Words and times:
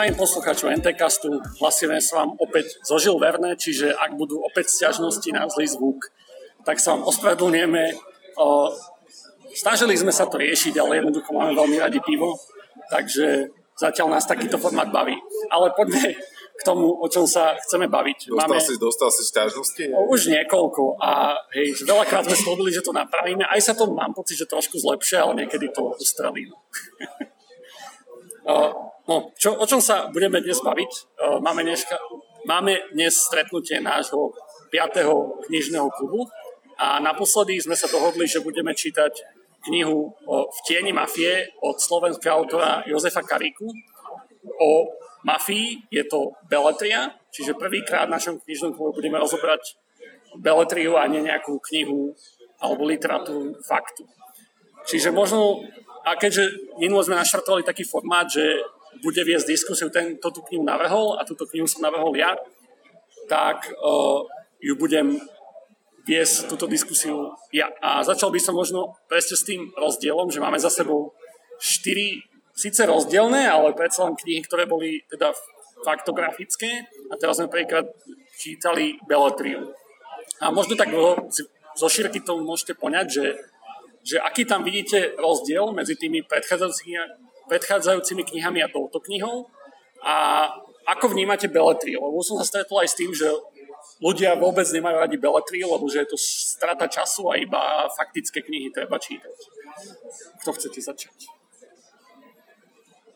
Zdravím 0.00 0.16
poslucháčov 0.16 0.72
NTCastu, 0.80 1.28
hlasíme 1.60 2.00
sa 2.00 2.24
vám 2.24 2.32
opäť 2.40 2.72
zožil 2.88 3.20
Verne, 3.20 3.52
čiže 3.52 3.92
ak 3.92 4.16
budú 4.16 4.40
opäť 4.40 4.72
sťažnosti 4.72 5.28
na 5.28 5.44
zlý 5.44 5.68
zvuk, 5.68 6.08
tak 6.64 6.80
sa 6.80 6.96
vám 6.96 7.04
ospravedlňujeme. 7.04 8.00
Snažili 9.52 10.00
sme 10.00 10.08
sa 10.08 10.24
to 10.24 10.40
riešiť, 10.40 10.80
ale 10.80 11.04
jednoducho 11.04 11.36
máme 11.36 11.52
veľmi 11.52 11.76
radi 11.84 12.00
pivo, 12.00 12.32
takže 12.88 13.52
zatiaľ 13.76 14.16
nás 14.16 14.24
takýto 14.24 14.56
formát 14.56 14.88
baví. 14.88 15.20
Ale 15.52 15.68
poďme 15.76 16.16
k 16.56 16.62
tomu, 16.64 16.96
o 16.96 17.04
čom 17.04 17.28
sa 17.28 17.60
chceme 17.60 17.84
baviť. 17.92 18.32
Dostal, 18.32 18.48
Máme, 18.48 18.56
si, 18.56 18.80
dostal 18.80 19.12
si 19.12 19.20
sťažnosti? 19.20 19.84
Už 20.08 20.32
niekoľko 20.32 20.96
a 20.96 21.36
hej, 21.52 21.76
veľakrát 21.84 22.24
sme 22.24 22.40
slúbili, 22.40 22.72
že 22.72 22.80
to 22.80 22.96
napravíme. 22.96 23.44
Aj 23.44 23.60
sa 23.60 23.76
to 23.76 23.92
mám 23.92 24.16
pocit, 24.16 24.40
že 24.40 24.48
trošku 24.48 24.80
zlepšie, 24.80 25.20
ale 25.20 25.44
niekedy 25.44 25.68
to 25.68 25.92
ustrelí. 25.92 26.48
No, 29.10 29.34
čo, 29.34 29.58
o 29.58 29.66
čom 29.66 29.82
sa 29.82 30.06
budeme 30.06 30.38
dnes 30.38 30.62
baviť? 30.62 31.18
Máme, 31.42 31.66
dneska, 31.66 31.98
máme 32.46 32.94
dnes 32.94 33.10
stretnutie 33.10 33.82
nášho 33.82 34.30
5. 34.70 35.50
knižného 35.50 35.90
klubu 35.98 36.30
a 36.78 37.02
naposledy 37.02 37.58
sme 37.58 37.74
sa 37.74 37.90
dohodli, 37.90 38.30
že 38.30 38.38
budeme 38.38 38.70
čítať 38.70 39.10
knihu 39.66 40.14
V 40.30 40.58
tieni 40.62 40.94
mafie 40.94 41.50
od 41.58 41.82
slovenského 41.82 42.38
autora 42.38 42.86
Jozefa 42.86 43.26
Kariku 43.26 43.66
o 44.62 44.70
mafii. 45.26 45.90
Je 45.90 46.06
to 46.06 46.30
Beletria, 46.46 47.10
čiže 47.34 47.58
prvýkrát 47.58 48.06
v 48.06 48.14
našom 48.14 48.38
knižnom 48.46 48.78
klube 48.78 48.94
budeme 48.94 49.18
rozobrať 49.18 49.74
Beletriu 50.38 50.94
a 50.94 51.10
nie 51.10 51.26
nejakú 51.26 51.58
knihu 51.66 52.14
alebo 52.62 52.86
literatúru 52.86 53.58
faktu. 53.66 54.06
Čiže 54.86 55.10
možno, 55.10 55.66
a 56.06 56.14
keďže 56.14 56.46
minulo 56.78 57.02
sme 57.02 57.18
naštartovali 57.18 57.66
taký 57.66 57.82
formát, 57.82 58.30
že 58.30 58.46
bude 58.98 59.22
viesť 59.22 59.46
diskusiu, 59.46 59.88
ten, 59.88 60.18
to 60.18 60.28
tú 60.34 60.42
knihu 60.50 60.66
navrhol 60.66 61.16
a 61.16 61.22
túto 61.22 61.46
knihu 61.48 61.64
som 61.70 61.86
navrhol 61.86 62.12
ja, 62.18 62.34
tak 63.30 63.70
uh, 63.78 64.26
ju 64.58 64.74
budem 64.74 65.22
viesť 66.04 66.50
túto 66.50 66.66
diskusiu 66.66 67.30
ja. 67.54 67.70
A 67.78 68.02
začal 68.02 68.34
by 68.34 68.40
som 68.42 68.58
možno 68.58 68.98
presne 69.06 69.38
s 69.38 69.46
tým 69.46 69.70
rozdielom, 69.78 70.28
že 70.28 70.42
máme 70.42 70.58
za 70.58 70.68
sebou 70.72 71.14
štyri 71.62 72.24
síce 72.56 72.82
rozdielne, 72.84 73.46
ale 73.46 73.76
predsa 73.76 74.04
len 74.04 74.18
knihy, 74.18 74.42
ktoré 74.44 74.66
boli 74.66 75.00
teda 75.08 75.32
faktografické 75.80 76.84
a 77.08 77.16
teraz 77.16 77.40
sme 77.40 77.48
prvýkrát 77.48 77.88
čítali 78.36 79.00
Beletriu. 79.08 79.72
A 80.40 80.52
možno 80.52 80.76
tak 80.76 80.92
zo 81.76 81.88
šírky 81.88 82.20
to 82.20 82.40
môžete 82.40 82.76
poňať, 82.76 83.06
že, 83.08 83.26
že 84.04 84.16
aký 84.20 84.44
tam 84.44 84.64
vidíte 84.64 85.16
rozdiel 85.16 85.72
medzi 85.72 85.96
tými 85.96 86.24
predchádzajúcimi 86.24 86.96
predchádzajúcimi 87.50 88.22
knihami 88.22 88.62
a 88.62 88.70
touto 88.70 89.02
knihou 89.02 89.50
a 90.06 90.46
ako 90.86 91.10
vnímate 91.10 91.50
Beletri? 91.50 91.98
Lebo 91.98 92.22
som 92.22 92.38
sa 92.38 92.46
stretol 92.46 92.86
aj 92.86 92.88
s 92.94 92.98
tým, 92.98 93.10
že 93.10 93.26
ľudia 93.98 94.38
vôbec 94.38 94.64
nemajú 94.70 94.96
radi 94.96 95.16
Beletri, 95.18 95.66
lebo 95.66 95.84
že 95.90 96.06
je 96.06 96.14
to 96.14 96.18
strata 96.18 96.86
času 96.86 97.28
a 97.28 97.34
iba 97.36 97.90
faktické 97.92 98.40
knihy 98.40 98.70
treba 98.70 98.96
čítať. 98.96 99.36
Kto 100.46 100.50
chcete 100.56 100.80
začať? 100.80 101.18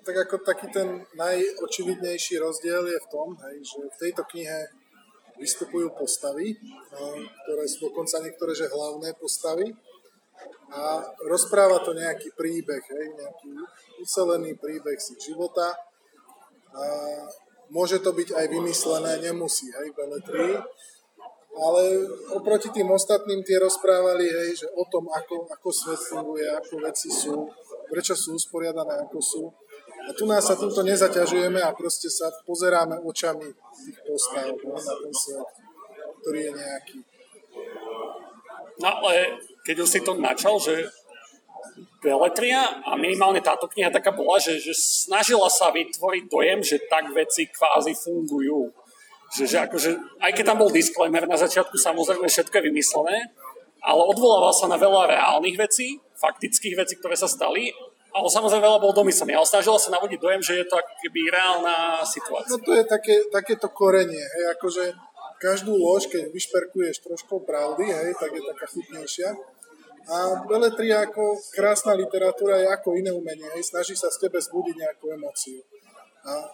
Tak 0.04 0.28
ako 0.28 0.44
taký 0.44 0.68
ten 0.68 1.00
najočividnejší 1.16 2.36
rozdiel 2.36 2.92
je 2.92 2.98
v 3.00 3.08
tom, 3.08 3.32
hej, 3.48 3.56
že 3.64 3.80
v 3.80 3.96
tejto 3.96 4.22
knihe 4.28 4.68
vystupujú 5.40 5.96
postavy, 5.96 6.60
no, 6.92 7.24
ktoré 7.24 7.64
sú 7.64 7.88
dokonca 7.88 8.20
niektoré 8.20 8.52
že 8.52 8.70
hlavné 8.70 9.16
postavy 9.16 9.72
a 10.74 11.06
rozpráva 11.30 11.78
to 11.86 11.94
nejaký 11.94 12.34
príbeh, 12.34 12.82
hej, 12.82 13.06
nejaký 13.14 13.50
ucelený 14.02 14.58
príbeh 14.58 14.98
si 14.98 15.14
života. 15.22 15.70
A 16.74 16.82
môže 17.70 18.02
to 18.02 18.10
byť 18.10 18.34
aj 18.34 18.46
vymyslené, 18.50 19.22
nemusí, 19.22 19.70
hej, 19.70 19.94
beletrii. 19.94 20.58
Ale 21.54 21.82
oproti 22.34 22.74
tým 22.74 22.90
ostatným 22.90 23.46
tie 23.46 23.62
rozprávali, 23.62 24.26
hej, 24.26 24.66
že 24.66 24.68
o 24.74 24.82
tom, 24.90 25.06
ako, 25.06 25.46
ako 25.46 25.68
svet 25.70 26.02
funguje, 26.02 26.50
ako 26.50 26.82
veci 26.82 27.14
sú, 27.14 27.46
prečo 27.86 28.18
sú 28.18 28.34
usporiadané, 28.34 29.06
ako 29.06 29.18
sú. 29.22 29.42
A 30.04 30.10
tu 30.12 30.26
nás 30.26 30.42
sa 30.42 30.58
túto 30.58 30.82
nezaťažujeme 30.82 31.62
a 31.62 31.70
proste 31.72 32.10
sa 32.10 32.28
pozeráme 32.42 32.98
očami 33.06 33.46
tých 33.86 33.98
postav 34.02 34.50
na 34.50 34.94
ten 34.98 35.14
svet, 35.14 35.48
ktorý 36.20 36.50
je 36.50 36.52
nejaký. 36.58 36.98
No 38.82 38.90
ale 38.90 39.38
keď 39.64 39.76
už 39.80 39.88
si 39.88 40.00
to 40.04 40.14
načal, 40.20 40.60
že 40.60 40.92
Beletria 42.04 42.84
a 42.84 42.94
minimálne 43.00 43.40
táto 43.40 43.64
kniha 43.64 43.88
taká 43.88 44.12
bola, 44.12 44.36
že, 44.36 44.60
že 44.60 44.76
snažila 44.76 45.48
sa 45.48 45.72
vytvoriť 45.72 46.24
dojem, 46.28 46.60
že 46.60 46.76
tak 46.86 47.08
veci 47.16 47.48
kvázi 47.48 47.96
fungujú. 47.96 48.68
Že, 49.34 49.44
že 49.48 49.58
akože, 49.64 49.90
aj 50.20 50.32
keď 50.36 50.44
tam 50.52 50.60
bol 50.60 50.70
disclaimer 50.70 51.24
na 51.24 51.40
začiatku, 51.40 51.74
samozrejme 51.80 52.28
všetko 52.28 52.54
je 52.54 52.66
vymyslené, 52.70 53.18
ale 53.80 54.02
odvolával 54.04 54.52
sa 54.52 54.68
na 54.68 54.76
veľa 54.76 55.16
reálnych 55.16 55.56
vecí, 55.56 55.98
faktických 56.20 56.76
vecí, 56.76 56.94
ktoré 57.00 57.16
sa 57.16 57.26
stali, 57.26 57.72
ale 58.14 58.28
samozrejme 58.30 58.62
veľa 58.62 58.78
bol 58.78 58.94
domyslený, 58.94 59.34
ale 59.34 59.48
snažila 59.48 59.80
sa 59.80 59.90
navodiť 59.90 60.20
dojem, 60.22 60.42
že 60.44 60.54
je 60.62 60.66
to 60.70 60.78
keby 61.02 61.34
reálna 61.34 62.04
situácia. 62.06 62.54
No 62.54 62.62
to 62.62 62.72
je 62.78 62.84
také, 62.86 63.26
takéto 63.32 63.66
korenie, 63.74 64.22
hej, 64.22 64.44
akože 64.54 64.94
každú 65.42 65.74
lož, 65.74 66.06
keď 66.06 66.30
vyšperkuješ 66.30 67.02
trošku 67.02 67.42
pravdy, 67.42 67.90
hej, 67.90 68.14
tak 68.14 68.30
je 68.32 68.42
taká 68.44 68.66
chutnejšia. 68.70 69.34
A 70.04 70.44
beletria 70.44 71.08
ako 71.08 71.40
krásna 71.56 71.96
literatúra 71.96 72.60
je 72.60 72.68
ako 72.68 73.00
iné 73.00 73.08
umenie. 73.08 73.48
Hej, 73.56 73.72
snaží 73.72 73.96
sa 73.96 74.12
z 74.12 74.28
tebe 74.28 74.36
zbudiť 74.36 74.76
nejakú 74.76 75.08
emóciu. 75.16 75.64
A, 76.28 76.44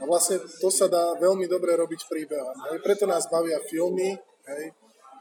a 0.00 0.02
vlastne 0.08 0.40
to 0.40 0.72
sa 0.72 0.88
dá 0.88 1.12
veľmi 1.20 1.44
dobre 1.44 1.76
robiť 1.76 2.08
príbehom. 2.08 2.56
Hej, 2.72 2.80
preto 2.80 3.04
nás 3.04 3.28
bavia 3.28 3.60
filmy, 3.68 4.16
hej, 4.48 4.64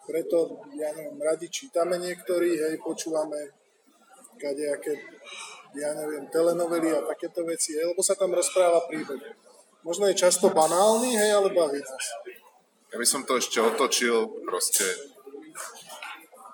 preto, 0.07 0.63
ja 0.75 0.91
neviem, 0.95 1.19
radi 1.19 1.47
čítame 1.51 1.99
niektorí, 1.99 2.55
hej, 2.55 2.79
počúvame 2.83 3.51
kadejaké, 4.39 4.99
ja 5.75 5.95
neviem, 5.95 6.27
telenovely 6.27 6.91
a 6.91 7.03
takéto 7.03 7.43
veci, 7.47 7.75
hej, 7.75 7.91
lebo 7.91 7.99
sa 8.03 8.15
tam 8.15 8.31
rozpráva 8.31 8.83
príbeh. 8.87 9.19
Možno 9.83 10.07
je 10.07 10.15
často 10.15 10.51
banálny, 10.51 11.19
hej, 11.19 11.31
ale 11.35 11.51
baví 11.51 11.83
nás. 11.83 12.05
Ja 12.91 12.95
by 12.95 13.07
som 13.07 13.27
to 13.27 13.39
ešte 13.39 13.59
otočil, 13.59 14.31
proste 14.47 15.12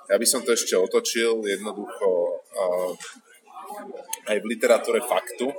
ja 0.10 0.16
by 0.18 0.26
som 0.26 0.42
to 0.42 0.58
ešte 0.58 0.74
otočil, 0.74 1.46
jednoducho 1.46 2.10
uh, 2.42 2.94
aj 4.26 4.38
v 4.42 4.50
literatúre 4.50 5.00
faktu 5.06 5.54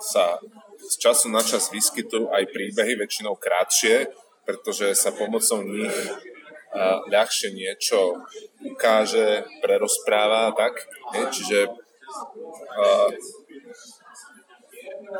sa 0.00 0.40
z 0.80 0.94
času 0.96 1.28
na 1.28 1.44
čas 1.44 1.68
vyskytujú 1.68 2.32
aj 2.32 2.48
príbehy, 2.48 2.96
väčšinou 2.96 3.36
krátšie, 3.36 4.08
pretože 4.48 4.96
sa 4.96 5.12
pomocou 5.12 5.60
nich 5.60 5.92
uh, 5.92 7.04
ľahšie 7.12 7.52
niečo 7.52 8.24
ukáže, 8.64 9.44
prerozpráva 9.60 10.56
tak. 10.56 10.80
Čiže 11.12 11.68
uh, 11.68 13.10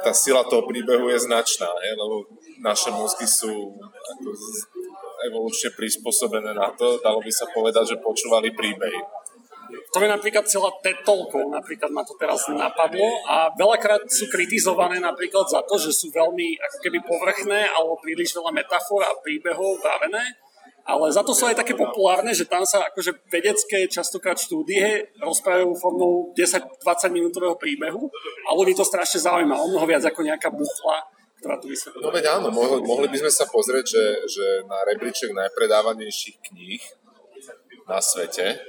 tá 0.00 0.12
sila 0.16 0.40
toho 0.48 0.64
príbehu 0.64 1.12
je 1.12 1.20
značná, 1.20 1.68
je, 1.84 1.92
lebo 1.92 2.24
naše 2.64 2.88
mozgy 2.94 3.28
sú 3.28 3.76
ako 3.84 4.28
evolučne 5.28 5.74
prispôsobené 5.74 6.56
na 6.56 6.72
to, 6.72 7.00
dalo 7.02 7.20
by 7.20 7.32
sa 7.32 7.48
povedať, 7.50 7.96
že 7.96 8.02
počúvali 8.04 8.54
príbehy. 8.54 9.00
To 9.70 9.98
je 10.02 10.08
napríklad 10.10 10.46
celá 10.46 10.70
TED 10.82 11.02
napríklad 11.50 11.90
ma 11.94 12.02
to 12.02 12.14
teraz 12.18 12.46
napadlo 12.50 13.06
a 13.26 13.50
veľakrát 13.54 14.06
sú 14.06 14.26
kritizované 14.30 14.98
napríklad 14.98 15.46
za 15.46 15.62
to, 15.66 15.78
že 15.78 15.94
sú 15.94 16.10
veľmi 16.10 16.58
ako 16.58 16.76
keby 16.82 16.98
povrchné 17.06 17.70
alebo 17.70 17.98
príliš 17.98 18.34
veľa 18.34 18.50
metafor 18.50 19.02
a 19.02 19.14
príbehov 19.22 19.78
vravené, 19.82 20.22
ale 20.86 21.06
za 21.10 21.22
to 21.22 21.30
sú 21.30 21.46
aj 21.46 21.58
také 21.58 21.78
populárne, 21.78 22.34
že 22.34 22.50
tam 22.50 22.66
sa 22.66 22.86
akože 22.90 23.30
vedecké 23.30 23.86
častokrát 23.86 24.38
štúdie 24.38 25.10
rozprávajú 25.22 25.70
formou 25.78 26.34
10-20 26.34 27.14
minútového 27.14 27.54
príbehu 27.54 28.10
a 28.46 28.50
ľudí 28.54 28.74
to 28.74 28.86
strašne 28.86 29.22
zaujíma, 29.22 29.54
o 29.54 29.66
mnoho 29.70 29.86
viac 29.86 30.02
ako 30.02 30.26
nejaká 30.26 30.50
buchla 30.50 31.19
ktorá 31.40 31.56
tu 31.56 31.72
vysvetľuje. 31.72 32.04
No 32.04 32.12
veď 32.12 32.24
áno, 32.36 32.48
mohli, 32.52 32.84
mohli 32.84 33.08
by 33.08 33.18
sme 33.24 33.32
sa 33.32 33.48
pozrieť, 33.48 33.86
že, 33.88 34.04
že 34.28 34.46
na 34.68 34.84
rebríček 34.84 35.32
najpredávanejších 35.32 36.36
kníh 36.52 36.84
na 37.88 37.98
svete 37.98 38.60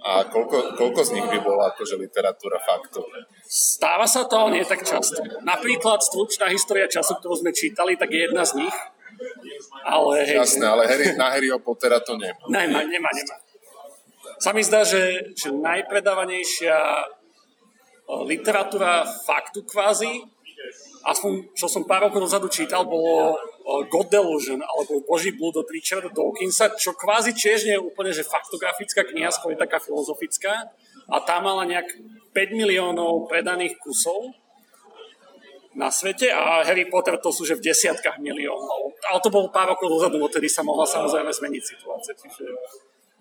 a 0.00 0.24
koľko, 0.24 0.80
koľko 0.80 1.00
z 1.04 1.10
nich 1.16 1.26
by 1.28 1.38
bola 1.44 1.72
akože 1.72 1.96
literatúra 2.00 2.56
faktu? 2.60 3.04
Stáva 3.44 4.08
sa 4.08 4.24
to, 4.24 4.36
ale 4.36 4.60
nie 4.60 4.64
tak 4.64 4.80
často. 4.80 5.20
Napríklad 5.44 6.00
stručná 6.00 6.48
história 6.48 6.88
času, 6.88 7.20
ktorú 7.20 7.36
sme 7.36 7.52
čítali, 7.52 8.00
tak 8.00 8.08
je 8.08 8.28
jedna 8.28 8.44
z 8.44 8.64
nich. 8.64 8.76
Ale, 9.84 10.24
hej, 10.24 10.40
Jasné, 10.40 10.64
ale 10.64 10.88
Harry, 10.88 11.12
na 11.16 11.28
Harryho 11.28 11.60
Pottera 11.60 12.00
to 12.00 12.16
nemá. 12.16 12.40
Nemá, 12.48 12.80
nemá, 12.88 13.12
nemá. 13.12 13.36
Sa 14.40 14.56
mi 14.56 14.64
zdá, 14.64 14.88
že, 14.88 15.36
že 15.36 15.52
najpredávanejšia 15.52 16.76
literatúra 18.24 19.04
faktu 19.04 19.68
kvázi 19.68 20.24
aspoň 21.06 21.56
čo 21.56 21.66
som 21.70 21.88
pár 21.88 22.08
rokov 22.08 22.28
dozadu 22.28 22.48
čítal, 22.52 22.84
bolo 22.84 23.38
God 23.88 24.08
Delusion, 24.10 24.60
alebo 24.60 25.00
Boží 25.06 25.32
blúd 25.32 25.56
od 25.60 25.68
Richarda 25.70 26.10
Dawkinsa, 26.10 26.76
čo 26.76 26.92
kvázi 26.92 27.32
tiež 27.32 27.68
nie 27.68 27.76
je 27.78 27.82
úplne 27.82 28.10
že 28.10 28.26
faktografická 28.26 29.06
kniha, 29.06 29.30
skôr 29.32 29.54
je 29.54 29.62
taká 29.62 29.78
filozofická. 29.80 30.72
A 31.10 31.16
tá 31.22 31.42
mala 31.42 31.66
nejak 31.66 31.90
5 32.34 32.54
miliónov 32.54 33.26
predaných 33.26 33.78
kusov. 33.82 34.34
na 35.74 35.86
svete 35.90 36.26
a 36.34 36.66
Harry 36.66 36.90
Potter 36.90 37.14
to 37.22 37.30
sú 37.30 37.46
že 37.46 37.54
v 37.54 37.70
desiatkách 37.70 38.18
miliónov. 38.18 38.90
Ale 39.06 39.18
to 39.22 39.30
bolo 39.30 39.54
pár 39.54 39.70
rokov 39.70 39.86
dozadu, 39.86 40.18
odtedy 40.18 40.50
sa 40.50 40.66
mohla 40.66 40.82
samozrejme 40.82 41.30
zmeniť 41.30 41.62
situácia. 41.62 42.12
Čiže 42.18 42.44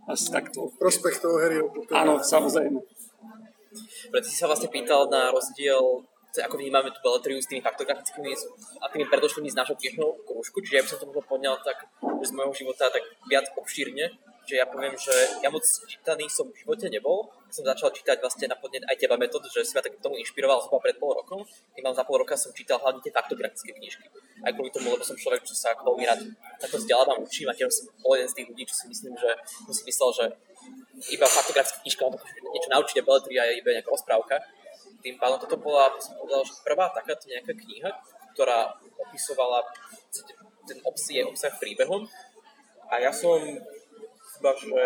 asi 0.09 0.33
takto. 0.33 0.73
Prospech 0.81 1.21
toho 1.21 1.37
Harryho 1.37 1.69
Pottera. 1.69 2.01
Áno, 2.01 2.17
samozrejme. 2.17 2.81
Preto 4.09 4.25
si 4.25 4.33
sa 4.33 4.49
vlastne 4.49 4.73
pýtal 4.73 5.05
na 5.13 5.29
rozdiel 5.29 6.08
ako 6.37 6.61
vnímame 6.61 6.93
tú 6.93 6.99
beletriu 7.01 7.41
s 7.41 7.49
tými 7.49 7.65
faktografickými 7.65 8.29
a 8.81 8.85
tými 8.93 9.05
predošlými 9.09 9.49
z 9.49 9.57
nášho 9.57 9.73
knižného 9.73 10.11
krúžku, 10.29 10.61
čiže 10.61 10.75
ja 10.77 10.83
by 10.85 10.89
som 10.89 10.99
to 11.01 11.05
možno 11.09 11.23
poňal 11.25 11.55
tak 11.65 11.89
z 12.21 12.29
môjho 12.37 12.53
života 12.53 12.93
tak 12.93 13.01
viac 13.25 13.49
obšírne, 13.57 14.13
že 14.49 14.57
ja 14.57 14.65
poviem, 14.65 14.97
že 14.97 15.13
ja 15.45 15.49
moc 15.53 15.61
čítaný 15.61 16.25
som 16.25 16.49
v 16.49 16.57
živote 16.65 16.89
nebol. 16.89 17.29
Som 17.53 17.61
začal 17.61 17.93
čítať 17.93 18.17
vlastne 18.17 18.49
na 18.49 18.57
podnet 18.57 18.81
aj 18.89 18.97
teba 18.97 19.13
metód, 19.13 19.45
že 19.45 19.61
si 19.61 19.77
ma 19.77 19.81
tak 19.85 19.93
k 19.93 20.01
tomu 20.01 20.17
inšpiroval 20.17 20.57
zhruba 20.65 20.81
pred 20.81 20.97
pol 20.97 21.13
rokom. 21.13 21.45
Keď 21.77 21.81
mám 21.85 21.93
za 21.93 22.01
pol 22.01 22.17
roka 22.17 22.33
som 22.33 22.49
čítal 22.57 22.81
hlavne 22.81 22.97
tie 23.05 23.13
faktografické 23.13 23.77
knižky. 23.77 24.09
Aj 24.41 24.49
kvôli 24.49 24.73
tomu, 24.73 24.89
lebo 24.89 25.05
som 25.05 25.13
človek, 25.13 25.45
čo 25.45 25.53
sa 25.53 25.77
veľmi 25.77 26.01
rád 26.01 26.25
takto 26.57 26.81
vzdelávam, 26.81 27.21
učím 27.21 27.45
a 27.45 27.53
tiež 27.53 27.69
som 27.69 27.85
bol 28.01 28.17
jeden 28.17 28.29
z 28.29 28.35
tých 28.41 28.47
ľudí, 28.49 28.63
čo 28.65 28.75
si 28.81 28.85
myslím, 28.89 29.13
že 29.21 29.29
som 29.69 29.73
si 29.77 29.83
myslel, 29.85 30.09
že 30.17 30.25
iba 31.13 31.25
faktografická 31.29 31.85
knižka, 31.85 32.03
niečo 32.49 32.69
naučiť 32.73 32.97
a 33.01 33.05
beletria 33.05 33.43
je 33.53 33.53
iba 33.61 33.69
nejaká 33.77 33.89
rozprávka. 33.93 34.41
Tým 34.99 35.15
pádom 35.15 35.39
toto 35.39 35.57
bola, 35.59 35.91
povedal, 35.95 36.43
že 36.43 36.59
prvá 36.63 36.91
takáto 36.91 37.27
nejaká 37.31 37.55
kniha, 37.55 37.89
ktorá 38.35 38.75
opisovala 38.99 39.63
ten 40.67 40.77
obsah, 40.83 41.25
obsah 41.27 41.53
príbehom. 41.55 42.03
A 42.89 42.99
ja 42.99 43.11
som 43.13 43.39
iba, 44.39 44.51
že 44.55 44.79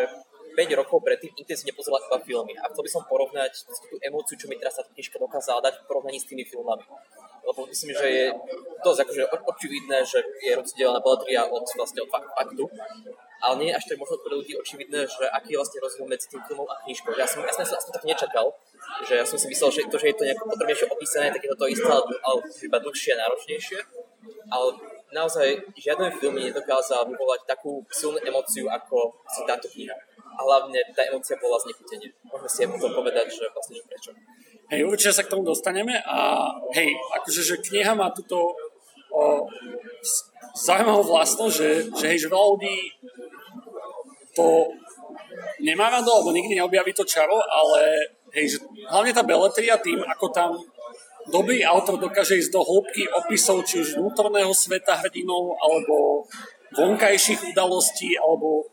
5 0.54 0.80
rokov 0.80 1.02
predtým 1.02 1.34
intenzívne 1.34 1.74
pozerala 1.74 2.06
iba 2.06 2.18
filmy 2.22 2.54
a 2.62 2.70
chcel 2.70 2.86
by 2.86 2.92
som 2.94 3.04
porovnať 3.10 3.54
tú 3.90 3.98
emóciu, 4.06 4.38
čo 4.38 4.46
mi 4.46 4.58
teraz 4.62 4.78
tá 4.78 4.86
knižka 4.86 5.18
dokázala 5.18 5.66
dať 5.66 5.82
v 5.82 5.88
porovnaní 5.90 6.22
s 6.22 6.30
tými 6.30 6.46
filmami. 6.46 6.86
Lebo 7.44 7.66
myslím, 7.68 7.92
že 7.98 8.08
je 8.08 8.26
dosť 8.86 9.00
akože 9.04 9.24
očividné, 9.34 9.98
že 10.06 10.22
je 10.46 10.54
rozdielna 10.54 11.02
beletria 11.02 11.44
od, 11.50 11.66
vlastne 11.76 12.06
od 12.06 12.10
faktu, 12.14 12.64
ale 13.44 13.54
nie 13.60 13.70
je 13.70 13.76
až 13.76 13.84
tak 13.92 14.00
možno 14.00 14.16
pre 14.24 14.34
ľudí 14.40 14.56
očividné, 14.56 15.04
že 15.04 15.28
aký 15.28 15.54
je 15.54 15.60
vlastne 15.60 15.80
rozdiel 15.84 16.08
medzi 16.08 16.32
tým 16.32 16.42
filmom 16.48 16.64
a 16.64 16.80
knižkou. 16.88 17.12
Ja 17.20 17.28
som, 17.28 17.44
ja 17.44 17.52
som 17.52 17.68
aspoň 17.68 17.94
tak 18.00 18.06
nečakal, 18.08 18.48
že 19.04 19.14
ja 19.20 19.26
som 19.28 19.36
si 19.36 19.52
myslel, 19.52 19.70
že 19.76 19.80
to, 19.92 20.00
že 20.00 20.08
je 20.12 20.16
to 20.16 20.24
nejako 20.24 20.44
podrobnejšie 20.48 20.88
opísané, 20.88 21.28
tak 21.28 21.44
je 21.44 21.50
to 21.52 21.58
to 21.60 21.68
isté, 21.68 21.92
ale 21.92 22.40
iba 22.40 22.78
dlhšie 22.80 23.12
a 23.14 23.22
náročnejšie. 23.28 23.80
Ale 24.48 24.68
naozaj 25.12 25.48
žiaden 25.76 26.10
film 26.16 26.40
nedokázal 26.40 27.04
vyvolať 27.12 27.44
takú 27.44 27.84
silnú 27.92 28.18
emóciu 28.24 28.72
ako 28.72 29.12
si 29.28 29.44
táto 29.44 29.68
kniha. 29.68 29.96
A 30.34 30.40
hlavne 30.42 30.80
tá 30.98 31.06
emócia 31.06 31.38
bola 31.38 31.60
znechutenie. 31.62 32.10
Môžeme 32.26 32.50
si 32.50 32.60
aj 32.66 32.70
potom 32.74 32.92
povedať, 32.96 33.28
že 33.30 33.46
vlastne 33.54 33.78
že 33.78 33.86
prečo. 33.86 34.10
Hej, 34.74 34.82
určite 34.90 35.14
sa 35.14 35.24
k 35.28 35.32
tomu 35.36 35.46
dostaneme 35.46 36.02
a 36.02 36.50
hej, 36.74 36.96
akože, 37.22 37.42
že 37.44 37.56
kniha 37.62 37.94
má 37.94 38.10
túto 38.10 38.58
o, 39.14 39.46
zaujímavú 40.58 41.06
vlastnosť, 41.06 41.54
že, 41.54 41.70
že 41.94 42.06
hej, 42.10 42.20
že 42.26 42.32
veľa 42.34 42.48
ľudí 42.58 42.78
to 44.36 44.74
nemá 45.62 45.90
rado, 45.90 46.10
alebo 46.10 46.34
nikdy 46.34 46.58
neobjaví 46.58 46.94
to 46.94 47.06
čaro, 47.06 47.38
ale 47.38 47.98
hej, 48.34 48.58
že 48.58 48.58
hlavne 48.90 49.14
tá 49.14 49.24
beletria 49.24 49.78
tým, 49.78 50.02
ako 50.02 50.26
tam 50.34 50.52
dobrý 51.30 51.64
autor 51.64 51.96
dokáže 52.02 52.36
ísť 52.36 52.52
do 52.52 52.62
hĺbky 52.66 53.08
opisov 53.08 53.64
či 53.64 53.80
už 53.80 53.96
vnútorného 53.96 54.52
sveta 54.52 55.00
hrdinov, 55.00 55.56
alebo 55.62 56.28
vonkajších 56.74 57.54
udalostí, 57.54 58.18
alebo 58.18 58.68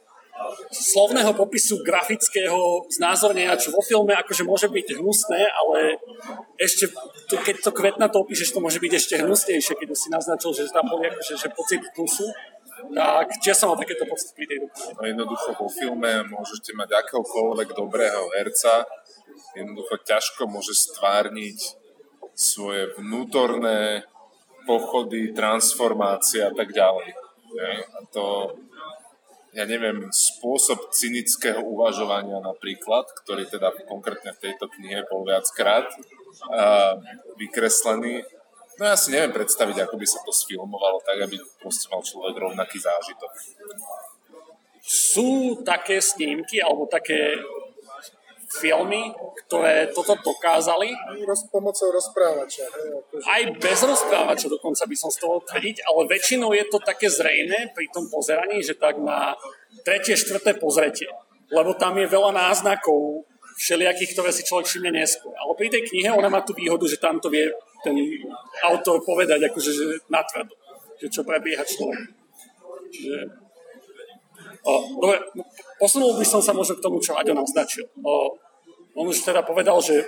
slovného 0.72 1.36
popisu 1.36 1.84
grafického 1.84 2.88
znázornenia, 2.88 3.60
čo 3.60 3.76
vo 3.76 3.84
filme 3.84 4.16
akože 4.16 4.42
môže 4.48 4.72
byť 4.72 4.96
hnusné, 4.96 5.40
ale 5.44 6.00
ešte, 6.56 6.88
to, 7.28 7.36
keď 7.36 7.60
to 7.60 7.70
kvetna 7.76 8.08
to 8.08 8.24
opíšeš, 8.24 8.56
to 8.56 8.64
môže 8.64 8.80
byť 8.80 8.92
ešte 8.96 9.14
hnusnejšie, 9.20 9.74
keď 9.76 9.88
si 9.92 10.08
naznačil, 10.08 10.50
že 10.56 10.72
tam 10.72 10.88
boli 10.88 11.12
akože, 11.12 11.36
že 11.36 11.48
pocit 11.52 11.84
hnusu. 11.92 12.24
Tak, 12.80 13.26
či 13.40 13.52
ja 13.52 13.56
som 13.56 13.76
takéto 13.76 14.08
pocity 14.08 14.32
pri 14.34 14.46
tej 14.48 14.58
No 14.96 15.02
jednoducho 15.04 15.52
vo 15.56 15.68
filme 15.68 16.24
môžete 16.26 16.72
mať 16.72 17.04
akéhokoľvek 17.04 17.76
dobrého 17.76 18.32
herca, 18.34 18.88
jednoducho 19.52 20.00
ťažko 20.00 20.48
môže 20.48 20.72
stvárniť 20.72 21.76
svoje 22.34 22.96
vnútorné 22.96 24.08
pochody, 24.64 25.36
transformácie 25.36 26.40
a 26.46 26.52
tak 26.54 26.72
ďalej. 26.72 27.12
A 27.90 27.98
to, 28.14 28.56
ja 29.52 29.66
neviem, 29.66 30.08
spôsob 30.14 30.94
cynického 30.94 31.60
uvažovania 31.60 32.38
napríklad, 32.38 33.10
ktorý 33.24 33.44
teda 33.50 33.74
konkrétne 33.84 34.32
v 34.32 34.42
tejto 34.46 34.70
knihe 34.70 35.04
bol 35.10 35.26
viackrát 35.26 35.90
uh, 35.90 36.94
vykreslený, 37.36 38.22
no 38.80 38.84
ja 38.88 38.96
si 38.96 39.12
neviem 39.12 39.36
predstaviť, 39.36 39.84
ako 39.84 39.94
by 40.00 40.06
sa 40.08 40.24
to 40.24 40.32
sfilmovalo 40.32 41.04
tak, 41.04 41.20
aby 41.28 41.36
proste 41.60 41.92
mal 41.92 42.00
človek 42.00 42.32
rovnaký 42.32 42.80
zážitok. 42.80 43.30
Sú 44.80 45.60
také 45.60 46.00
snímky 46.00 46.64
alebo 46.64 46.88
také 46.88 47.36
filmy, 48.50 49.14
ktoré 49.46 49.94
toto 49.94 50.18
dokázali. 50.18 50.90
Roz, 51.22 51.46
pomocou 51.54 51.94
rozprávača. 51.94 52.66
Hej, 52.66 52.98
akože. 52.98 53.24
Aj 53.30 53.42
bez 53.62 53.78
rozprávača 53.86 54.46
dokonca 54.50 54.82
by 54.90 54.96
som 54.98 55.10
z 55.12 55.22
toho 55.22 55.38
tvrdiť, 55.46 55.86
ale 55.86 56.10
väčšinou 56.10 56.50
je 56.50 56.64
to 56.66 56.82
také 56.82 57.06
zrejme 57.06 57.70
pri 57.70 57.86
tom 57.94 58.10
pozeraní, 58.10 58.58
že 58.58 58.74
tak 58.74 58.98
na 58.98 59.38
tretie, 59.86 60.18
štvrté 60.18 60.58
pozretie. 60.58 61.06
Lebo 61.54 61.78
tam 61.78 61.94
je 61.94 62.10
veľa 62.10 62.34
náznakov 62.34 63.22
všelijakých, 63.54 64.18
ktoré 64.18 64.30
si 64.34 64.42
človek 64.42 64.66
všimne 64.66 64.90
neskôr. 64.98 65.36
Ale 65.38 65.52
pri 65.54 65.68
tej 65.70 65.86
knihe 65.86 66.10
ona 66.10 66.26
má 66.26 66.42
tú 66.42 66.56
výhodu, 66.56 66.82
že 66.90 66.98
tam 66.98 67.22
to 67.22 67.30
vie 67.30 67.46
ten 67.80 67.96
autor 68.64 69.00
povedať 69.04 69.48
akože 69.48 69.70
že 69.72 69.84
natvrdo, 70.12 70.54
že 71.00 71.06
čo 71.08 71.24
prebieha 71.24 71.64
človek. 71.64 72.08
Čiže 72.90 73.16
O, 74.60 74.72
dobre, 75.00 75.16
posunul 75.80 76.20
by 76.20 76.26
som 76.26 76.44
sa 76.44 76.52
možno 76.52 76.76
k 76.76 76.84
tomu, 76.84 77.00
čo 77.00 77.16
Aďo 77.16 77.32
naznačil. 77.32 77.88
O, 78.04 78.36
on 78.92 79.08
už 79.08 79.24
teda 79.24 79.40
povedal, 79.40 79.80
že 79.80 80.04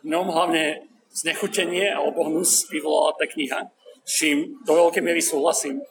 v 0.00 0.16
ňom 0.16 0.32
hlavne 0.32 0.88
znechutenie 1.12 1.92
alebo 1.92 2.24
hnus 2.24 2.72
vyvolala 2.72 3.12
tá 3.20 3.28
kniha, 3.28 3.68
s 4.00 4.10
čím 4.16 4.56
do 4.64 4.72
veľkej 4.72 5.04
miery 5.04 5.20
súhlasím. 5.20 5.84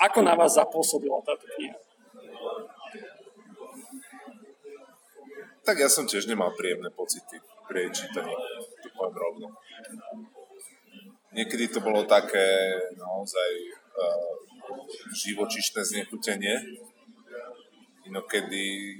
Ako 0.00 0.24
na 0.24 0.32
vás 0.32 0.56
zapôsobila 0.56 1.20
táto 1.24 1.44
kniha? 1.56 1.76
Tak 5.66 5.76
ja 5.76 5.90
som 5.90 6.08
tiež 6.08 6.30
nemal 6.30 6.54
príjemné 6.56 6.88
pocity 6.94 7.36
pri 7.66 7.90
čítaní, 7.90 8.32
to 8.80 8.88
poviem 8.96 9.16
rovno. 9.18 9.46
Niekedy 11.36 11.68
to 11.68 11.84
bolo 11.84 12.08
také 12.08 12.48
naozaj 12.96 13.50
uh, 13.92 14.32
živočišné 15.12 15.84
znechutenie, 15.84 16.80
inokedy 18.08 18.96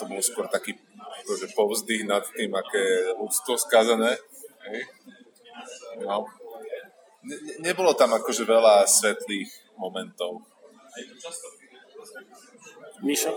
to 0.00 0.08
bol 0.08 0.20
skôr 0.24 0.48
taký 0.48 0.74
akože 1.22 1.52
povzdych 1.52 2.08
nad 2.08 2.24
tým, 2.32 2.50
aké 2.56 3.12
ľudstvo 3.20 3.60
skazené. 3.60 4.16
Hej. 4.64 4.80
No. 6.00 6.24
Ne, 7.22 7.36
nebolo 7.62 7.94
tam 7.94 8.16
akože 8.16 8.42
veľa 8.48 8.88
svetlých 8.88 9.52
momentov. 9.78 10.42
Mišo? 13.02 13.30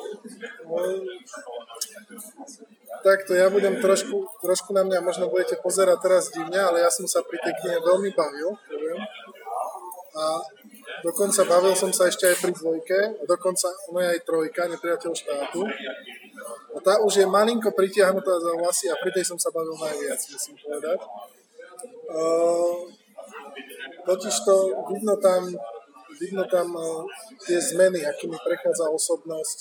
Takto, 3.04 3.32
ja 3.34 3.50
budem 3.50 3.82
trošku, 3.82 4.40
trošku 4.40 4.72
na 4.72 4.86
mňa 4.86 5.00
možno 5.02 5.28
budete 5.28 5.58
pozerať 5.60 5.98
teraz 6.00 6.24
divne, 6.32 6.58
ale 6.62 6.86
ja 6.86 6.90
som 6.94 7.10
sa 7.10 7.25
pri 7.25 7.42
tej 7.42 7.54
knihe 7.60 7.78
veľmi 7.82 8.14
bavil. 8.14 8.56
Poviem. 8.70 9.00
A 10.16 10.24
Dokonca 11.04 11.46
bavil 11.46 11.78
som 11.78 11.92
sa 11.94 12.08
ešte 12.08 12.30
aj 12.30 12.38
pri 12.42 12.52
dvojke, 12.56 13.00
a 13.20 13.24
dokonca 13.30 13.68
ono 13.90 14.00
je 14.02 14.10
aj 14.16 14.25
trojka, 14.25 14.70
nepriateľ 14.70 15.12
štátu. 15.14 15.62
A 16.74 16.78
tá 16.82 16.98
už 17.02 17.22
je 17.22 17.25
malinko 17.30 17.70
pritiahnutá 17.74 18.34
za 18.40 18.52
vlasy 18.58 18.90
a 18.90 18.98
pri 18.98 19.12
tej 19.14 19.25
som 19.30 19.38
sa 19.38 19.52
bavil 19.52 19.75
najviac, 19.75 20.18
musím 20.18 20.56
povedať. 20.62 21.00
Uh, 22.06 22.90
totiž 24.06 24.36
to 24.46 24.56
vidno 24.94 25.14
tam, 25.22 25.42
vidno 26.22 26.44
tam 26.50 26.74
uh, 26.74 27.06
tie 27.44 27.62
zmeny, 27.62 28.06
akými 28.06 28.38
prechádza 28.40 28.90
osobnosť, 28.90 29.58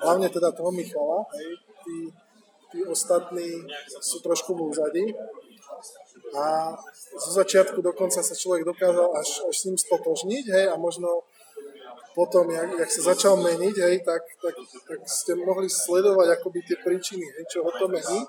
hlavne 0.00 0.28
teda 0.28 0.48
toho 0.54 0.70
Michala, 0.72 1.24
hej, 1.36 1.60
tí, 1.84 1.94
tí 2.70 2.80
ostatní 2.86 3.66
sú 4.00 4.22
trošku 4.22 4.54
v. 4.54 4.78
A 6.30 6.78
zo 7.18 7.30
začiatku 7.34 7.82
dokonca 7.82 8.22
sa 8.22 8.34
človek 8.34 8.62
dokázal 8.62 9.10
až, 9.18 9.42
až 9.50 9.54
s 9.54 9.66
ním 9.66 9.78
stotožniť, 9.78 10.44
hej, 10.46 10.66
a 10.70 10.78
možno 10.78 11.26
potom, 12.14 12.46
jak, 12.50 12.70
jak 12.78 12.90
sa 12.90 13.02
začal 13.14 13.34
meniť, 13.42 13.76
hej, 13.82 13.96
tak, 14.06 14.22
tak, 14.38 14.54
tak 14.86 14.98
ste 15.10 15.34
mohli 15.34 15.66
sledovať 15.66 16.38
akoby 16.38 16.62
tie 16.62 16.76
príčiny, 16.78 17.26
hej, 17.26 17.44
čo 17.50 17.66
ho 17.66 17.70
to 17.74 17.90
mení, 17.90 18.20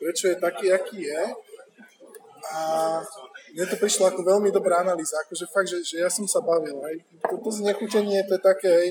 prečo 0.00 0.32
je 0.32 0.36
taký, 0.40 0.72
aký 0.72 1.04
je. 1.04 1.22
A 2.46 2.60
mne 3.52 3.66
to 3.68 3.76
prišlo 3.76 4.08
ako 4.08 4.22
veľmi 4.22 4.48
dobrá 4.48 4.80
analýza, 4.80 5.20
akože 5.24 5.50
fakt, 5.52 5.68
že, 5.68 5.84
že 5.84 5.96
ja 6.00 6.08
som 6.08 6.24
sa 6.24 6.40
bavil, 6.40 6.80
hej. 6.88 7.04
Toto 7.20 7.52
znechutenie, 7.52 8.24
to 8.24 8.40
je 8.40 8.42
také, 8.44 8.70
hej, 8.72 8.90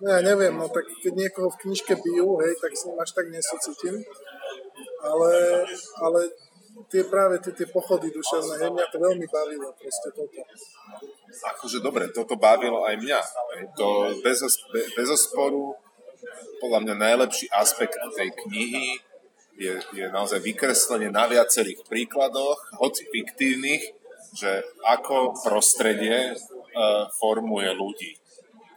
no 0.00 0.06
ja 0.08 0.20
neviem, 0.22 0.54
no 0.54 0.66
tak 0.70 0.86
keď 1.02 1.12
niekoho 1.14 1.48
v 1.52 1.60
knižke 1.66 1.94
bijú, 1.98 2.38
hej, 2.42 2.54
tak 2.58 2.72
s 2.74 2.86
ním 2.86 2.98
až 2.98 3.10
tak 3.12 3.26
nesocítim. 3.28 3.96
Ale, 4.98 5.32
ale 6.02 6.20
tie 6.90 7.02
práve 7.06 7.42
tie, 7.42 7.52
tie 7.54 7.66
pochody 7.70 8.10
duševné, 8.10 8.62
hej, 8.62 8.70
mňa 8.70 8.86
to 8.90 8.98
veľmi 8.98 9.26
bavilo, 9.26 9.68
proste 9.74 10.08
toto. 10.14 10.40
Akože 11.54 11.78
dobre, 11.82 12.10
toto 12.14 12.38
bavilo 12.38 12.86
aj 12.86 12.96
mňa. 12.98 13.20
To 13.78 14.14
bez, 14.22 14.42
bez 14.72 15.08
osporu 15.10 15.74
podľa 16.58 16.82
mňa 16.82 16.94
najlepší 16.94 17.46
aspekt 17.54 17.98
tej 18.14 18.30
knihy 18.46 18.98
je, 19.58 19.74
je 19.94 20.06
naozaj 20.10 20.38
vykreslenie 20.38 21.10
na 21.10 21.26
viacerých 21.26 21.82
príkladoch, 21.90 22.78
hoci 22.78 23.06
fiktívnych, 23.10 23.82
že 24.38 24.62
ako 24.86 25.34
prostredie 25.42 26.34
uh, 26.34 27.10
formuje 27.18 27.70
ľudí. 27.74 28.14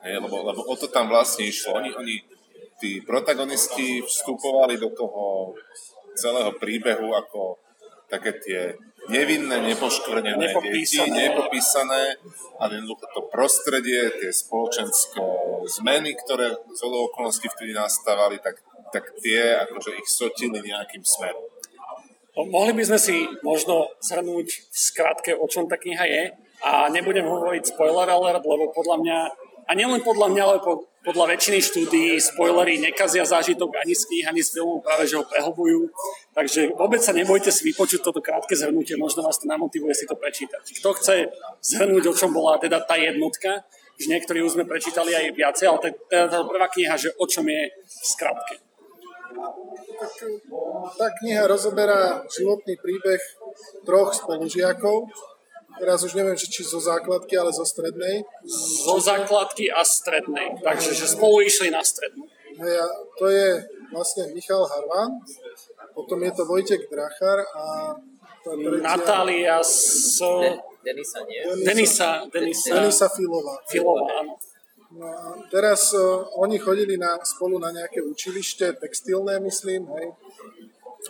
Hej, 0.02 0.18
lebo, 0.18 0.36
lebo 0.42 0.62
o 0.66 0.76
to 0.78 0.90
tam 0.90 1.10
vlastne 1.10 1.46
išlo. 1.46 1.78
Oni, 1.78 1.94
oni, 1.94 2.16
tí 2.82 3.02
protagonisti 3.06 4.02
vstupovali 4.02 4.82
do 4.82 4.90
toho 4.94 5.54
celého 6.18 6.58
príbehu 6.58 7.14
ako 7.14 7.62
také 8.10 8.36
tie 8.42 8.62
nevinné, 9.10 9.62
nepoškvrnené 9.72 10.58
deti, 10.58 11.00
nepopísané, 11.00 12.18
ale 12.58 12.72
jednoducho 12.82 13.06
to 13.14 13.22
prostredie, 13.30 14.10
tie 14.20 14.30
spoločenské 14.34 15.22
zmeny, 15.70 16.18
ktoré 16.18 16.58
z 16.74 16.82
okolností 16.86 17.50
vtedy 17.50 17.74
nastávali, 17.74 18.42
tak 18.42 18.62
tak 18.92 19.16
tie 19.24 19.56
akože 19.56 19.96
ich 19.98 20.08
sotili 20.12 20.60
nejakým 20.60 21.02
smerom. 21.02 21.48
No, 22.36 22.48
mohli 22.48 22.76
by 22.76 22.84
sme 22.88 23.00
si 23.00 23.16
možno 23.44 23.92
zhrnúť 24.04 24.48
v 24.72 24.78
skratke, 24.78 25.32
o 25.36 25.48
čom 25.48 25.68
tá 25.68 25.76
kniha 25.80 26.06
je 26.08 26.24
a 26.64 26.88
nebudem 26.92 27.28
hovoriť 27.28 27.76
spoiler 27.76 28.08
alert, 28.08 28.44
lebo 28.44 28.72
podľa 28.72 28.98
mňa, 29.04 29.18
a 29.72 29.76
nielen 29.80 30.04
podľa 30.04 30.28
mňa, 30.36 30.44
ale 30.44 30.60
podľa 31.02 31.32
väčšiny 31.32 31.60
štúdií 31.64 32.20
spoilery 32.20 32.76
nekazia 32.84 33.24
zážitok 33.24 33.72
ani 33.80 33.96
z 33.96 34.04
knih, 34.04 34.26
ani 34.28 34.44
z 34.44 34.60
filmu, 34.60 34.84
práve 34.84 35.08
že 35.08 35.16
ho 35.16 35.24
prehlbujú. 35.24 35.88
Takže 36.36 36.76
vôbec 36.76 37.00
sa 37.00 37.16
nebojte 37.16 37.48
si 37.56 37.72
vypočuť 37.72 38.04
toto 38.04 38.20
krátke 38.20 38.52
zhrnutie, 38.52 39.00
možno 39.00 39.24
vás 39.24 39.40
to 39.40 39.48
namotivuje 39.48 39.96
si 39.96 40.04
to 40.04 40.20
prečítať. 40.20 40.60
Kto 40.84 40.92
chce 41.00 41.32
zhrnúť, 41.64 42.12
o 42.12 42.14
čom 42.14 42.36
bola 42.36 42.60
teda 42.60 42.84
tá 42.84 43.00
jednotka, 43.00 43.64
že 43.96 44.12
niektorí 44.12 44.44
už 44.44 44.60
sme 44.60 44.68
prečítali 44.68 45.16
aj 45.16 45.40
viacej, 45.40 45.66
ale 45.72 45.80
teda 46.12 46.26
tá 46.28 46.44
prvá 46.44 46.68
kniha, 46.68 47.00
že 47.00 47.16
o 47.16 47.24
čom 47.24 47.48
je 47.48 47.62
v 47.72 48.04
skratke. 48.04 48.60
Tak, 50.02 50.14
tá 51.00 51.08
kniha 51.24 51.48
rozoberá 51.48 52.28
životný 52.28 52.76
príbeh 52.76 53.22
troch 53.88 54.12
spolužiakov. 54.12 55.08
Teraz 55.80 56.04
už 56.04 56.14
neviem, 56.18 56.36
či 56.36 56.64
zo 56.68 56.82
základky, 56.82 57.34
ale 57.38 57.52
zo 57.56 57.64
strednej. 57.64 58.26
Zo 58.86 59.00
základky 59.00 59.72
a 59.72 59.86
strednej. 59.86 60.60
Takže 60.60 60.92
že 60.92 61.08
spolu 61.08 61.46
išli 61.46 61.72
na 61.72 61.86
strednú. 61.86 62.28
Hej, 62.60 62.76
a 62.84 62.88
to 63.16 63.26
je 63.32 63.48
vlastne 63.96 64.28
Michal 64.36 64.68
Harvan, 64.68 65.24
potom 65.96 66.20
je 66.24 66.32
to 66.36 66.44
Vojtek 66.48 66.88
Drachar 66.92 67.44
a 67.56 67.64
tá 68.44 68.52
tretia... 68.56 68.84
Natália 68.84 69.58
s... 69.64 70.20
Denisa, 70.82 71.20
nie? 71.30 71.42
Denisa, 71.62 72.26
Denisa, 72.34 72.74
Denisa 72.74 73.08
Filová. 73.14 73.62
Filová, 73.70 74.10
áno. 74.26 74.34
No 74.92 75.08
a 75.08 75.40
teraz 75.48 75.94
uh, 75.96 76.28
oni 76.42 76.60
chodili 76.60 77.00
na, 77.00 77.16
spolu 77.24 77.62
na 77.62 77.72
nejaké 77.72 78.04
učilište, 78.04 78.76
textilné 78.82 79.40
myslím, 79.40 79.88
hej. 79.88 80.12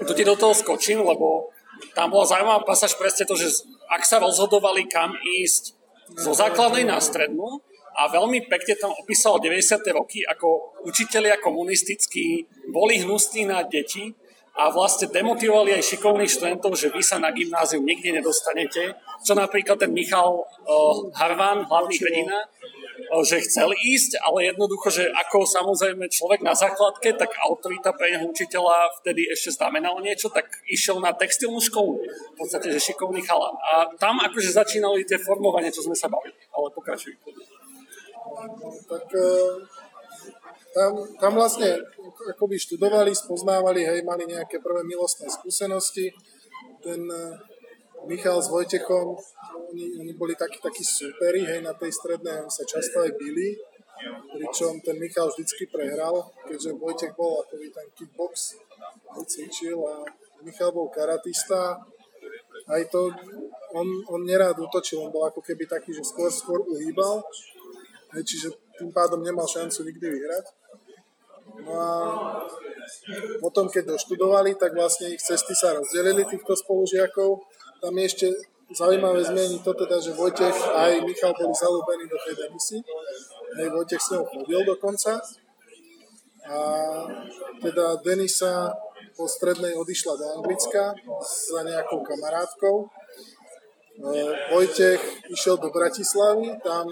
Tu 0.05 0.13
ti 0.13 0.23
do 0.27 0.37
toho 0.37 0.53
skočím, 0.53 1.01
lebo 1.01 1.49
tam 1.97 2.13
bola 2.13 2.25
zaujímavá 2.25 2.63
pasáž 2.63 2.95
presne 2.95 3.25
to, 3.25 3.35
že 3.35 3.65
ak 3.91 4.05
sa 4.05 4.21
rozhodovali 4.21 4.87
kam 4.87 5.15
ísť 5.41 5.75
zo 6.15 6.31
základnej 6.35 6.87
na 6.87 6.99
strednú 6.99 7.63
a 7.91 8.07
veľmi 8.07 8.47
pekne 8.47 8.75
tam 8.79 8.91
opísal 8.95 9.39
90. 9.43 9.83
roky, 9.91 10.23
ako 10.23 10.79
učitelia 10.87 11.39
komunistickí 11.43 12.47
boli 12.71 13.03
hnusní 13.03 13.43
na 13.47 13.63
deti 13.67 14.15
a 14.51 14.67
vlastne 14.71 15.07
demotivovali 15.07 15.75
aj 15.79 15.95
šikovných 15.95 16.31
študentov, 16.31 16.75
že 16.75 16.91
vy 16.91 16.99
sa 16.99 17.19
na 17.19 17.31
gymnázium 17.31 17.87
nikdy 17.87 18.19
nedostanete, 18.19 18.99
čo 19.23 19.31
napríklad 19.31 19.79
ten 19.79 19.95
Michal 19.95 20.43
uh, 20.43 21.07
Harvan, 21.15 21.63
hlavný 21.67 21.95
hrdina, 21.95 22.51
že 23.27 23.43
chcel 23.43 23.75
ísť, 23.75 24.23
ale 24.23 24.55
jednoducho, 24.55 24.87
že 24.87 25.11
ako 25.11 25.43
samozrejme 25.43 26.07
človek 26.07 26.39
na 26.39 26.55
základke, 26.55 27.11
tak 27.19 27.35
autorita 27.43 27.91
pre 27.91 28.15
neho 28.15 28.23
učiteľa 28.23 29.03
vtedy 29.03 29.27
ešte 29.27 29.59
znamenalo 29.59 29.99
niečo, 29.99 30.31
tak 30.31 30.47
išiel 30.63 31.03
na 31.03 31.11
textilnú 31.11 31.59
školu. 31.59 31.99
V 31.99 32.35
podstate, 32.39 32.71
že 32.71 32.79
šikovný 32.79 33.19
chalan. 33.27 33.51
A 33.67 33.91
tam 33.99 34.23
akože 34.23 34.55
začínali 34.55 35.03
tie 35.03 35.19
formovanie, 35.19 35.67
čo 35.67 35.83
sme 35.83 35.91
sa 35.91 36.07
bavili. 36.07 36.39
Ale 36.55 36.71
pokračuj. 36.71 37.11
Tak 38.87 39.05
e, 39.11 39.27
tam, 40.71 40.91
tam 41.19 41.31
vlastne 41.35 41.83
akoby 42.31 42.55
študovali, 42.55 43.11
spoznávali, 43.11 43.83
hej, 43.83 44.07
mali 44.07 44.23
nejaké 44.23 44.63
prvé 44.63 44.87
milostné 44.87 45.27
skúsenosti. 45.27 46.15
Ten 46.79 47.11
e, 47.11 47.50
Michal 48.07 48.41
s 48.41 48.49
Vojtechom 48.49 49.17
oni, 49.71 49.85
oni 49.99 50.13
boli 50.13 50.35
takí, 50.35 50.59
takí 50.59 50.83
superi, 50.83 51.47
hej, 51.47 51.59
na 51.63 51.73
tej 51.73 51.91
strednej, 51.95 52.43
oni 52.43 52.51
sa 52.51 52.67
často 52.67 52.99
aj 53.01 53.15
bili, 53.15 53.55
pričom 54.35 54.83
ten 54.83 54.99
Michal 54.99 55.31
vždycky 55.31 55.71
prehral, 55.71 56.27
keďže 56.43 56.75
Vojtech 56.75 57.13
bol 57.15 57.39
akoby 57.45 57.71
ten 57.71 57.87
kickbox, 57.95 58.59
cvičil 59.27 59.79
a 59.87 60.03
Michal 60.43 60.75
bol 60.75 60.91
karatista, 60.91 61.79
aj 62.67 62.83
to, 62.91 63.11
on, 63.73 63.87
on 64.11 64.21
nerád 64.27 64.59
útočil, 64.59 65.01
on 65.01 65.11
bol 65.11 65.25
ako 65.25 65.41
keby 65.41 65.65
taký, 65.65 65.95
že 65.95 66.03
skôr, 66.03 66.29
skôr 66.29 66.59
uhýbal, 66.67 67.23
hej, 68.17 68.23
čiže 68.27 68.47
tým 68.75 68.91
pádom 68.91 69.23
nemal 69.23 69.47
šancu 69.47 69.87
nikdy 69.87 70.07
vyhrať. 70.09 70.45
No 71.61 71.73
a 71.75 71.91
potom, 73.43 73.67
keď 73.67 73.93
doštudovali, 73.93 74.55
tak 74.55 74.71
vlastne 74.73 75.11
ich 75.11 75.21
cesty 75.21 75.51
sa 75.53 75.75
rozdelili 75.75 76.23
týchto 76.25 76.55
spolužiakov. 76.55 77.43
Tam 77.81 77.97
je 77.97 78.05
ešte 78.05 78.27
zaujímavé 78.77 79.25
zmieniť 79.25 79.61
to 79.65 79.73
teda, 79.73 79.97
že 79.97 80.13
Vojtech 80.13 80.53
aj 80.53 81.01
Michal 81.01 81.33
boli 81.33 81.49
zalúbení 81.49 82.05
do 82.05 82.17
tej 82.21 82.37
demisy. 82.37 82.77
Hej, 83.57 83.67
Vojtech 83.73 83.97
s 83.97 84.13
ňou 84.13 84.23
chodil 84.29 84.61
dokonca. 84.61 85.17
A 86.45 86.57
teda 87.57 87.97
Denisa 88.05 88.69
po 89.17 89.25
strednej 89.25 89.73
odišla 89.73 90.13
do 90.13 90.25
Anglicka 90.37 90.93
za 91.25 91.61
nejakou 91.65 92.05
kamarátkou. 92.05 92.85
E, 92.85 92.87
Vojtech 94.53 95.01
išiel 95.33 95.57
do 95.57 95.73
Bratislavy, 95.73 96.61
tam 96.61 96.85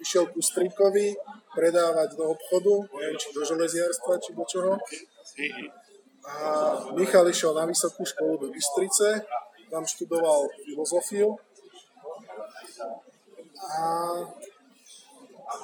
išiel 0.00 0.32
ku 0.32 0.40
Strikovi 0.40 1.14
predávať 1.52 2.16
do 2.16 2.32
obchodu, 2.32 2.88
neviem, 2.98 3.16
či 3.20 3.28
do 3.36 3.44
železiarstva, 3.44 4.12
či 4.16 4.30
do 4.32 4.44
čoho. 4.48 4.80
A 6.24 6.36
Michal 6.96 7.28
išiel 7.28 7.52
na 7.52 7.68
vysokú 7.68 8.02
školu 8.08 8.36
do 8.40 8.48
Bystrice, 8.48 9.22
tam 9.72 9.88
študoval 9.88 10.52
filozofiu. 10.68 11.40
A 13.56 13.80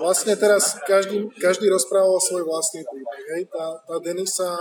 vlastne 0.01 0.33
teraz 0.33 0.81
každý, 0.89 1.29
každý 1.37 1.69
rozprával 1.69 2.17
svoj 2.17 2.49
vlastný 2.49 2.89
príbeh. 2.89 3.25
Hej. 3.37 3.43
Tá, 3.53 3.85
tá 3.85 3.97
Denisa 4.01 4.57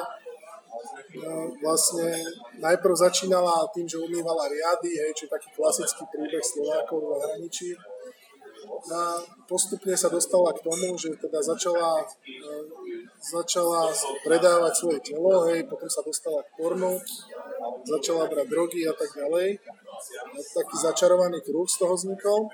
no, 1.15 1.55
vlastne 1.63 2.11
najprv 2.59 2.93
začínala 2.93 3.71
tým, 3.71 3.87
že 3.87 4.03
umývala 4.03 4.51
riady, 4.51 4.99
hej, 4.99 5.15
čo 5.15 5.23
je 5.31 5.31
taký 5.31 5.49
klasický 5.55 6.03
príbeh 6.11 6.43
Slovákov 6.43 6.99
v 6.99 7.07
zahraničí. 7.15 7.69
A 8.77 9.19
postupne 9.49 9.97
sa 9.97 10.07
dostala 10.07 10.53
k 10.53 10.61
tomu, 10.61 10.93
že 10.95 11.17
teda 11.17 11.41
začala, 11.41 12.05
e, 12.05 12.37
začala 13.17 13.89
predávať 14.21 14.73
svoje 14.77 14.99
telo, 15.01 15.49
hej, 15.49 15.65
potom 15.65 15.89
sa 15.89 16.05
dostala 16.05 16.45
k 16.45 16.53
pornu, 16.61 17.01
začala 17.83 18.29
brať 18.29 18.47
drogy 18.47 18.85
a 18.85 18.93
tak 18.93 19.09
ďalej. 19.17 19.57
Taký 20.53 20.75
začarovaný 20.77 21.41
kruh 21.41 21.65
z 21.65 21.75
toho 21.81 21.93
vznikol. 21.97 22.53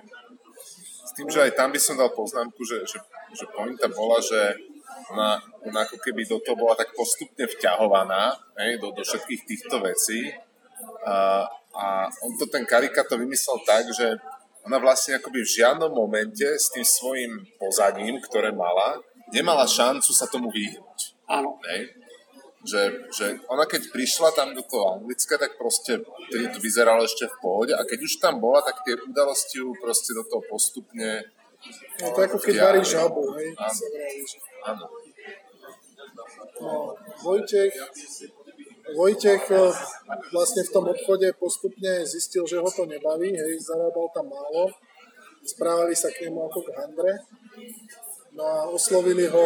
S 1.03 1.11
tým, 1.11 1.27
že 1.27 1.43
aj 1.43 1.51
tam 1.59 1.69
by 1.75 1.79
som 1.79 1.99
dal 1.99 2.09
poznámku, 2.15 2.63
že, 2.63 2.87
že, 2.87 2.97
že 3.35 3.45
pointa 3.51 3.91
bola, 3.91 4.17
že 4.23 4.55
ona, 5.11 5.37
ona 5.67 5.79
ako 5.83 5.99
keby 5.99 6.23
do 6.23 6.39
toho 6.39 6.55
bola 6.55 6.79
tak 6.79 6.95
postupne 6.95 7.43
vťahovaná 7.45 8.33
hej, 8.63 8.79
do, 8.79 8.95
do 8.95 9.03
všetkých 9.03 9.41
týchto 9.43 9.83
vecí. 9.83 10.31
A, 11.03 11.43
a 11.75 11.85
on 12.23 12.31
to 12.39 12.47
ten 12.47 12.63
karikato 12.63 13.19
vymyslel 13.19 13.59
tak, 13.67 13.91
že 13.91 14.15
ona 14.63 14.77
vlastne 14.79 15.19
akoby 15.19 15.43
v 15.43 15.53
žiadnom 15.59 15.91
momente 15.91 16.43
s 16.43 16.71
tým 16.71 16.87
svojim 16.87 17.43
pozadím, 17.59 18.19
ktoré 18.23 18.55
mala, 18.55 19.03
nemala 19.35 19.67
šancu 19.67 20.11
sa 20.15 20.27
tomu 20.27 20.47
vyhnúť. 20.47 20.99
Áno. 21.27 21.59
Že, 22.63 23.11
že 23.11 23.25
ona 23.51 23.67
keď 23.67 23.91
prišla 23.91 24.31
tam 24.31 24.55
do 24.55 24.63
toho 24.63 24.95
Anglicka, 24.95 25.35
tak 25.35 25.59
proste 25.59 25.99
tedy 26.31 26.47
to 26.47 26.63
vyzeralo 26.63 27.03
ešte 27.03 27.27
v 27.27 27.39
pohode 27.43 27.73
a 27.75 27.83
keď 27.83 27.99
už 28.07 28.23
tam 28.23 28.39
bola, 28.39 28.63
tak 28.63 28.79
tie 28.87 28.95
udalosti 28.95 29.59
ju 29.59 29.75
proste 29.83 30.15
do 30.15 30.23
toho 30.23 30.39
postupne 30.47 31.27
No 32.03 32.11
to 32.11 32.19
ako 32.27 32.37
keď 32.43 32.55
varí 32.59 32.81
žabu, 32.83 33.23
hej? 33.39 33.55
Áno. 33.55 33.79
Áno. 34.67 34.85
No, 36.59 36.95
Vojtech, 37.23 37.71
Vojtech 38.95 39.43
eh, 39.51 39.73
vlastne 40.31 40.61
v 40.63 40.73
tom 40.73 40.85
obchode 40.89 41.27
postupne 41.37 42.05
zistil, 42.05 42.45
že 42.45 42.61
ho 42.61 42.69
to 42.69 42.85
nebaví, 42.85 43.33
hej, 43.33 43.53
zarábal 43.61 44.07
tam 44.13 44.29
málo, 44.29 44.69
správali 45.43 45.97
sa 45.97 46.09
k 46.13 46.29
nemu 46.29 46.39
ako 46.47 46.59
k 46.63 46.69
handre, 46.77 47.13
no 48.33 48.43
a 48.43 48.57
oslovili 48.71 49.27
ho 49.27 49.45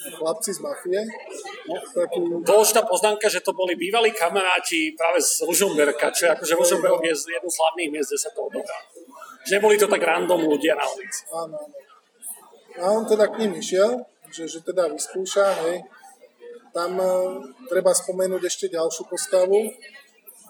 chlapci 0.00 0.56
z 0.56 0.60
mafie. 0.64 1.00
No, 1.68 1.76
taký... 1.76 2.18
Dôležitá 2.40 2.88
poznámka, 2.88 3.28
že 3.28 3.44
to 3.44 3.52
boli 3.52 3.76
bývalí 3.76 4.16
kamaráti 4.16 4.96
práve 4.96 5.20
z 5.20 5.44
Ružomberka, 5.44 6.08
čo 6.12 6.28
je 6.28 6.30
akože 6.32 6.52
Ružomberok 6.56 7.04
je 7.04 7.14
jedno 7.16 7.50
z 7.52 7.58
hlavných 7.60 7.90
miest, 7.92 8.08
kde 8.12 8.20
sa 8.20 8.30
to 8.32 8.40
odohrá. 8.48 8.80
Že 9.44 9.60
neboli 9.60 9.76
to 9.76 9.88
tak 9.88 10.00
random 10.00 10.40
ľudia 10.48 10.76
na 10.76 10.84
ulici. 10.88 11.24
Áno, 11.32 11.56
áno. 11.56 11.76
A 12.80 12.84
on 12.96 13.04
teda 13.04 13.28
k 13.28 13.44
ním 13.44 13.60
išiel, 13.60 14.08
že, 14.32 14.48
že 14.48 14.64
teda 14.64 14.88
vyskúša, 14.88 15.68
hej. 15.68 15.84
Tam 16.70 16.92
uh, 16.94 17.42
treba 17.66 17.90
spomenúť 17.90 18.42
ešte 18.46 18.66
ďalšiu 18.70 19.10
postavu. 19.10 19.58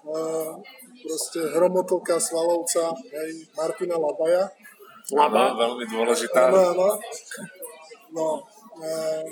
Uh, 0.04 0.60
proste 1.00 1.40
hromotlka 1.56 2.20
Svalovca, 2.20 2.92
hej, 2.92 3.48
Martina 3.56 3.96
Labaja. 3.96 4.52
Laba? 5.10 5.56
Veľmi 5.56 5.84
dôležitá. 5.88 6.52
Áno, 6.52 6.60
áno. 6.76 6.88
No, 8.10 8.28
uh, 8.78 9.24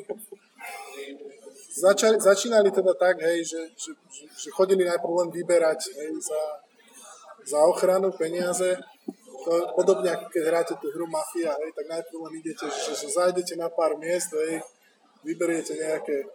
začali, 1.79 2.17
začínali 2.19 2.71
teda 2.75 2.93
tak, 2.99 3.23
hej, 3.23 3.47
že, 3.47 3.61
že, 3.79 3.91
že, 4.11 4.25
že 4.27 4.49
chodili 4.51 4.83
najprv 4.83 5.15
len 5.27 5.31
vyberať 5.31 5.81
hej, 5.95 6.13
za, 6.19 6.43
za 7.47 7.59
ochranu 7.69 8.11
peniaze. 8.15 8.79
To 9.47 9.73
podobne 9.79 10.13
ako 10.13 10.27
keď 10.35 10.43
hráte 10.45 10.75
tú 10.83 10.91
hru 10.91 11.07
Mafia, 11.07 11.55
hej, 11.55 11.71
tak 11.73 11.87
najprv 11.87 12.19
len 12.27 12.35
idete, 12.43 12.67
že, 12.67 12.93
že 12.97 13.07
zajdete 13.13 13.55
na 13.55 13.71
pár 13.71 13.95
miest, 13.97 14.35
hej, 14.35 14.61
vyberiete 15.23 15.79
nejaké, 15.79 16.27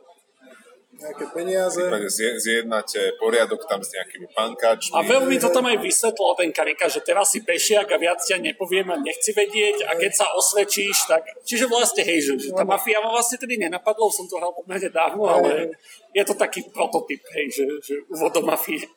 nejaké 0.93 1.25
peniaze. 1.33 1.81
prípade 1.81 2.09
zje- 2.09 2.37
zjednáte 2.37 3.17
poriadok 3.17 3.65
tam 3.65 3.81
s 3.81 3.89
nejakými 3.93 4.27
pankáčmi. 4.31 4.93
A 4.93 5.01
veľmi 5.01 5.35
to 5.41 5.49
tam 5.49 5.65
aj 5.65 5.77
vysvetlil 5.81 6.37
ten 6.37 6.51
Karika, 6.53 6.85
že 6.85 7.01
teraz 7.01 7.33
si 7.33 7.41
pešiak 7.41 7.89
a 7.89 7.97
viac 7.97 8.21
ťa 8.21 8.37
nepoviem 8.39 8.87
a 8.93 8.97
nechci 9.01 9.33
vedieť 9.33 9.89
a 9.89 9.97
keď 9.97 10.11
sa 10.13 10.25
osvedčíš, 10.37 11.09
tak... 11.09 11.25
Čiže 11.43 11.65
vlastne, 11.65 12.05
hej, 12.05 12.21
že, 12.21 12.33
že 12.37 12.49
tá 12.53 12.63
mafia 12.63 13.01
ma 13.01 13.09
vlastne 13.09 13.41
tedy 13.41 13.57
nenapadlo, 13.57 14.13
som 14.13 14.29
to 14.29 14.37
hral 14.37 14.53
pomerne 14.53 14.89
dávno, 14.93 15.25
ale 15.25 15.73
je 16.13 16.23
to 16.23 16.37
taký 16.37 16.61
prototyp, 16.69 17.21
hej, 17.33 17.49
že, 17.49 17.65
že 17.81 17.95
úvod 18.13 18.33
do 18.33 18.41
mafie. 18.45 18.81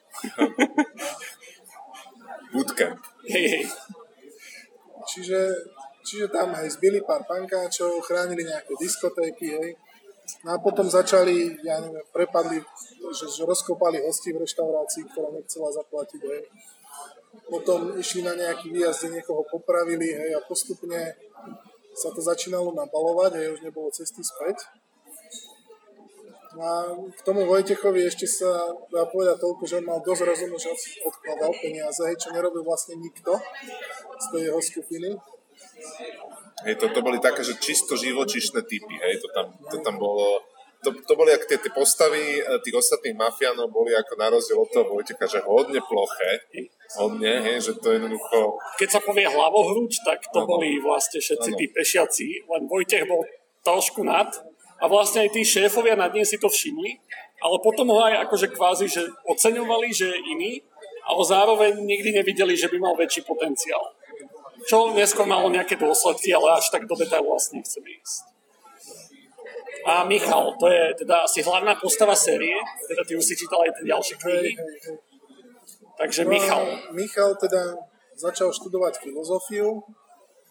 Bootcamp. 2.52 3.00
Hej, 3.26 3.46
hej. 3.52 3.64
Čiže, 5.06 5.38
čiže 6.04 6.26
tam 6.28 6.52
hej, 6.56 6.68
zbili 6.72 7.00
pár 7.04 7.24
pankáčov, 7.24 8.02
chránili 8.04 8.44
nejaké 8.44 8.74
diskotéky, 8.76 9.46
hej. 9.54 9.70
No 10.42 10.54
a 10.54 10.58
potom 10.58 10.90
začali, 10.90 11.58
ja 11.62 11.78
neviem, 11.78 12.02
prepadli, 12.10 12.58
že, 13.14 13.26
že 13.30 13.42
rozkopali 13.46 14.02
hosti 14.02 14.34
v 14.34 14.42
reštaurácii, 14.42 15.06
ktorá 15.10 15.30
nechcela 15.30 15.70
zaplatiť, 15.70 16.20
hej. 16.22 16.42
Potom 17.46 17.94
išli 17.94 18.26
na 18.26 18.34
nejaký 18.34 18.72
výjazd, 18.74 19.12
niekoho 19.12 19.46
popravili, 19.46 20.10
hej, 20.10 20.34
a 20.34 20.40
postupne 20.42 21.14
sa 21.94 22.10
to 22.10 22.20
začínalo 22.20 22.74
nabalovať, 22.74 23.38
hej, 23.38 23.46
už 23.54 23.60
nebolo 23.62 23.88
cesty 23.94 24.24
späť. 24.24 24.66
No 26.56 26.64
A 26.64 26.74
k 27.12 27.20
tomu 27.20 27.44
Vojtechovi 27.44 28.08
ešte 28.08 28.24
sa 28.24 28.48
dá 28.88 29.04
povedať 29.04 29.44
toľko, 29.44 29.62
že 29.68 29.76
on 29.76 29.92
mal 29.92 30.00
dosť 30.00 30.22
rozumu, 30.24 30.56
že 30.56 30.72
odkladal 31.04 31.52
peniaze, 31.60 32.00
čo 32.16 32.32
nerobil 32.32 32.64
vlastne 32.64 32.96
nikto 32.96 33.36
z 34.16 34.26
tej 34.32 34.42
jeho 34.48 34.60
skupiny. 34.64 35.20
Hej, 36.64 36.80
to, 36.80 36.88
to 36.88 37.00
boli 37.04 37.20
také, 37.20 37.44
že 37.44 37.60
čisto 37.60 37.94
živočišné 37.94 38.64
typy, 38.64 38.96
hej, 38.96 39.20
to 39.20 39.28
tam, 39.36 39.46
to 39.68 39.76
tam 39.84 40.00
bolo, 40.00 40.40
to, 40.80 40.88
to 41.04 41.12
boli 41.12 41.30
ako 41.36 41.44
tie, 41.52 41.58
tie 41.60 41.72
postavy 41.72 42.40
eh, 42.40 42.58
tých 42.64 42.76
ostatných 42.80 43.12
mafiánov 43.12 43.68
boli 43.68 43.92
ako 43.92 44.12
na 44.16 44.32
rozdiel 44.32 44.64
od 44.64 44.70
toho 44.72 44.88
Vojtecha, 44.88 45.28
že 45.28 45.44
hodne 45.44 45.84
ploché, 45.84 46.32
hodne, 46.96 47.44
hej, 47.44 47.60
že 47.60 47.72
to 47.76 47.92
jednoducho, 47.92 48.56
Keď 48.80 48.88
sa 48.88 49.00
povie 49.04 49.28
hlavohruč, 49.28 50.00
tak 50.00 50.24
to 50.32 50.42
Áno. 50.42 50.48
boli 50.56 50.80
vlastne 50.80 51.20
všetci 51.20 51.48
Áno. 51.52 51.58
tí 51.60 51.64
pešiaci, 51.68 52.26
len 52.48 52.62
Vojtech 52.64 53.04
bol 53.04 53.20
trošku 53.60 54.00
nad 54.00 54.32
a 54.80 54.84
vlastne 54.88 55.28
aj 55.28 55.36
tí 55.36 55.44
šéfovia 55.44 55.96
nad 55.96 56.12
ním 56.12 56.24
si 56.24 56.40
to 56.40 56.48
všimli, 56.48 57.00
ale 57.40 57.56
potom 57.60 57.88
ho 57.92 58.00
aj 58.00 58.28
akože 58.28 58.48
kvázi, 58.52 58.86
že 58.88 59.02
oceňovali, 59.28 59.88
že 59.92 60.08
je 60.08 60.18
iný, 60.36 60.52
ale 61.06 61.22
zároveň 61.22 61.72
nikdy 61.84 62.16
nevideli, 62.16 62.56
že 62.56 62.66
by 62.72 62.76
mal 62.80 62.94
väčší 62.96 63.22
potenciál. 63.22 63.95
Čo 64.66 64.90
neskôr 64.92 65.26
malo 65.30 65.46
nejaké 65.46 65.78
dôsledky, 65.78 66.34
ale 66.34 66.58
až 66.58 66.74
tak 66.74 66.90
do 66.90 66.98
detailu 66.98 67.30
vlastne 67.30 67.62
nechceme 67.62 67.86
ísť. 68.02 68.36
A 69.86 70.02
Michal, 70.02 70.58
to 70.58 70.66
je 70.66 71.06
teda 71.06 71.22
asi 71.22 71.46
hlavná 71.46 71.78
postava 71.78 72.18
série, 72.18 72.58
teda 72.90 73.06
ty 73.06 73.14
už 73.14 73.22
si 73.22 73.38
čítal 73.38 73.62
aj 73.62 73.78
tie 73.78 73.86
ďalšie 73.86 74.16
knihy, 74.18 74.50
hej, 74.50 74.54
hej. 74.58 74.98
takže 75.94 76.26
No 76.26 76.30
Michal, 76.34 76.64
Michal 76.90 77.30
teda 77.38 77.78
začal 78.18 78.50
študovať 78.50 78.98
filozofiu, 78.98 79.86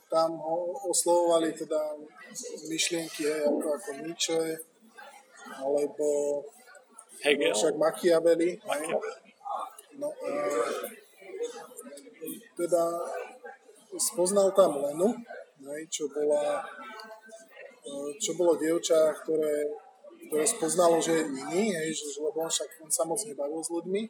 tam 0.07 0.39
ho 0.39 0.79
oslovovali 0.87 1.51
teda 1.51 1.99
myšlienky 2.71 3.27
hej, 3.27 3.43
ako, 3.43 3.67
ako 3.75 3.89
Nietzsche, 4.07 4.39
alebo 5.59 6.07
Hegel, 7.19 7.51
však 7.51 7.75
Machiavelli. 7.75 8.55
Machiavelli. 8.63 9.19
No 9.99 10.11
a 10.11 10.31
teda 12.55 12.83
spoznal 13.97 14.51
tam 14.55 14.79
Lenu, 14.79 15.15
čo 15.89 16.05
bola 16.11 16.61
e, 17.85 17.93
čo 18.19 18.37
bolo 18.37 18.57
dievča, 18.57 19.13
ktoré, 19.23 19.65
ktoré 20.29 20.45
spoznalo, 20.45 21.01
že 21.01 21.21
je 21.21 21.23
iný, 21.29 21.73
hej, 21.73 21.89
že 21.93 22.21
lebo 22.21 22.45
on 22.45 22.51
však 22.51 22.69
on 22.81 22.91
sa 22.91 23.03
moc 23.05 23.19
nebavil 23.23 23.61
s 23.61 23.71
ľuďmi. 23.71 24.03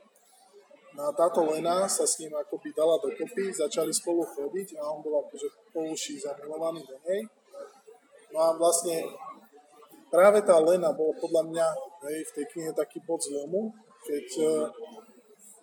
No 0.95 1.01
a 1.07 1.11
táto 1.11 1.43
Lena 1.43 1.83
sa 1.91 2.07
s 2.07 2.23
ním 2.23 2.31
akoby 2.31 2.71
dala 2.71 2.95
dokopy, 2.95 3.51
začali 3.51 3.91
spolu 3.91 4.23
chodiť 4.23 4.79
a 4.79 4.95
on 4.95 5.03
bol 5.03 5.19
akože 5.27 5.47
po 5.75 5.91
uši 5.91 6.23
zamilovaný 6.23 6.87
do 6.87 6.95
nej. 7.03 7.27
No 8.31 8.39
a 8.39 8.49
vlastne 8.55 9.03
práve 10.07 10.39
tá 10.47 10.55
Lena 10.63 10.95
bola 10.95 11.11
podľa 11.19 11.43
mňa 11.51 11.67
hej, 12.07 12.17
v 12.23 12.31
tej 12.39 12.45
knihe 12.55 12.71
taký 12.71 13.03
bod 13.03 13.19
zlomu, 13.19 13.75
keď, 14.07 14.27
e, 14.39 14.53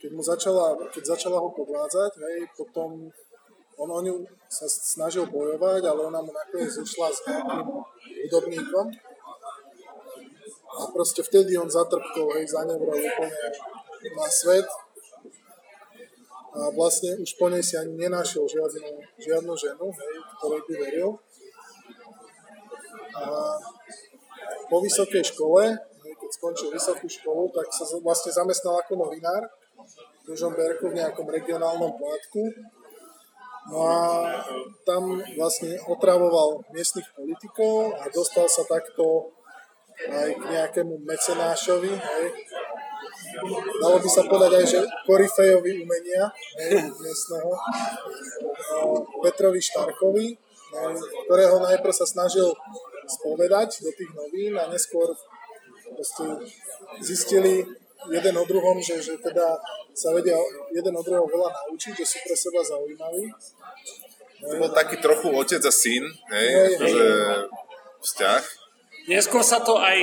keď, 0.04 0.10
mu 0.12 0.20
začala, 0.20 0.76
keď 0.92 1.16
začala 1.16 1.40
ho 1.40 1.48
podvádzať, 1.48 2.12
hej, 2.28 2.38
potom 2.52 3.08
on 3.78 3.88
o 3.88 4.00
ňu 4.04 4.14
sa 4.48 4.68
snažil 4.68 5.24
bojovať, 5.28 5.82
ale 5.88 6.00
ona 6.12 6.20
mu 6.20 6.32
nakoniec 6.32 6.72
išla 6.72 7.08
s 7.08 7.20
nejakým 7.24 7.64
hudobníkom 8.28 8.86
a 10.72 10.82
proste 10.88 11.20
vtedy 11.20 11.56
on 11.60 11.68
zatrpkol, 11.68 12.32
hej, 12.36 12.48
zanevrel 12.48 12.96
úplne 12.96 13.48
na 14.16 14.28
svet 14.28 14.68
a 16.52 16.68
vlastne 16.76 17.16
už 17.16 17.32
po 17.40 17.48
nej 17.48 17.64
si 17.64 17.80
ani 17.80 17.96
nenašiel 17.96 18.44
žiadnu, 18.44 19.00
žiadnu 19.16 19.52
ženu, 19.56 19.86
hej, 19.88 20.14
ktorej 20.36 20.62
by 20.68 20.74
veril. 20.84 21.10
A 23.16 23.24
po 24.68 24.80
vysokej 24.84 25.24
škole, 25.32 25.76
hej, 25.76 26.12
keď 26.16 26.30
skončil 26.36 26.68
vysokú 26.72 27.08
školu, 27.08 27.48
tak 27.56 27.72
sa 27.72 27.88
vlastne 28.04 28.32
zamestnal 28.32 28.80
ako 28.84 29.00
novinár 29.00 29.48
v 30.28 30.36
Žomberku 30.36 30.92
v 30.92 31.00
nejakom 31.00 31.24
regionálnom 31.24 31.96
plátku. 31.96 32.52
No 33.70 33.78
a 33.86 33.98
tam 34.82 35.22
vlastne 35.38 35.78
otravoval 35.86 36.66
miestnych 36.74 37.06
politikov 37.14 37.94
a 37.94 38.10
dostal 38.10 38.50
sa 38.50 38.66
takto 38.66 39.30
aj 40.02 40.30
k 40.34 40.42
nejakému 40.50 40.98
mecenášovi, 41.06 41.92
hej. 41.94 42.26
Dalo 43.78 43.96
by 44.02 44.08
sa 44.10 44.26
povedať 44.26 44.52
aj, 44.60 44.66
že 44.66 44.80
korifejovi 45.06 45.86
umenia, 45.86 46.26
hej, 46.58 46.90
miestneho, 46.90 47.54
a 47.54 48.74
Petrovi 49.22 49.62
Štarkovi, 49.62 50.26
hej, 50.34 50.94
ktorého 51.30 51.62
najprv 51.62 51.94
sa 51.94 52.06
snažil 52.08 52.50
spovedať 53.06 53.86
do 53.86 53.90
tých 53.94 54.10
novín 54.10 54.58
a 54.58 54.66
neskôr 54.66 55.14
zistili 56.98 57.62
jeden 58.10 58.34
o 58.34 58.44
druhom, 58.44 58.76
že, 58.82 58.98
že 58.98 59.14
teda 59.20 59.58
sa 59.92 60.10
vedia 60.16 60.38
jeden 60.72 60.94
od 60.96 61.04
druhého 61.04 61.28
veľa 61.28 61.50
naučiť, 61.52 61.92
že 62.02 62.06
sú 62.06 62.18
pre 62.24 62.34
seba 62.34 62.60
zaujímaví. 62.64 63.30
to 64.42 64.54
bol 64.58 64.70
taký 64.74 64.98
trochu 64.98 65.28
otec 65.30 65.62
a 65.62 65.72
syn, 65.72 66.02
hej, 66.34 66.48
Hej, 66.50 66.66
akože 66.74 67.08
vzťah. 68.02 68.42
Neskôr 69.02 69.42
sa 69.42 69.58
to 69.62 69.78
aj 69.82 69.98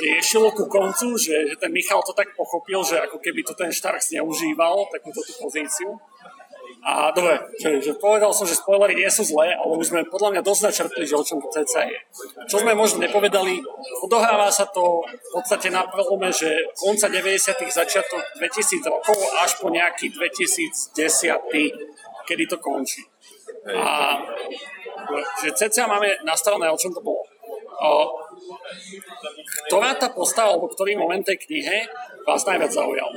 riešilo 0.00 0.52
ku 0.56 0.64
koncu, 0.64 1.20
že, 1.20 1.52
že 1.52 1.56
ten 1.60 1.68
Michal 1.68 2.00
to 2.00 2.16
tak 2.16 2.32
pochopil, 2.32 2.80
že 2.80 2.96
ako 2.96 3.20
keby 3.20 3.44
to 3.44 3.52
ten 3.52 3.68
Štark 3.68 4.00
zneužíval, 4.00 4.88
takúto 4.88 5.20
tú 5.20 5.32
pozíciu. 5.36 6.00
A 6.82 7.14
dobre, 7.14 7.38
že, 7.62 7.78
že 7.78 7.92
povedal 7.94 8.34
som, 8.34 8.42
že 8.42 8.58
spoilery 8.58 8.98
nie 8.98 9.06
sú 9.06 9.22
zlé, 9.22 9.54
ale 9.54 9.78
už 9.78 9.94
sme 9.94 10.02
podľa 10.02 10.34
mňa 10.34 10.42
dosť 10.42 10.62
načrtli, 10.66 11.06
že 11.06 11.14
o 11.14 11.22
čom 11.22 11.38
to 11.38 11.46
ceca 11.54 11.86
je. 11.86 11.94
Čo 12.50 12.58
sme 12.58 12.74
možno 12.74 12.98
nepovedali, 12.98 13.62
odohráva 14.02 14.50
sa 14.50 14.66
to 14.66 15.06
v 15.06 15.30
podstate 15.30 15.70
na 15.70 15.86
prelome, 15.86 16.34
že 16.34 16.74
konca 16.74 17.06
90 17.06 17.70
začiatok 17.70 18.22
2000 18.34 18.82
rokov 18.90 19.14
až 19.38 19.62
po 19.62 19.70
nejaký 19.70 20.10
2010 20.10 20.98
kedy 22.26 22.44
to 22.50 22.58
končí. 22.58 23.06
A 23.70 24.18
že 25.38 25.54
ceca 25.54 25.86
máme 25.86 26.18
nastavené, 26.26 26.66
o 26.66 26.78
čom 26.78 26.90
to 26.90 26.98
bolo. 26.98 27.22
O, 27.82 28.14
ktorá 29.70 29.94
tá 29.98 30.10
postava, 30.10 30.54
alebo 30.54 30.70
ktorý 30.70 30.98
moment 30.98 31.22
tej 31.22 31.38
knihe 31.46 31.86
vás 32.26 32.42
najviac 32.46 32.70
zaujal? 32.74 33.10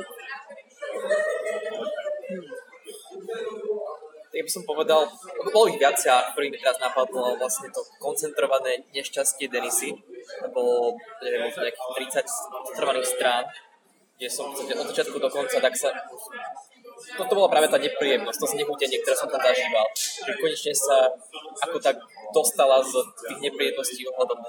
Ja 4.36 4.44
by 4.44 4.52
som 4.52 4.68
povedal, 4.68 5.08
bolo 5.48 5.72
ich 5.72 5.80
viacej, 5.80 6.12
a 6.12 6.36
mi 6.36 6.60
teraz 6.60 6.76
napadlo 6.84 7.40
vlastne 7.40 7.72
to 7.72 7.80
koncentrované 8.04 8.84
nešťastie 8.92 9.48
Denisy, 9.48 9.96
bolo 10.52 11.00
neviem, 11.24 11.48
možno 11.48 11.64
nejakých 11.64 12.28
30 12.28 12.76
trvaných 12.76 13.08
strán, 13.16 13.48
kde 14.20 14.28
som 14.28 14.52
od 14.52 14.88
začiatku 14.92 15.16
do 15.24 15.30
konca, 15.32 15.56
tak 15.64 15.76
sa 15.80 15.88
toto 17.16 17.34
bola 17.38 17.52
práve 17.52 17.68
tá 17.68 17.78
nepríjemnosť, 17.80 18.40
to 18.40 18.48
znechutenie, 18.56 18.98
ktoré 19.04 19.16
som 19.16 19.28
tam 19.28 19.40
zažíval. 19.44 19.86
Že 19.96 20.32
konečne 20.40 20.74
sa 20.74 21.12
ako 21.68 21.78
tak 21.80 22.00
dostala 22.32 22.80
z 22.82 22.92
tých 23.30 23.40
nepríjemností 23.52 24.04
ohľadom 24.10 24.40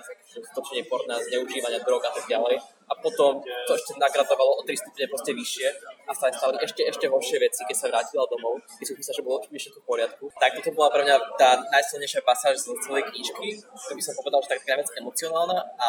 stočenie 0.55 0.87
porna, 0.87 1.19
zneužívania 1.21 1.83
drog 1.83 2.03
a 2.07 2.11
tak 2.15 2.25
ďalej. 2.27 2.57
A 2.87 2.93
potom 3.03 3.43
to 3.43 3.71
ešte 3.75 3.99
nagradovalo 3.99 4.59
o 4.59 4.63
3 4.63 4.73
stupne 4.79 5.05
proste 5.11 5.33
vyššie 5.35 5.69
a 6.07 6.13
sa 6.15 6.31
stali 6.31 6.57
ešte, 6.63 6.87
ešte 6.87 7.11
horšie 7.11 7.43
veci, 7.43 7.67
keď 7.67 7.77
sa 7.77 7.87
vrátila 7.91 8.25
domov, 8.31 8.63
keď 8.79 8.87
som 8.87 8.97
myslel, 8.97 9.15
že 9.19 9.25
bolo 9.27 9.39
všetko 9.43 9.79
v 9.83 9.87
poriadku. 9.87 10.25
Tak 10.39 10.51
toto 10.63 10.71
bola 10.73 10.89
pre 10.95 11.03
mňa 11.03 11.17
tá 11.35 11.59
najsilnejšia 11.75 12.23
pasáž 12.23 12.63
z 12.63 12.71
celej 12.87 13.11
knižky, 13.11 13.59
to 13.61 13.93
by 13.93 14.03
som 14.03 14.15
povedal, 14.15 14.41
že 14.47 14.55
tak 14.55 14.63
najviac 14.65 14.89
emocionálna 15.03 15.59
a 15.77 15.89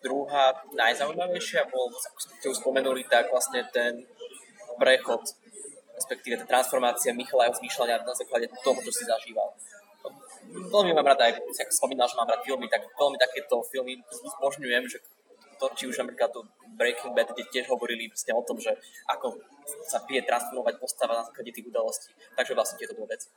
druhá 0.00 0.56
najzaujímavejšia 0.72 1.68
bol, 1.68 1.92
ako 1.92 2.18
ste 2.18 2.46
už 2.48 2.56
spomenuli, 2.56 3.04
tak 3.04 3.28
vlastne 3.28 3.60
ten 3.68 4.08
prechod 4.80 5.20
respektíve 6.00 6.40
tá 6.40 6.46
transformácia 6.48 7.12
Michala 7.12 7.44
jeho 7.44 7.60
zmýšľania 7.60 8.00
na 8.00 8.16
základe 8.16 8.48
toho, 8.64 8.80
čo 8.80 8.88
si 8.88 9.04
zažíval. 9.04 9.52
Veľmi 10.72 10.96
mám 10.96 11.04
rád 11.04 11.28
aj, 11.28 11.44
spomínal, 11.68 12.08
že 12.08 12.16
mám 12.16 12.26
rád 12.26 12.40
filmy, 12.40 12.64
tak 12.72 12.88
veľmi 12.96 13.20
takéto 13.20 13.60
filmy 13.68 14.00
zbožňujem, 14.08 14.88
že 14.88 14.98
to, 15.60 15.68
či 15.76 15.84
už 15.92 16.00
napríklad 16.00 16.32
to 16.32 16.48
Breaking 16.80 17.12
Bad, 17.12 17.36
kde 17.36 17.44
tiež 17.52 17.68
hovorili 17.68 18.08
vlastne 18.08 18.32
o 18.32 18.40
tom, 18.40 18.56
že 18.56 18.72
ako 19.12 19.36
sa 19.84 20.00
vie 20.08 20.24
transformovať 20.24 20.80
postava 20.80 21.20
na 21.20 21.22
základe 21.28 21.52
tých 21.52 21.68
udalostí. 21.68 22.16
Takže 22.32 22.56
vlastne 22.56 22.80
tieto 22.80 22.96
dve 22.96 23.12
veci. 23.12 23.28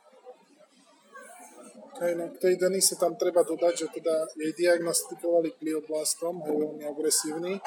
Hej, 1.94 2.12
no, 2.18 2.26
k 2.34 2.36
tej 2.42 2.54
Denise 2.58 2.98
tam 2.98 3.14
treba 3.14 3.46
dodať, 3.46 3.86
že 3.86 3.86
teda 4.00 4.26
jej 4.34 4.50
diagnostikovali 4.56 5.54
glioblastom, 5.62 6.42
je 6.42 6.50
veľmi 6.50 6.84
agresívny. 6.90 7.62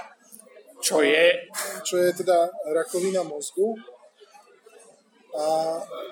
Čo 0.83 0.99
je? 0.99 1.47
Čo 1.87 1.95
je 2.01 2.09
teda 2.11 2.51
rakovina 2.75 3.23
mozgu 3.23 3.77
a 5.37 5.45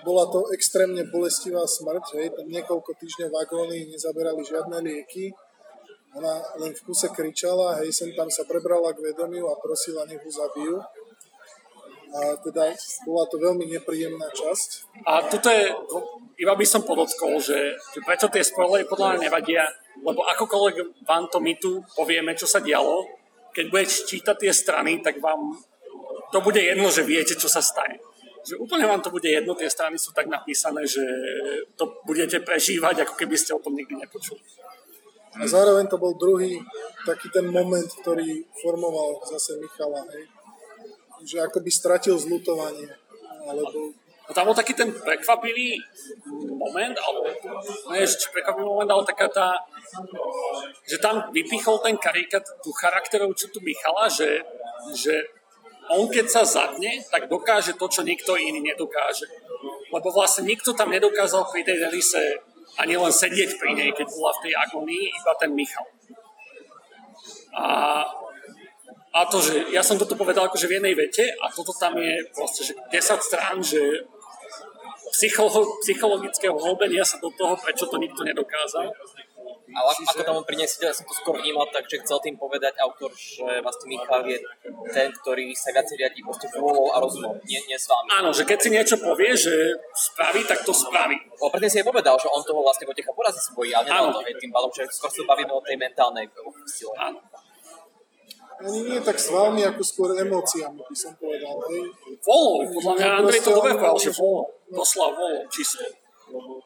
bola 0.05 0.29
to 0.29 0.47
extrémne 0.53 1.01
bolestivá 1.09 1.65
smrť, 1.65 2.05
hej, 2.21 2.27
tam 2.37 2.45
niekoľko 2.45 2.93
týždňov 2.93 3.29
v 3.33 3.39
agónii 3.41 3.83
nezaberali 3.89 4.41
žiadne 4.45 4.77
lieky, 4.85 5.33
ona 6.15 6.33
len 6.63 6.71
v 6.71 6.81
kuse 6.87 7.11
kričala, 7.11 7.83
hej, 7.83 7.91
sem 7.91 8.09
tam 8.15 8.31
sa 8.31 8.47
prebrala 8.47 8.95
k 8.95 9.03
vedomiu 9.03 9.51
a 9.51 9.59
prosila, 9.59 10.07
nech 10.07 10.23
ho 10.23 10.31
zabijú. 10.31 10.79
A 12.15 12.31
teda 12.39 12.71
bola 13.03 13.27
to 13.27 13.35
veľmi 13.35 13.67
nepríjemná 13.67 14.31
časť. 14.31 14.69
A 15.03 15.27
tuto 15.27 15.51
je, 15.51 15.75
iba 16.39 16.55
by 16.55 16.63
som 16.63 16.87
podotkol, 16.87 17.35
že, 17.43 17.75
že 17.75 17.99
prečo 18.07 18.31
tie 18.31 18.39
spoilery 18.39 18.87
podľa 18.87 19.19
mňa 19.19 19.23
nevadia, 19.27 19.67
lebo 19.99 20.23
akokoľvek 20.23 21.03
vám 21.03 21.27
to 21.27 21.43
my 21.43 21.53
tu 21.59 21.83
povieme, 21.91 22.31
čo 22.39 22.47
sa 22.47 22.63
dialo, 22.63 23.03
keď 23.51 23.65
budete 23.67 24.07
čítať 24.07 24.35
tie 24.39 24.53
strany, 24.55 25.03
tak 25.03 25.19
vám 25.19 25.59
to 26.31 26.39
bude 26.39 26.63
jedno, 26.63 26.87
že 26.87 27.03
viete, 27.03 27.35
čo 27.35 27.51
sa 27.51 27.59
stane 27.59 27.99
že 28.45 28.61
úplne 28.61 28.85
vám 28.85 29.01
to 29.01 29.09
bude 29.09 29.25
jedno, 29.25 29.57
tie 29.57 29.65
strany 29.65 29.97
sú 29.97 30.13
tak 30.13 30.29
napísané, 30.29 30.85
že 30.85 31.01
to 31.73 31.97
budete 32.05 32.45
prežívať, 32.45 33.01
ako 33.01 33.17
keby 33.17 33.33
ste 33.33 33.57
o 33.57 33.59
tom 33.59 33.73
nikdy 33.73 33.97
nepočuli. 33.97 34.37
A 35.35 35.43
zároveň 35.43 35.85
to 35.91 35.99
bol 35.99 36.15
druhý 36.15 36.59
taký 37.03 37.27
ten 37.29 37.45
moment, 37.51 37.87
ktorý 38.01 38.47
formoval 38.63 39.19
zase 39.27 39.59
Michala, 39.59 40.01
hej? 40.15 40.25
že 41.25 41.37
akoby 41.43 41.69
stratil 41.71 42.15
zlutovanie, 42.15 42.87
alebo 43.43 43.93
a 44.25 44.33
tam 44.33 44.49
bol 44.49 44.57
taký 44.57 44.73
ten 44.73 44.89
prekvapivý 44.89 45.77
moment, 46.57 46.97
alebo 46.97 47.29
nie, 47.93 48.01
že 48.01 48.33
prekvapivý 48.33 48.65
moment, 48.65 48.89
ale 48.89 49.05
taká 49.05 49.29
tá, 49.29 49.53
že 50.89 50.97
tam 50.97 51.29
vypichol 51.29 51.77
ten 51.85 51.93
karikát 51.93 52.41
tú 52.65 52.73
charakterov, 52.73 53.37
čo 53.37 53.53
tu 53.53 53.61
Michala, 53.61 54.09
že, 54.09 54.41
že 54.97 55.13
on 55.93 56.09
keď 56.09 56.25
sa 56.25 56.41
zadne, 56.41 57.05
tak 57.13 57.29
dokáže 57.29 57.77
to, 57.77 57.85
čo 57.85 58.01
nikto 58.01 58.33
iný 58.33 58.65
nedokáže. 58.65 59.29
Lebo 59.93 60.09
vlastne 60.09 60.49
nikto 60.49 60.73
tam 60.73 60.89
nedokázal 60.89 61.45
pri 61.53 61.61
tej 61.61 61.85
Delise 61.85 62.41
ani 62.81 62.95
len 62.99 63.13
sedieť 63.13 63.55
pri 63.57 63.71
nej, 63.77 63.89
keď 63.95 64.07
bola 64.11 64.31
v 64.35 64.43
tej 64.49 64.53
agonii, 64.57 65.05
iba 65.09 65.31
ten 65.39 65.51
Michal. 65.55 65.87
A, 67.55 67.65
a 69.15 69.19
to, 69.31 69.39
že 69.39 69.71
ja 69.71 69.79
som 69.79 69.95
toto 69.95 70.19
povedal 70.19 70.51
akože 70.51 70.67
v 70.67 70.75
jednej 70.81 70.95
vete 70.97 71.31
a 71.39 71.47
toto 71.47 71.71
tam 71.77 71.95
je 71.95 72.19
proste, 72.35 72.61
že 72.67 72.73
10 72.91 72.99
strán, 73.23 73.57
že 73.63 73.79
psycholo- 75.15 75.79
psychologického 75.79 76.55
hlbenia 76.59 77.07
sa 77.07 77.15
do 77.23 77.31
toho, 77.31 77.55
prečo 77.55 77.87
to 77.87 77.95
nikto 77.95 78.27
nedokázal. 78.27 78.91
Ale 79.65 79.89
ako 79.89 80.21
tam 80.21 80.37
priniesie, 80.45 80.77
ja 80.85 80.93
som 80.93 81.09
to 81.09 81.15
skôr 81.17 81.41
vnímal 81.41 81.65
tak, 81.73 81.89
že 81.89 81.97
chcel 82.05 82.21
tým 82.21 82.37
povedať 82.37 82.77
autor, 82.77 83.09
že 83.17 83.41
vlastne 83.65 83.89
Michal 83.89 84.21
je 84.29 84.37
ten, 84.93 85.09
ktorý 85.09 85.49
sa 85.57 85.73
viacej 85.73 85.95
riadí 85.97 86.21
proste 86.21 86.45
vôľou 86.53 86.93
a 86.93 87.01
rozumom, 87.01 87.33
nie, 87.49 87.57
nie 87.65 87.73
s 87.73 87.89
vami. 87.89 88.13
Áno, 88.13 88.29
že 88.29 88.45
keď 88.45 88.57
si 88.61 88.69
niečo 88.69 88.95
povie, 89.01 89.33
že 89.33 89.51
spraví, 89.97 90.45
tak 90.45 90.61
to 90.61 90.69
spraví. 90.69 91.17
O, 91.41 91.49
predtým 91.49 91.71
si 91.71 91.77
aj 91.81 91.89
povedal, 91.89 92.13
že 92.21 92.29
on 92.29 92.45
toho 92.45 92.61
vlastne 92.61 92.85
Vojtecha 92.85 93.09
porazí 93.09 93.41
sa 93.41 93.51
bojí, 93.57 93.73
ale 93.73 93.89
nedal 93.89 94.13
to, 94.13 94.21
hej, 94.21 94.37
tým 94.37 94.53
pádom, 94.53 94.69
že 94.69 94.85
skôr 94.93 95.09
sa 95.09 95.25
bavíme 95.25 95.49
o 95.49 95.61
tej 95.65 95.75
mentálnej 95.81 96.29
sile. 96.69 96.93
Áno. 97.01 97.19
Ani 98.55 98.87
nie 98.87 98.99
tak 99.03 99.19
s 99.19 99.33
vami, 99.33 99.67
ako 99.67 99.81
skôr 99.83 100.15
emóciami, 100.15 100.79
by 100.79 100.95
som 100.95 101.11
povedal. 101.19 101.57
Hej. 101.73 101.91
Volou, 102.23 102.63
podľa 102.69 102.93
mňa 102.95 103.07
Andrej 103.19 103.41
to 103.43 103.51
dobre 103.51 103.73
povedal, 103.75 103.97
že 103.99 104.11
volou. 104.15 104.47
Doslova 104.71 105.09
volou, 105.17 105.43
čisto. 105.51 105.83
Lebo 106.31 106.63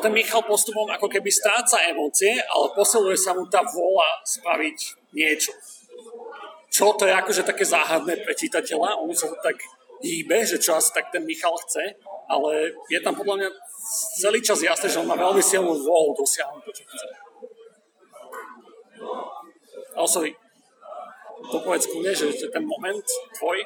ten 0.00 0.12
Michal 0.16 0.42
postupom 0.44 0.88
ako 0.88 1.06
keby 1.06 1.28
stráca 1.28 1.80
emócie, 1.86 2.40
ale 2.40 2.72
posiluje 2.72 3.16
sa 3.16 3.36
mu 3.36 3.44
tá 3.46 3.60
vôľa 3.60 4.24
spraviť 4.24 4.78
niečo. 5.12 5.52
Čo 6.70 6.94
to 6.94 7.04
je 7.04 7.14
akože 7.14 7.42
také 7.42 7.66
záhadné 7.66 8.22
pre 8.22 8.32
čitateľa, 8.32 9.02
on 9.02 9.10
sa 9.10 9.26
to 9.26 9.36
tak 9.42 9.58
hýbe, 10.00 10.46
že 10.46 10.56
čo 10.56 10.78
asi 10.78 10.94
tak 10.96 11.12
ten 11.12 11.26
Michal 11.26 11.52
chce, 11.66 11.98
ale 12.30 12.72
je 12.88 12.98
tam 13.02 13.12
podľa 13.12 13.36
mňa 13.36 13.48
celý 14.22 14.40
čas 14.40 14.62
jasné, 14.62 14.88
že 14.88 15.00
on 15.02 15.08
má 15.10 15.18
veľmi 15.18 15.42
silnú 15.42 15.76
vôľu 15.76 16.16
dosiahnuť 16.16 16.62
to, 16.64 16.72
čo 16.72 16.84
chce. 16.86 17.06
Ale 19.98 20.08
sorry, 20.08 20.30
to 21.50 21.56
povedz 21.60 21.90
kľudne, 21.90 22.12
že, 22.14 22.30
že 22.32 22.46
ten 22.48 22.62
moment 22.62 23.04
tvoj, 23.36 23.58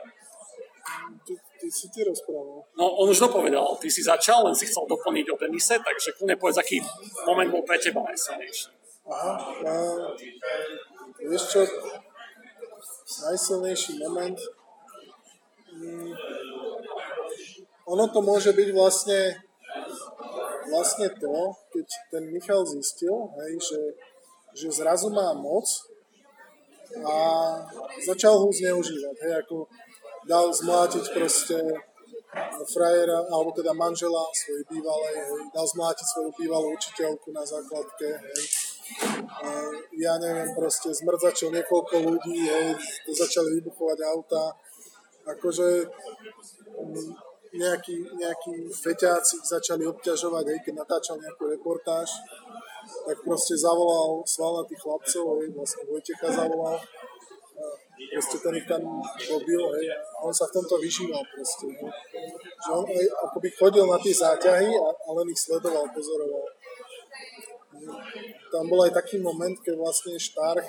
ty 1.64 1.72
si 1.72 1.88
ty 1.88 2.04
rozprával. 2.04 2.60
No, 2.76 2.84
on 3.00 3.08
už 3.08 3.24
dopovedal, 3.24 3.64
ty 3.80 3.88
si 3.88 4.04
začal, 4.04 4.44
len 4.44 4.52
si 4.52 4.68
chcel 4.68 4.84
doplniť 4.84 5.32
o 5.32 5.36
Denise, 5.40 5.80
takže 5.80 6.12
kľudne 6.12 6.36
povedz, 6.36 6.60
aký 6.60 6.84
moment 7.24 7.48
bol 7.48 7.64
pre 7.64 7.80
teba 7.80 8.04
najsilnejší. 8.04 8.68
Aha, 9.08 9.32
a, 9.64 9.72
vieš 11.24 11.42
čo, 11.48 11.60
najsilnejší 13.24 13.96
moment, 14.04 14.36
mm, 15.72 16.12
ono 17.88 18.04
to 18.12 18.20
môže 18.20 18.52
byť 18.52 18.68
vlastne 18.76 19.20
vlastne 20.68 21.08
to, 21.16 21.36
keď 21.72 21.86
ten 22.12 22.24
Michal 22.32 22.64
zistil, 22.64 23.28
hej, 23.40 23.52
že, 23.60 23.80
že 24.56 24.68
zrazu 24.80 25.12
má 25.12 25.32
moc 25.36 25.64
a 27.04 27.16
začal 28.00 28.40
ho 28.40 28.48
zneužívať. 28.48 29.16
Hej, 29.28 29.34
ako 29.44 29.68
dal 30.24 30.52
zmlátiť 30.52 31.04
proste 31.12 31.58
frajera, 32.74 33.18
alebo 33.30 33.54
teda 33.54 33.70
manžela 33.74 34.26
svojej 34.34 34.64
bývalej, 34.66 35.14
hej, 35.22 35.42
dal 35.54 35.66
zmlátiť 35.66 36.06
svoju 36.06 36.30
bývalú 36.34 36.74
učiteľku 36.74 37.30
na 37.30 37.46
základke, 37.46 38.08
hej. 38.10 38.42
A 39.40 39.48
ja 39.96 40.20
neviem, 40.20 40.52
proste 40.52 40.92
zmrdzačil 40.92 41.54
niekoľko 41.54 41.94
ľudí, 42.04 42.38
hej, 42.44 42.74
začali 43.08 43.60
vybuchovať 43.60 43.98
auta. 44.10 44.44
Akože 45.24 45.88
mm, 46.68 47.08
nejakí, 47.54 47.96
nejakí 48.18 48.68
feťáci 48.68 49.40
začali 49.46 49.86
obťažovať, 49.88 50.44
hej, 50.50 50.58
keď 50.66 50.74
natáčal 50.84 51.16
nejakú 51.22 51.48
reportáž, 51.48 52.10
tak 52.84 53.16
proste 53.24 53.56
zavolal 53.56 54.20
svalnatých 54.26 54.80
chlapcov, 54.82 55.24
hej, 55.40 55.48
vlastne 55.54 55.82
Vojtecha 55.86 56.28
zavolal. 56.28 56.76
Proste 57.94 58.36
ten 58.42 58.54
ich 58.58 58.66
tam 58.66 58.82
robil, 59.30 59.62
hej, 59.78 59.86
on 60.24 60.32
sa 60.32 60.48
v 60.48 60.54
tomto 60.56 60.80
vyžíval 60.80 61.20
proste, 61.28 61.68
hej. 61.68 61.92
Že 62.64 62.70
on 62.72 62.84
aj 62.88 63.06
akoby 63.28 63.48
chodil 63.52 63.84
na 63.84 63.98
tie 64.00 64.14
záťahy 64.16 64.72
a, 64.72 64.88
a 64.88 65.08
len 65.20 65.28
ich 65.28 65.40
sledoval, 65.40 65.84
pozoroval. 65.92 66.48
Tam 68.48 68.64
bol 68.70 68.80
aj 68.88 68.96
taký 68.96 69.20
moment, 69.20 69.52
keď 69.60 69.74
vlastne 69.76 70.16
Štarch 70.16 70.64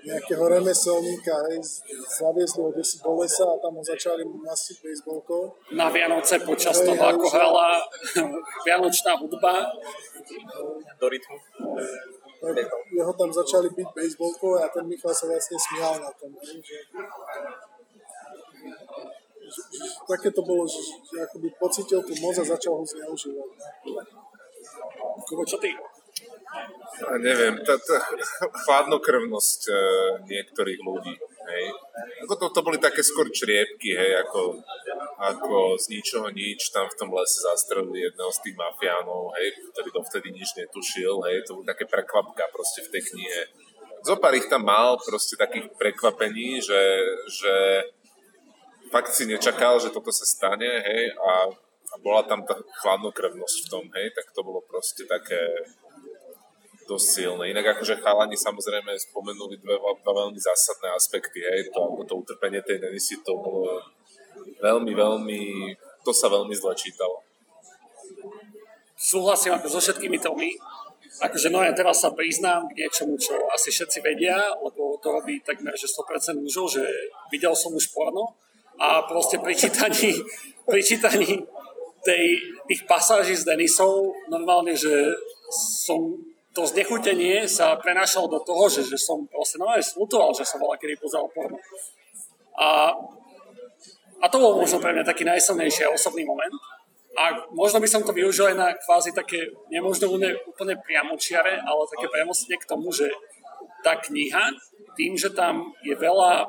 nejakého 0.00 0.44
remeselníka, 0.44 1.32
hej, 1.52 1.60
zaviezli 2.08 2.60
ho 2.60 2.72
desi 2.72 2.98
do 3.00 3.12
lesa 3.20 3.46
a 3.46 3.60
tam 3.60 3.78
ho 3.78 3.84
začali 3.84 4.26
masiť 4.26 4.76
baseballkou. 4.82 5.42
Na 5.76 5.88
Vianoce 5.92 6.40
počas 6.42 6.80
hej, 6.82 6.90
toho, 6.90 7.00
hej, 7.00 7.12
ako 7.14 7.26
hrala 7.30 7.68
vianočná 8.66 9.12
hudba. 9.20 9.70
Do 11.00 11.06
rytmu 11.08 11.36
tak 12.40 12.68
jeho 12.96 13.12
tam 13.12 13.28
začali 13.28 13.68
byť 13.68 13.88
baseballkou 13.92 14.56
a 14.56 14.64
ten 14.72 14.84
Michal 14.88 15.12
sa 15.12 15.28
vlastne 15.28 15.60
smial 15.60 16.00
na 16.00 16.10
tom. 16.16 16.32
že, 16.40 16.56
že, 16.64 16.78
také 20.06 20.28
to 20.30 20.42
bolo, 20.42 20.66
že, 20.66 20.80
že 21.06 21.16
akoby 21.26 21.48
pocitil 21.58 22.00
tú 22.02 22.12
moc 22.22 22.34
a 22.38 22.44
začal 22.44 22.78
ho 22.78 22.84
zneužívať. 22.84 23.48
Čo 25.46 25.58
ty? 25.58 25.70
A 27.00 27.16
neviem, 27.16 27.56
tá, 27.64 27.78
tá 27.80 27.96
chladnokrvnosť 28.66 29.60
e, 29.70 29.74
niektorých 30.26 30.80
ľudí, 30.82 31.14
hej. 31.48 31.64
Ako 32.26 32.34
to, 32.36 32.46
to 32.52 32.60
boli 32.60 32.76
také 32.76 33.00
skôr 33.00 33.30
čriepky, 33.32 33.96
hej, 33.96 34.20
ako, 34.20 34.60
ako 35.16 35.80
z 35.80 35.96
ničoho 35.96 36.28
nič 36.28 36.74
tam 36.74 36.90
v 36.90 36.98
tom 36.98 37.14
lese 37.16 37.40
zastrelili 37.40 38.04
jedného 38.04 38.28
z 38.34 38.42
tých 38.44 38.56
mafiánov, 38.58 39.32
hej, 39.38 39.48
ktorý 39.72 39.88
dovtedy 39.96 40.28
nič 40.34 40.52
netušil, 40.60 41.24
hej, 41.30 41.46
to 41.48 41.56
bolo 41.56 41.70
také 41.70 41.88
prekvapka 41.88 42.50
proste 42.52 42.84
v 42.84 42.92
tej 42.92 43.02
knihe. 43.14 43.40
Zopár 44.04 44.32
ich 44.36 44.50
tam 44.50 44.68
mal 44.68 45.00
proste 45.00 45.40
takých 45.40 45.72
prekvapení, 45.76 46.60
že, 46.60 46.82
že 47.32 47.54
fakt 48.90 49.14
si 49.14 49.24
nečakal, 49.24 49.78
že 49.78 49.94
toto 49.94 50.10
sa 50.10 50.26
stane, 50.26 50.66
hej, 50.66 51.14
a, 51.14 51.48
a 51.90 51.94
bola 52.02 52.26
tam 52.26 52.42
tá 52.42 52.58
chladnokrvnosť 52.82 53.56
v 53.64 53.68
tom, 53.70 53.84
hej, 53.94 54.10
tak 54.12 54.34
to 54.34 54.42
bolo 54.42 54.60
proste 54.66 55.06
také 55.06 55.38
dosť 56.90 57.06
silné. 57.06 57.54
Inak 57.54 57.78
akože 57.78 58.02
chalani 58.02 58.34
samozrejme 58.34 58.90
spomenuli 58.98 59.62
dve, 59.62 59.78
dva 59.78 60.12
veľmi 60.26 60.38
zásadné 60.42 60.90
aspekty, 60.90 61.38
hej, 61.38 61.70
to, 61.70 61.78
ako 61.78 62.02
to 62.02 62.14
utrpenie 62.18 62.58
tej 62.66 62.82
Denisy, 62.82 63.22
to 63.22 63.38
bolo 63.38 63.78
veľmi, 64.58 64.90
veľmi, 64.90 65.42
to 66.02 66.10
sa 66.10 66.26
veľmi 66.26 66.52
zle 66.58 66.74
čítalo. 66.74 67.22
Súhlasím 68.98 69.56
ako 69.56 69.70
so 69.70 69.80
všetkými 69.80 70.18
tomi. 70.20 70.52
Akože 71.20 71.48
no 71.48 71.64
ja 71.64 71.72
teraz 71.72 72.04
sa 72.04 72.12
priznám 72.12 72.68
k 72.68 72.84
niečomu, 72.84 73.16
čo 73.16 73.32
asi 73.52 73.72
všetci 73.72 73.98
vedia, 74.04 74.52
lebo 74.60 74.96
to 75.00 75.08
robí 75.08 75.40
takmer 75.40 75.72
že 75.76 75.88
100% 75.88 76.40
mužov, 76.40 76.80
že 76.80 76.84
videl 77.32 77.52
som 77.56 77.72
už 77.72 77.92
porno 77.92 78.36
a 78.80 79.04
proste 79.04 79.36
pri 79.36 79.52
čítaní, 79.52 80.16
pri 80.64 80.80
čítaní 80.80 81.44
tej, 82.00 82.24
tých 82.64 82.82
pasáží 82.88 83.36
s 83.36 83.44
Denisou 83.44 84.16
normálne, 84.32 84.72
že 84.72 85.12
som 85.84 86.16
to 86.50 86.66
znechutenie 86.66 87.46
sa 87.46 87.78
prenášalo 87.78 88.26
do 88.26 88.40
toho, 88.42 88.66
že, 88.66 88.82
že 88.88 88.98
som 88.98 89.22
proste 89.28 89.60
normálne 89.60 89.84
slutoval, 89.84 90.32
že 90.34 90.48
som 90.48 90.58
bola 90.58 90.80
kedy 90.80 90.98
pozeral 90.98 91.28
porno. 91.30 91.60
A, 92.58 92.90
a 94.18 94.26
to 94.26 94.40
bol 94.40 94.58
možno 94.58 94.82
pre 94.82 94.96
mňa 94.96 95.06
taký 95.06 95.22
najsilnejší 95.28 95.86
osobný 95.92 96.26
moment. 96.26 96.56
A 97.20 97.36
možno 97.52 97.78
by 97.78 97.88
som 97.90 98.02
to 98.02 98.16
využil 98.16 98.54
aj 98.54 98.56
na 98.56 98.68
kvázi 98.74 99.12
také, 99.12 99.50
nemožno 99.68 100.10
úplne 100.10 100.74
priamočiare, 100.80 101.58
ale 101.62 101.90
také 101.90 102.06
premostenie 102.08 102.56
k 102.56 102.70
tomu, 102.70 102.90
že 102.90 103.06
tá 103.84 103.98
kniha, 103.98 104.56
tým, 104.96 105.14
že 105.14 105.30
tam 105.30 105.70
je 105.84 105.94
veľa 105.94 106.48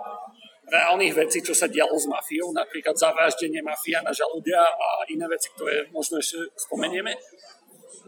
reálnych 0.71 1.11
vecí, 1.11 1.43
čo 1.43 1.51
sa 1.51 1.67
dialo 1.67 1.99
s 1.99 2.07
mafiou, 2.07 2.55
napríklad 2.55 2.95
zavraždenie 2.95 3.59
mafia 3.59 3.99
na 3.99 4.15
žaludia 4.15 4.63
a 4.63 5.03
iné 5.11 5.27
veci, 5.27 5.51
ktoré 5.51 5.91
možno 5.91 6.23
ešte 6.23 6.39
spomenieme, 6.55 7.11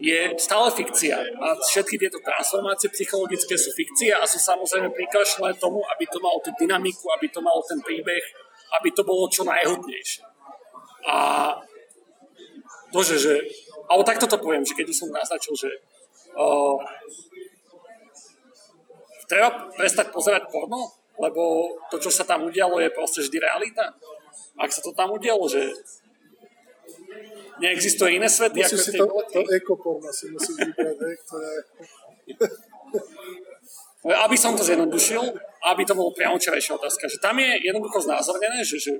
je 0.00 0.32
stále 0.40 0.72
fikcia. 0.72 1.14
A 1.38 1.54
všetky 1.60 2.00
tieto 2.00 2.18
transformácie 2.24 2.90
psychologické 2.90 3.54
sú 3.54 3.70
fikcia 3.76 4.18
a 4.18 4.24
sú 4.24 4.40
samozrejme 4.40 4.90
prikašľané 4.90 5.60
tomu, 5.60 5.84
aby 5.92 6.08
to 6.08 6.18
malo 6.18 6.40
tú 6.40 6.50
dynamiku, 6.56 7.04
aby 7.14 7.28
to 7.28 7.44
malo 7.44 7.60
ten 7.68 7.78
príbeh, 7.84 8.24
aby 8.80 8.88
to 8.90 9.04
bolo 9.04 9.28
čo 9.28 9.44
najhodnejšie. 9.44 10.24
A 11.04 11.16
to, 12.90 13.04
že, 13.04 13.16
že 13.20 13.34
alebo 13.92 14.02
takto 14.02 14.24
to 14.24 14.40
poviem, 14.40 14.64
že 14.64 14.72
keď 14.72 14.88
som 14.96 15.12
naznačil, 15.12 15.52
že 15.52 15.70
uh, 16.32 16.80
treba 19.28 19.68
prestať 19.76 20.08
pozerať 20.10 20.48
porno, 20.48 21.03
lebo 21.18 21.74
to, 21.90 21.96
čo 22.02 22.10
sa 22.10 22.26
tam 22.26 22.46
udialo, 22.46 22.82
je 22.82 22.90
proste 22.90 23.22
vždy 23.22 23.38
realita. 23.38 23.94
Ak 24.58 24.70
sa 24.70 24.82
to 24.82 24.90
tam 24.94 25.14
udialo, 25.14 25.46
že 25.46 25.74
neexistuje 27.62 28.18
iné 28.18 28.26
svety, 28.26 28.62
Musíš 28.62 28.74
ako 28.74 28.82
si 28.82 28.90
to, 28.98 29.06
to 29.30 29.40
ekoporno 29.54 30.10
si 30.10 30.26
musíš 30.30 30.58
vybrať, 30.58 30.96
ktoré... 30.98 31.50
aby 34.04 34.36
som 34.36 34.52
to 34.52 34.60
zjednodušil, 34.60 35.22
aby 35.64 35.82
to 35.88 35.96
bolo 35.96 36.12
priamočerejšia 36.12 36.76
otázka, 36.76 37.08
že 37.08 37.22
tam 37.22 37.40
je 37.40 37.56
jednoducho 37.64 38.04
znázornené, 38.04 38.60
že, 38.60 38.76
že 38.76 38.92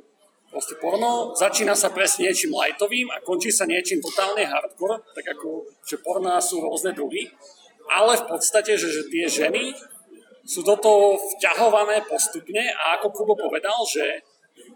proste 0.49 0.81
porno 0.81 1.37
začína 1.37 1.77
sa 1.77 1.93
presne 1.93 2.31
niečím 2.31 2.57
lightovým 2.57 3.13
a 3.13 3.21
končí 3.21 3.53
sa 3.53 3.69
niečím 3.69 4.01
totálne 4.01 4.49
hardcore, 4.49 5.05
tak 5.13 5.37
ako, 5.37 5.69
že 5.85 6.01
porná 6.01 6.41
sú 6.41 6.65
rôzne 6.65 6.97
druhy, 6.97 7.29
ale 7.85 8.17
v 8.17 8.25
podstate, 8.33 8.81
že, 8.81 8.89
že 8.89 9.03
tie 9.13 9.29
ženy 9.29 9.77
sú 10.45 10.61
do 10.61 10.77
toho 10.77 11.17
vťahované 11.37 12.05
postupne 12.05 12.61
a 12.61 13.01
ako 13.01 13.11
Kubo 13.13 13.35
povedal, 13.37 13.81
že 13.89 14.23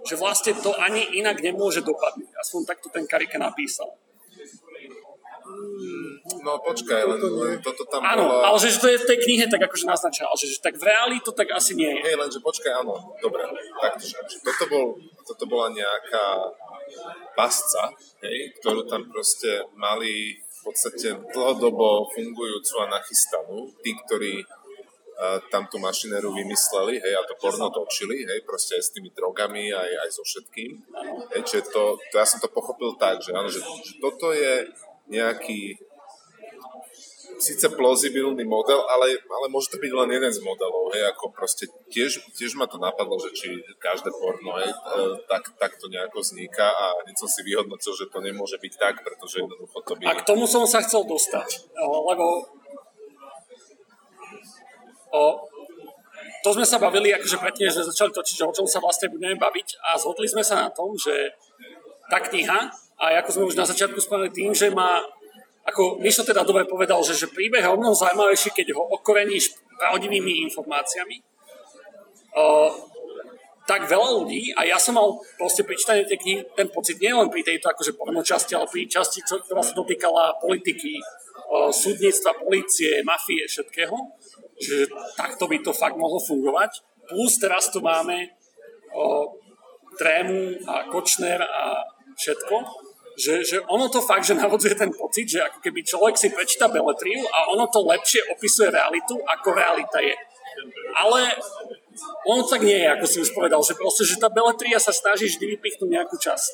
že 0.07 0.14
vlastne 0.18 0.54
to 0.59 0.74
ani 0.78 1.18
inak 1.18 1.42
nemôže 1.42 1.83
dopadnúť. 1.83 2.31
Aspoň 2.38 2.61
takto 2.66 2.88
ten 2.90 3.07
Karika 3.07 3.38
napísal. 3.38 3.90
No 6.44 6.61
počkaj, 6.61 7.09
len, 7.09 7.18
toto 7.64 7.88
tam 7.88 8.04
Áno, 8.04 8.28
bola... 8.28 8.52
ale 8.52 8.57
že 8.61 8.78
to 8.78 8.85
je 8.85 9.00
v 9.00 9.09
tej 9.09 9.18
knihe 9.24 9.44
tak 9.48 9.64
akože 9.64 9.88
naznačal, 9.88 10.28
že, 10.37 10.44
že 10.52 10.61
tak 10.61 10.76
v 10.76 10.92
reáli 10.92 11.24
to 11.24 11.33
tak 11.33 11.48
asi 11.57 11.72
nie 11.72 11.88
je. 11.88 12.04
Hej, 12.04 12.20
lenže 12.20 12.38
počkaj, 12.44 12.85
áno, 12.85 13.16
dobre, 13.18 13.48
takto, 13.81 14.04
že 14.04 14.20
toto, 14.44 14.64
bol, 14.68 14.87
toto 15.24 15.44
bola 15.48 15.72
nejaká 15.72 16.52
pasca, 17.33 17.96
hej, 18.22 18.52
ktorú 18.61 18.85
tam 18.85 19.09
proste 19.09 19.64
mali 19.72 20.37
v 20.37 20.61
podstate 20.68 21.16
dlhodobo 21.33 22.12
fungujúcu 22.12 22.74
a 22.85 22.92
nachystanú. 22.92 23.72
Tí, 23.81 23.96
ktorí 24.04 24.44
tam 25.50 25.66
tú 25.66 25.83
mašinéru 25.83 26.31
vymysleli, 26.31 27.02
hej, 27.02 27.14
a 27.18 27.26
to 27.26 27.35
porno 27.42 27.66
točili, 27.74 28.22
hej, 28.22 28.38
proste 28.46 28.78
aj 28.78 28.83
s 28.87 28.94
tými 28.94 29.11
drogami, 29.11 29.74
aj, 29.74 29.90
aj 30.07 30.09
so 30.14 30.22
všetkým. 30.22 30.78
Hej, 31.35 31.42
čiže 31.42 31.62
to, 31.74 31.98
to, 31.98 32.14
ja 32.22 32.26
som 32.26 32.38
to 32.38 32.46
pochopil 32.46 32.94
tak, 32.94 33.18
že, 33.18 33.35
áno, 33.35 33.50
že, 33.50 33.59
že 33.59 33.98
toto 33.98 34.31
je 34.31 34.70
nejaký 35.11 35.74
síce 37.38 37.66
plauzibilný 37.70 38.42
model, 38.46 38.83
ale, 38.87 39.14
ale 39.14 39.46
môže 39.50 39.70
to 39.70 39.78
byť 39.78 39.92
len 39.94 40.11
jeden 40.11 40.31
z 40.31 40.38
modelov, 40.42 40.94
hej, 40.94 41.07
ako 41.11 41.35
proste 41.35 41.66
tiež, 41.90 42.22
tiež 42.38 42.54
ma 42.54 42.70
to 42.70 42.78
napadlo, 42.78 43.18
že 43.18 43.35
či 43.35 43.59
každé 43.83 44.14
porno, 44.14 44.54
hej, 44.59 44.70
tak, 45.26 45.50
tak 45.59 45.83
to 45.83 45.90
nejako 45.90 46.22
vzniká 46.22 46.66
a 46.66 46.94
hneď 47.02 47.18
som 47.18 47.31
si 47.31 47.42
vyhodnotil, 47.42 47.90
že 47.94 48.11
to 48.11 48.22
nemôže 48.22 48.59
byť 48.59 48.74
tak, 48.78 48.94
pretože 49.02 49.42
jednoducho 49.42 49.83
to 49.83 49.92
by... 49.98 50.02
A 50.11 50.18
k 50.18 50.26
tomu 50.26 50.46
som 50.46 50.62
sa 50.66 50.83
chcel 50.83 51.07
dostať, 51.07 51.74
lebo 51.78 52.54
O, 55.12 55.48
to 56.44 56.48
sme 56.54 56.64
sa 56.64 56.78
bavili, 56.78 57.10
akože 57.10 57.40
predtým, 57.40 57.68
že 57.68 57.82
začali 57.82 58.14
točiť, 58.14 58.36
že 58.40 58.44
o 58.46 58.54
čom 58.54 58.66
sa 58.68 58.78
vlastne 58.78 59.10
budeme 59.10 59.34
baviť 59.34 59.68
a 59.90 59.98
zhodli 59.98 60.28
sme 60.28 60.44
sa 60.44 60.68
na 60.68 60.70
tom, 60.70 60.94
že 60.94 61.34
tá 62.08 62.22
kniha, 62.22 62.58
a 62.98 63.04
ako 63.22 63.30
sme 63.30 63.48
už 63.52 63.56
na 63.58 63.66
začiatku 63.68 63.98
spomenuli 64.00 64.34
tým, 64.34 64.50
že 64.50 64.74
má, 64.74 64.98
ako 65.66 66.02
Mišo 66.02 66.26
teda 66.26 66.42
dobre 66.42 66.66
povedal, 66.66 66.98
že, 67.04 67.14
že 67.14 67.30
príbeh 67.30 67.62
je 67.62 67.70
o 67.70 67.78
mnoho 67.78 67.94
zaujímavejší, 67.94 68.50
keď 68.50 68.74
ho 68.74 68.82
okoreníš 68.98 69.54
pravdivými 69.78 70.42
informáciami. 70.50 71.22
O, 72.34 72.74
tak 73.68 73.84
veľa 73.84 74.08
ľudí, 74.16 74.50
a 74.56 74.64
ja 74.64 74.80
som 74.80 74.96
mal 74.96 75.20
proste 75.36 75.60
pri 75.60 75.76
čítaní 75.76 76.08
tej 76.08 76.18
knihy 76.24 76.40
ten 76.56 76.72
pocit, 76.72 76.96
nie 76.98 77.12
len 77.12 77.28
pri 77.28 77.44
tejto 77.44 77.68
akože 77.68 77.92
časti, 78.24 78.56
ale 78.56 78.64
pri 78.64 78.88
časti, 78.88 79.20
ktorá 79.22 79.60
sa 79.60 79.76
dotýkala 79.76 80.40
politiky, 80.40 80.96
o, 81.52 81.68
súdnictva, 81.68 82.34
policie, 82.40 83.04
mafie, 83.04 83.44
všetkého, 83.44 83.94
že 84.58 84.90
takto 85.14 85.46
by 85.46 85.62
to 85.62 85.72
fakt 85.72 85.94
mohlo 85.94 86.18
fungovať. 86.18 86.82
Plus 87.08 87.38
teraz 87.38 87.70
tu 87.70 87.80
máme 87.80 88.34
o, 88.92 89.32
trému 89.98 90.62
a 90.66 90.86
Kočner 90.90 91.40
a 91.42 91.82
všetko, 92.18 92.56
že, 93.18 93.42
že 93.42 93.56
ono 93.66 93.90
to 93.90 93.98
fakt, 93.98 94.22
že 94.22 94.38
navodzuje 94.38 94.78
ten 94.78 94.94
pocit, 94.94 95.26
že 95.26 95.42
ako 95.42 95.58
keby 95.58 95.82
človek 95.82 96.14
si 96.14 96.30
prečíta 96.30 96.70
beletriu 96.70 97.26
a 97.26 97.50
ono 97.50 97.66
to 97.66 97.82
lepšie 97.82 98.22
opisuje 98.30 98.70
realitu, 98.70 99.18
ako 99.18 99.48
realita 99.58 99.98
je. 99.98 100.14
Ale 100.94 101.34
ono 102.26 102.46
tak 102.46 102.62
nie 102.62 102.78
je, 102.78 102.88
ako 102.94 103.04
si 103.10 103.18
už 103.26 103.34
povedal, 103.34 103.58
že 103.62 103.74
proste, 103.74 104.06
že 104.06 104.22
tá 104.22 104.30
beletria 104.30 104.78
sa 104.78 104.94
snaží 104.94 105.26
vždy 105.26 105.58
vypichnúť 105.58 105.90
nejakú 105.90 106.14
časť. 106.14 106.52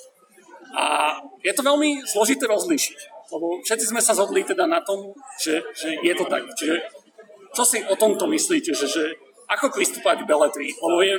A 0.74 1.16
je 1.44 1.52
to 1.52 1.62
veľmi 1.62 2.02
zložité 2.08 2.48
rozlíšiť, 2.48 2.98
lebo 3.30 3.60
všetci 3.60 3.92
sme 3.92 4.00
sa 4.00 4.16
zhodli 4.16 4.42
teda 4.42 4.64
na 4.64 4.80
tom, 4.80 5.12
že, 5.38 5.60
že 5.76 6.00
je 6.00 6.12
to 6.16 6.24
tak. 6.26 6.48
Čiže 6.56 7.03
čo 7.54 7.64
si 7.64 7.78
o 7.86 7.94
tomto 7.94 8.26
myslíte, 8.26 8.74
že, 8.74 8.86
že 8.90 9.04
ako 9.46 9.70
pristúpať 9.72 10.22
k 10.22 10.28
beletrii? 10.28 10.72
Lebo 10.76 10.98
je, 11.00 11.14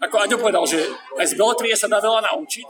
ako 0.00 0.16
Aďo 0.24 0.36
povedal, 0.40 0.64
že 0.64 0.80
aj 1.20 1.26
z 1.30 1.34
beletrie 1.36 1.76
sa 1.76 1.86
dá 1.86 2.00
veľa 2.00 2.24
naučiť, 2.32 2.68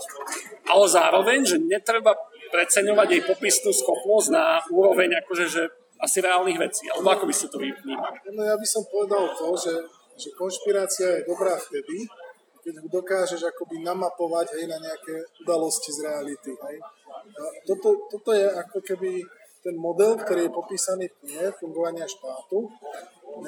ale 0.69 0.85
zároveň, 0.91 1.39
že 1.47 1.57
netreba 1.63 2.13
preceňovať 2.51 3.09
jej 3.11 3.23
popisnú 3.27 3.71
schopnosť 3.75 4.29
na 4.31 4.63
úroveň 4.71 5.23
akože, 5.25 5.47
že 5.47 5.63
asi 5.99 6.19
reálnych 6.21 6.59
vecí. 6.59 6.87
Alebo 6.91 7.11
ako 7.11 7.25
by 7.27 7.35
ste 7.35 7.51
to 7.51 7.59
vnímali? 7.59 8.19
No 8.35 8.43
ja 8.43 8.55
by 8.59 8.67
som 8.67 8.83
povedal 8.87 9.31
to, 9.35 9.47
že, 9.59 9.75
že 10.19 10.29
konšpirácia 10.37 11.23
je 11.23 11.27
dobrá 11.27 11.57
vtedy, 11.59 12.07
keď 12.65 12.81
dokážeš 12.89 13.45
akoby 13.45 13.85
namapovať 13.85 14.57
hej, 14.57 14.65
na 14.71 14.79
nejaké 14.81 15.21
udalosti 15.45 15.93
z 15.93 15.99
reality. 16.09 16.53
Hej. 16.53 16.77
A 17.35 17.43
toto, 17.69 18.09
toto 18.09 18.31
je 18.33 18.47
ako 18.49 18.79
keby 18.81 19.21
ten 19.65 19.81
model, 19.81 20.21
ktorý 20.21 20.47
je 20.47 20.53
popísaný 20.53 21.09
v 21.09 21.17
knihe 21.25 21.47
fungovania 21.57 22.05
štátu, 22.05 22.69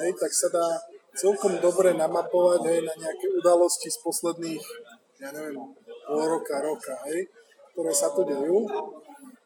hej, 0.01 0.11
tak 0.17 0.33
sa 0.33 0.49
dá 0.49 0.67
celkom 1.13 1.61
dobre 1.61 1.93
namapovať 1.93 2.61
hej, 2.65 2.79
na 2.81 2.93
nejaké 2.97 3.29
udalosti 3.37 3.93
z 3.93 4.01
posledných, 4.01 4.65
ja 5.21 5.29
neviem, 5.29 5.61
pol 6.09 6.21
roka, 6.25 6.57
roka, 6.57 6.97
hej, 7.13 7.29
ktoré 7.77 7.93
sa 7.93 8.09
tu 8.17 8.25
dejú, 8.25 8.65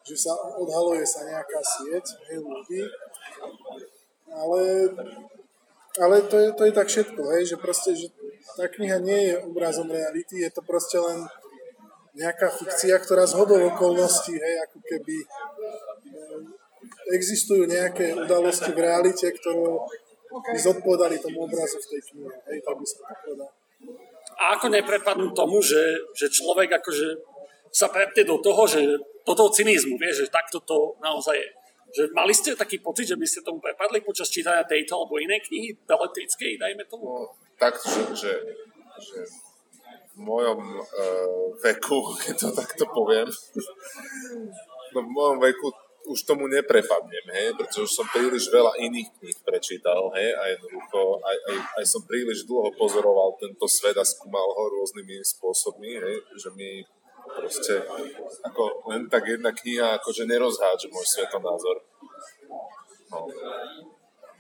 že 0.07 0.15
sa 0.15 0.31
odhaluje 0.55 1.03
sa 1.03 1.27
nejaká 1.27 1.59
sieť 1.59 2.05
hej, 2.31 2.39
ľudí. 2.39 2.87
ale, 4.31 4.95
ale 5.99 6.15
to, 6.23 6.39
je, 6.39 6.47
to 6.55 6.63
je 6.71 6.71
tak 6.71 6.87
všetko, 6.87 7.21
hej, 7.35 7.43
že 7.51 7.57
proste, 7.59 7.91
že 7.99 8.07
tá 8.55 8.71
kniha 8.71 8.95
nie 9.03 9.35
je 9.35 9.43
obrazom 9.43 9.91
reality, 9.91 10.39
je 10.39 10.51
to 10.55 10.63
proste 10.63 10.95
len 10.95 11.27
nejaká 12.15 12.47
fikcia, 12.51 12.95
ktorá 12.99 13.27
z 13.27 13.35
hodou 13.39 13.59
okolností, 13.71 14.35
hej, 14.35 14.55
ako 14.67 14.79
keby 14.87 15.15
existujú 17.09 17.65
nejaké 17.65 18.13
udalosti 18.13 18.69
v 18.69 18.83
realite, 18.85 19.33
ktoré 19.33 19.65
by 20.31 20.59
zodpovedali 20.59 21.19
tomu 21.19 21.43
obrazu 21.49 21.81
v 21.81 21.89
tej 21.91 22.01
knihe. 22.11 22.31
Hej, 22.47 22.59
tak 22.63 22.75
by 22.77 22.85
sa 22.85 22.95
to 22.95 23.03
povedal. 23.25 23.49
A 24.41 24.43
ako 24.57 24.65
neprepadnú 24.73 25.27
tomu, 25.35 25.59
že, 25.61 25.81
že 26.15 26.31
človek 26.31 26.81
akože 26.81 27.07
sa 27.71 27.87
prepne 27.91 28.23
do 28.25 28.39
toho, 28.39 28.63
že 28.67 28.81
do 29.21 29.33
toho 29.37 29.49
cynizmu, 29.53 29.95
vie, 30.01 30.11
že 30.11 30.31
takto 30.31 30.59
to 30.65 30.97
naozaj 30.99 31.37
je. 31.37 31.49
Že 31.91 32.03
mali 32.15 32.31
ste 32.31 32.55
taký 32.55 32.79
pocit, 32.79 33.03
že 33.11 33.19
by 33.19 33.27
ste 33.27 33.43
tomu 33.43 33.59
prepadli 33.59 33.99
počas 33.99 34.31
čítania 34.31 34.63
tejto 34.63 34.95
alebo 34.95 35.19
inej 35.19 35.43
knihy, 35.51 35.75
beletrickej, 35.83 36.55
dajme 36.57 36.83
tomu? 36.87 37.03
No, 37.03 37.27
tak, 37.59 37.75
že, 37.83 38.01
že, 38.15 38.33
že 38.97 39.19
v 40.15 40.19
mojom 40.23 40.59
uh, 40.79 41.47
veku, 41.59 41.99
keď 42.23 42.35
to 42.39 42.49
takto 42.55 42.83
poviem, 42.89 43.27
no 44.95 44.99
v 45.03 45.09
mojom 45.11 45.37
veku 45.43 45.67
už 46.09 46.25
tomu 46.25 46.49
neprepadnem, 46.49 47.25
hej, 47.35 47.53
pretože 47.53 47.85
už 47.85 47.93
som 47.93 48.07
príliš 48.09 48.49
veľa 48.49 48.77
iných 48.81 49.09
kníh 49.19 49.37
prečítal, 49.45 50.09
hej, 50.17 50.33
a 50.33 50.43
jednoducho 50.55 51.21
aj, 51.21 51.37
aj, 51.49 51.57
aj 51.81 51.85
som 51.85 52.01
príliš 52.05 52.45
dlho 52.49 52.73
pozoroval 52.73 53.37
tento 53.37 53.65
svet 53.69 53.97
a 53.97 54.05
skúmal 54.05 54.49
ho 54.49 54.63
rôznymi 54.81 55.21
spôsobmi, 55.21 55.91
hej, 56.01 56.17
že 56.37 56.49
mi 56.57 56.81
proste 57.21 57.85
ako 58.41 58.91
len 58.91 59.07
tak 59.07 59.29
jedna 59.29 59.53
kniha 59.53 60.01
akože 60.01 60.25
nerozhádže 60.25 60.89
môj 60.89 61.05
svetonázor. 61.05 61.77
No. 63.11 63.27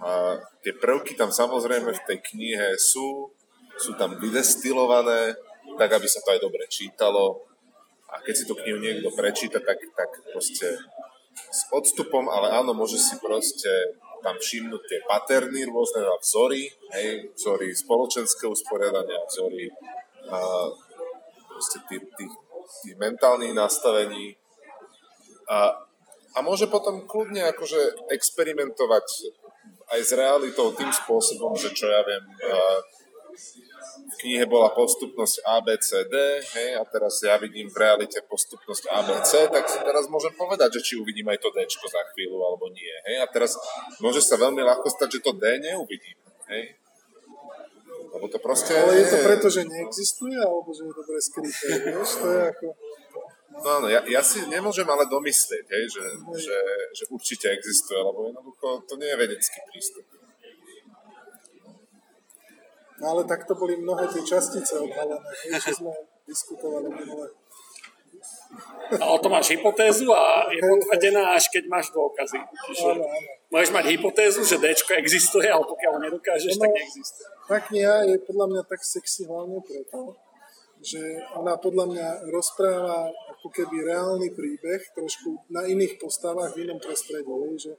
A 0.01 0.41
tie 0.65 0.73
prvky 0.73 1.13
tam 1.13 1.29
samozrejme 1.29 1.93
v 1.93 2.05
tej 2.09 2.19
knihe 2.33 2.73
sú, 2.81 3.29
sú 3.77 3.93
tam 3.95 4.17
vydestilované, 4.17 5.37
tak 5.77 5.93
aby 5.93 6.07
sa 6.09 6.19
to 6.25 6.33
aj 6.33 6.41
dobre 6.41 6.65
čítalo. 6.67 7.45
A 8.11 8.19
keď 8.19 8.33
si 8.33 8.43
tú 8.49 8.57
knihu 8.57 8.81
niekto 8.81 9.07
prečíta, 9.13 9.61
tak, 9.61 9.77
tak 9.95 10.09
proste 10.33 10.67
s 11.35 11.67
odstupom, 11.71 12.27
ale 12.27 12.51
áno, 12.51 12.75
môže 12.75 12.99
si 12.99 13.15
proste 13.19 13.97
tam 14.21 14.37
všimnúť 14.37 14.81
tie 14.85 14.99
paterny, 15.09 15.65
rôzne 15.65 16.05
vzory, 16.21 16.69
hej, 16.93 17.33
vzory 17.33 17.73
spoločenského 17.73 18.53
usporiadania, 18.53 19.17
vzory 19.25 19.67
a, 20.29 20.37
proste 21.49 21.81
tých, 21.89 22.05
tých, 22.15 22.33
tých 22.85 22.95
mentálnych 23.01 23.57
nastavení. 23.57 24.37
A, 25.49 25.73
a 26.31 26.39
môže 26.45 26.69
potom 26.69 27.03
kľudne 27.09 27.49
akože 27.49 28.13
experimentovať 28.13 29.07
aj 29.91 29.99
s 29.99 30.11
realitou 30.15 30.71
tým 30.71 30.87
spôsobom, 30.93 31.57
že 31.57 31.75
čo 31.75 31.91
ja 31.91 31.99
viem, 32.07 32.23
v 33.91 34.15
knihe 34.21 34.45
bola 34.47 34.71
postupnosť 34.71 35.43
ABCD, 35.43 36.15
hej, 36.55 36.69
a 36.77 36.83
teraz 36.87 37.19
ja 37.23 37.35
vidím 37.39 37.67
v 37.71 37.77
realite 37.79 38.19
postupnosť 38.27 38.87
ABC, 38.87 39.31
tak 39.51 39.65
si 39.67 39.79
teraz 39.81 40.07
môžem 40.11 40.33
povedať, 40.35 40.79
že 40.79 40.81
či 40.81 40.93
uvidím 40.99 41.31
aj 41.31 41.39
to 41.41 41.49
D 41.51 41.63
za 41.67 42.01
chvíľu 42.13 42.39
alebo 42.39 42.67
nie. 42.71 42.95
Hej, 43.07 43.17
a 43.23 43.27
teraz 43.27 43.55
môže 44.03 44.23
sa 44.23 44.35
veľmi 44.35 44.61
ľahko 44.61 44.87
stať, 44.91 45.19
že 45.19 45.23
to 45.25 45.31
D 45.35 45.45
neuvidím. 45.59 46.17
Hej. 46.51 46.75
Lebo 48.11 48.27
to 48.27 48.39
proste... 48.43 48.75
Ale 48.75 48.99
je 48.99 49.07
to 49.07 49.17
preto, 49.23 49.47
že 49.47 49.63
neexistuje, 49.63 50.35
alebo 50.35 50.75
že 50.75 50.83
je 50.83 50.93
dobre 50.93 51.17
skryté, 51.23 51.67
vieš? 51.95 52.19
To 52.19 52.27
je 52.27 52.41
ako... 52.51 52.65
No 53.51 53.67
áno, 53.83 53.87
ja, 53.91 53.99
ja 54.07 54.23
si 54.23 54.39
nemôžem 54.47 54.87
ale 54.87 55.11
domyslieť, 55.11 55.67
hej, 55.67 55.85
že, 55.91 56.05
že, 56.39 56.59
že 56.95 57.03
určite 57.11 57.51
existuje, 57.51 57.99
lebo 57.99 58.31
jednoducho 58.31 58.87
to 58.87 58.95
nie 58.95 59.11
je 59.11 59.19
vedecký 59.19 59.59
prístup. 59.67 60.07
No 63.01 63.17
ale 63.17 63.25
takto 63.25 63.57
boli 63.57 63.81
mnohé 63.81 64.05
tie 64.13 64.21
častice 64.21 64.77
odhalené, 64.77 65.25
čo 65.57 65.73
sme 65.73 65.89
diskutovali 66.29 66.85
minule. 66.93 67.33
Ale 68.91 69.17
to 69.23 69.27
máš 69.31 69.57
hypotézu 69.57 70.11
a 70.13 70.45
je 70.51 70.61
potvrdená 70.61 71.33
až 71.33 71.49
keď 71.49 71.63
máš 71.65 71.89
dôkazy. 71.95 72.37
Čiže 72.37 72.87
áno, 72.93 73.07
áno. 73.07 73.29
Môžeš 73.49 73.71
mať 73.73 73.85
hypotézu, 73.95 74.45
že 74.45 74.61
D 74.61 74.75
existuje, 74.75 75.47
ale 75.47 75.63
pokiaľ 75.65 75.93
nedokážeš, 75.97 76.59
no, 76.59 76.67
tak 76.67 76.71
neexistuje. 76.77 77.27
Tá 77.49 77.57
kniha 77.57 77.95
je 78.11 78.15
podľa 78.21 78.45
mňa 78.51 78.61
tak 78.67 78.81
sexy 78.83 79.25
hlavne 79.25 79.59
preto, 79.63 80.13
že 80.83 81.01
ona 81.33 81.57
podľa 81.57 81.85
mňa 81.89 82.07
rozpráva 82.29 83.09
ako 83.09 83.47
keby 83.49 83.87
reálny 83.87 84.29
príbeh 84.35 84.81
trošku 84.93 85.47
na 85.49 85.65
iných 85.65 85.97
postavách 85.97 86.53
v 86.53 86.69
inom 86.69 86.77
prostredí. 86.77 87.31
Že 87.57 87.71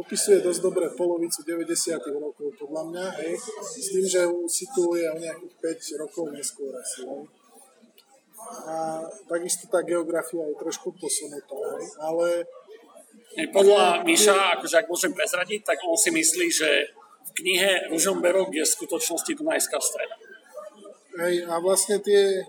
popisuje 0.00 0.40
dosť 0.40 0.60
dobre 0.64 0.88
polovicu 0.96 1.44
90. 1.44 2.00
rokov, 2.16 2.56
podľa 2.56 2.82
mňa, 2.88 3.04
hej, 3.20 3.36
s 3.60 3.88
tým, 3.92 4.06
že 4.08 4.24
ju 4.24 4.48
situuje 4.48 5.04
o 5.12 5.16
nejakých 5.20 5.54
5 5.60 6.00
rokov 6.00 6.32
neskôr 6.32 6.72
asi, 6.72 7.04
hej. 7.04 7.28
A 8.64 9.04
takisto 9.28 9.68
tá 9.68 9.84
geografia 9.84 10.40
je 10.48 10.56
trošku 10.56 10.96
posunutá, 10.96 11.60
hej, 11.76 11.84
ale... 12.00 12.26
Podľa 13.30 14.02
Miša, 14.02 14.58
akože 14.58 14.74
ak 14.82 14.90
môžem 14.90 15.12
prezradiť, 15.14 15.62
tak 15.62 15.78
on 15.86 15.94
si 15.94 16.10
myslí, 16.10 16.46
že 16.50 16.66
v 17.30 17.30
knihe 17.38 17.86
Ružomberok 17.92 18.50
je 18.50 18.66
v 18.66 18.74
skutočnosti 18.74 19.38
Dunajská 19.38 19.78
streda. 19.78 20.16
Hej, 21.20 21.46
a 21.46 21.62
vlastne 21.62 22.02
tie 22.02 22.42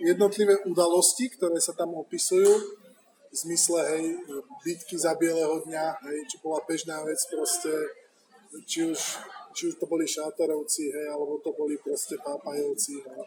jednotlivé 0.00 0.64
udalosti, 0.64 1.28
ktoré 1.28 1.60
sa 1.60 1.76
tam 1.76 1.92
opisujú, 1.98 2.83
v 3.34 3.36
zmysle, 3.36 3.80
hej, 3.90 4.04
bitky 4.62 4.94
za 4.94 5.18
bieleho 5.18 5.58
dňa, 5.66 6.06
hej, 6.06 6.18
čo 6.30 6.38
bola 6.38 6.62
bežná 6.62 7.02
vec 7.02 7.18
proste, 7.26 7.74
či 8.62 8.86
už, 8.86 8.98
či 9.50 9.74
už 9.74 9.74
to 9.82 9.90
boli 9.90 10.06
šátarovci, 10.06 10.94
hej, 10.94 11.10
alebo 11.10 11.42
to 11.42 11.50
boli 11.50 11.74
proste 11.82 12.14
pápajovci, 12.22 13.02
hej. 13.02 13.22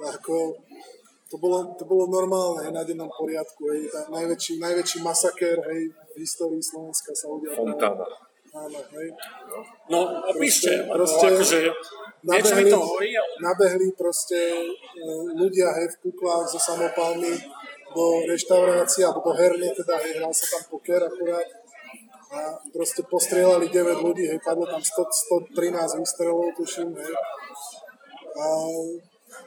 To 0.00 0.02
ako, 0.08 0.56
to 1.28 1.36
bolo, 1.36 1.76
to 1.76 1.84
bolo 1.84 2.08
normálne, 2.08 2.64
hej, 2.64 2.72
na 2.72 2.88
dennom 2.88 3.12
poriadku, 3.12 3.68
hej, 3.68 3.92
tá 3.92 4.08
najväčší, 4.08 4.56
najväčší 4.64 5.04
masakér, 5.04 5.60
hej, 5.60 5.92
v 5.92 6.16
histórii 6.24 6.64
Slovenska 6.64 7.12
sa 7.12 7.28
udial. 7.28 7.52
Fontana. 7.52 8.08
Áno, 8.54 8.80
hej. 8.96 9.08
No, 9.92 10.24
opíšte, 10.32 10.88
proste, 10.88 11.26
akože, 11.36 11.60
nabehli, 12.24 12.72
to 12.72 12.80
hovorí, 12.80 13.12
ale... 13.12 13.32
nabehli 13.44 13.92
proste 13.92 14.40
e, 14.40 15.04
ľudia, 15.36 15.68
hej, 15.76 15.92
v 15.92 15.96
kuklách 16.08 16.48
so 16.48 16.56
samopalmi, 16.56 17.34
do 17.94 18.26
reštaurácie 18.26 19.06
alebo 19.06 19.30
do 19.30 19.32
herny, 19.38 19.70
teda 19.70 19.94
hral 19.96 20.34
sa 20.34 20.58
tam 20.58 20.62
poker 20.74 21.00
akurát 21.06 21.46
a 22.34 22.58
proste 22.74 23.06
postrieľali 23.06 23.70
9 23.70 24.02
ľudí, 24.02 24.26
hej, 24.26 24.42
padlo 24.42 24.66
tam 24.66 24.82
100, 24.82 25.54
113 25.54 26.02
výstrelov, 26.02 26.50
tuším, 26.58 26.90
hej. 26.90 27.14
A 28.34 28.46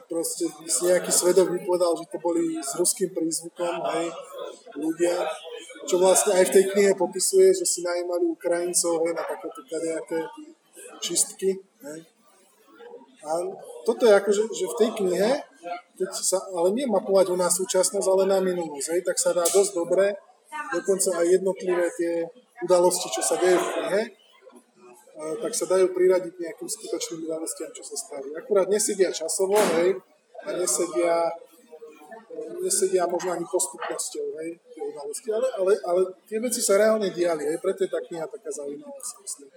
proste 0.08 0.48
si 0.64 0.88
nejaký 0.88 1.12
svedok 1.12 1.52
vypovedal, 1.52 1.92
že 2.00 2.08
to 2.08 2.16
boli 2.16 2.56
s 2.56 2.72
ruským 2.80 3.12
prízvukom, 3.12 3.84
hej, 3.92 4.08
ľudia, 4.80 5.20
čo 5.84 6.00
vlastne 6.00 6.40
aj 6.40 6.48
v 6.48 6.54
tej 6.56 6.64
knihe 6.72 6.92
popisuje, 6.96 7.52
že 7.52 7.68
si 7.68 7.84
najímali 7.84 8.24
Ukrajincov, 8.24 9.04
hej, 9.04 9.12
na 9.12 9.24
takéto 9.24 9.60
kadejaké 9.68 10.18
čistky, 11.04 11.60
hej. 11.60 12.00
A 13.18 13.30
toto 13.84 14.08
je 14.08 14.14
akože, 14.16 14.42
že 14.48 14.64
v 14.64 14.78
tej 14.80 14.90
knihe 14.96 15.30
keď 15.98 16.10
sa, 16.14 16.38
ale 16.54 16.72
nie 16.74 16.86
mapovať 16.86 17.32
u 17.32 17.36
nás 17.36 17.54
súčasnosť, 17.58 18.06
ale 18.08 18.24
na 18.28 18.38
minulosť, 18.38 18.88
hej, 18.94 19.00
tak 19.02 19.16
sa 19.18 19.30
dá 19.34 19.44
dosť 19.44 19.72
dobre, 19.74 20.14
dokonca 20.72 21.10
aj 21.18 21.26
jednotlivé 21.26 21.86
tie 21.98 22.24
udalosti, 22.64 23.08
čo 23.12 23.22
sa 23.22 23.36
deje 23.38 23.58
v 23.58 23.68
knihe, 23.68 24.02
tak 25.42 25.52
sa 25.54 25.66
dajú 25.66 25.90
priradiť 25.90 26.34
nejakým 26.38 26.68
skutočným 26.70 27.26
udalostiam, 27.26 27.70
čo 27.74 27.82
sa 27.82 27.96
stali. 27.98 28.30
Akurát 28.38 28.70
nesedia 28.70 29.10
časovo, 29.10 29.58
hej, 29.78 29.98
a 30.46 30.48
nesedia, 30.54 31.26
nesedia 32.62 33.02
možno 33.10 33.34
ani 33.34 33.46
postupnosťou, 33.46 34.26
hej, 34.42 34.50
tie 34.70 34.82
udalosti, 34.86 35.28
ale, 35.34 35.48
ale, 35.58 35.72
ale 35.82 36.00
tie 36.30 36.38
veci 36.38 36.62
sa 36.62 36.78
reálne 36.78 37.10
diali, 37.10 37.50
hej, 37.50 37.58
preto 37.58 37.82
je 37.82 37.90
tá 37.90 37.98
kniha 37.98 38.30
taká 38.30 38.50
zaujímavá, 38.50 38.98
si 39.02 39.16
myslím. 39.26 39.50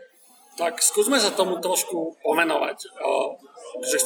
Tak 0.59 0.83
skúsme 0.83 1.15
sa 1.15 1.31
tomu 1.31 1.63
trošku 1.63 2.19
pomenovať. 2.19 2.77
Že 3.81 3.97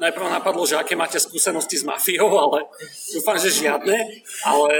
najprv 0.00 0.26
napadlo, 0.32 0.64
že 0.64 0.80
aké 0.80 0.96
máte 0.96 1.20
skúsenosti 1.20 1.76
s 1.76 1.84
mafiou, 1.84 2.32
ale 2.32 2.66
dúfam, 3.12 3.36
že 3.36 3.52
žiadne, 3.52 3.96
ale 4.48 4.72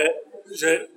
že, 0.50 0.88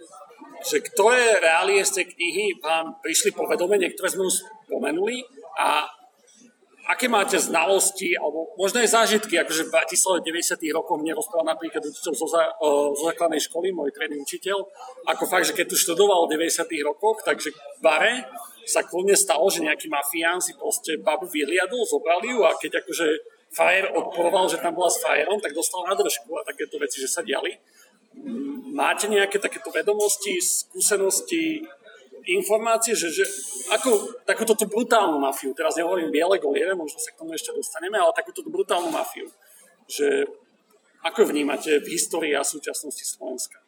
že 0.63 0.79
ktoré 0.79 1.43
reálie 1.43 1.83
z 1.83 2.01
tej 2.01 2.05
knihy 2.15 2.45
vám 2.63 2.97
prišli 3.03 3.35
povedome, 3.35 3.75
niektoré 3.75 4.07
sme 4.07 4.25
už 4.25 4.41
spomenuli 4.65 5.27
a 5.59 5.85
aké 6.83 7.07
máte 7.07 7.39
znalosti, 7.39 8.11
alebo 8.19 8.51
možno 8.59 8.83
aj 8.83 8.91
zážitky, 8.91 9.39
akože 9.39 9.71
v 9.71 9.71
Bratislave 9.71 10.19
90. 10.19 10.59
rokoch 10.75 10.99
mne 10.99 11.15
rozprával 11.15 11.55
napríklad 11.55 11.79
učiteľ 11.79 12.11
zo, 12.11 12.27
zo 12.27 13.03
základnej 13.07 13.39
školy, 13.39 13.71
môj 13.71 13.95
tréning 13.95 14.19
učiteľ, 14.19 14.67
ako 15.07 15.23
fakt, 15.23 15.47
že 15.47 15.55
keď 15.55 15.71
tu 15.71 15.75
študoval 15.79 16.27
v 16.27 16.35
90. 16.35 16.67
rokoch, 16.83 17.23
takže 17.23 17.55
v 17.55 17.79
bare 17.79 18.27
sa 18.67 18.83
kľudne 18.83 19.15
stalo, 19.15 19.47
že 19.47 19.63
nejaký 19.63 19.87
mafián 19.87 20.43
si 20.43 20.55
proste 20.55 20.99
babu 20.99 21.27
vyliadol, 21.27 21.83
zobrali 21.87 22.35
ju 22.35 22.43
a 22.43 22.55
keď 22.55 22.83
akože 22.83 23.07
frajer 23.53 23.93
odporoval, 23.93 24.49
že 24.49 24.59
tam 24.59 24.73
bola 24.73 24.89
s 24.89 24.99
frajerom, 24.99 25.39
tak 25.39 25.53
dostal 25.53 25.85
na 25.85 25.93
držku 25.93 26.29
a 26.37 26.45
takéto 26.45 26.81
veci, 26.81 26.99
že 26.99 27.09
sa 27.09 27.21
diali. 27.21 27.53
Máte 28.73 29.09
nejaké 29.09 29.37
takéto 29.37 29.69
vedomosti, 29.69 30.41
skúsenosti, 30.41 31.61
informácie, 32.25 32.95
že, 32.95 33.11
že 33.11 33.25
ako 33.73 34.21
takúto 34.23 34.55
tú 34.55 34.65
brutálnu 34.71 35.19
mafiu, 35.19 35.51
teraz 35.51 35.75
nehovorím 35.75 36.13
biele 36.13 36.39
goliere, 36.39 36.71
možno 36.71 36.95
sa 36.99 37.11
k 37.11 37.19
tomu 37.19 37.35
ešte 37.35 37.51
dostaneme, 37.51 37.99
ale 37.99 38.15
takúto 38.15 38.45
brutálnu 38.47 38.87
mafiu, 38.87 39.27
že 39.85 40.23
ako 41.03 41.27
vnímate 41.27 41.83
v 41.83 41.87
histórii 41.99 42.31
a 42.31 42.47
súčasnosti 42.47 43.03
Slovenska? 43.03 43.59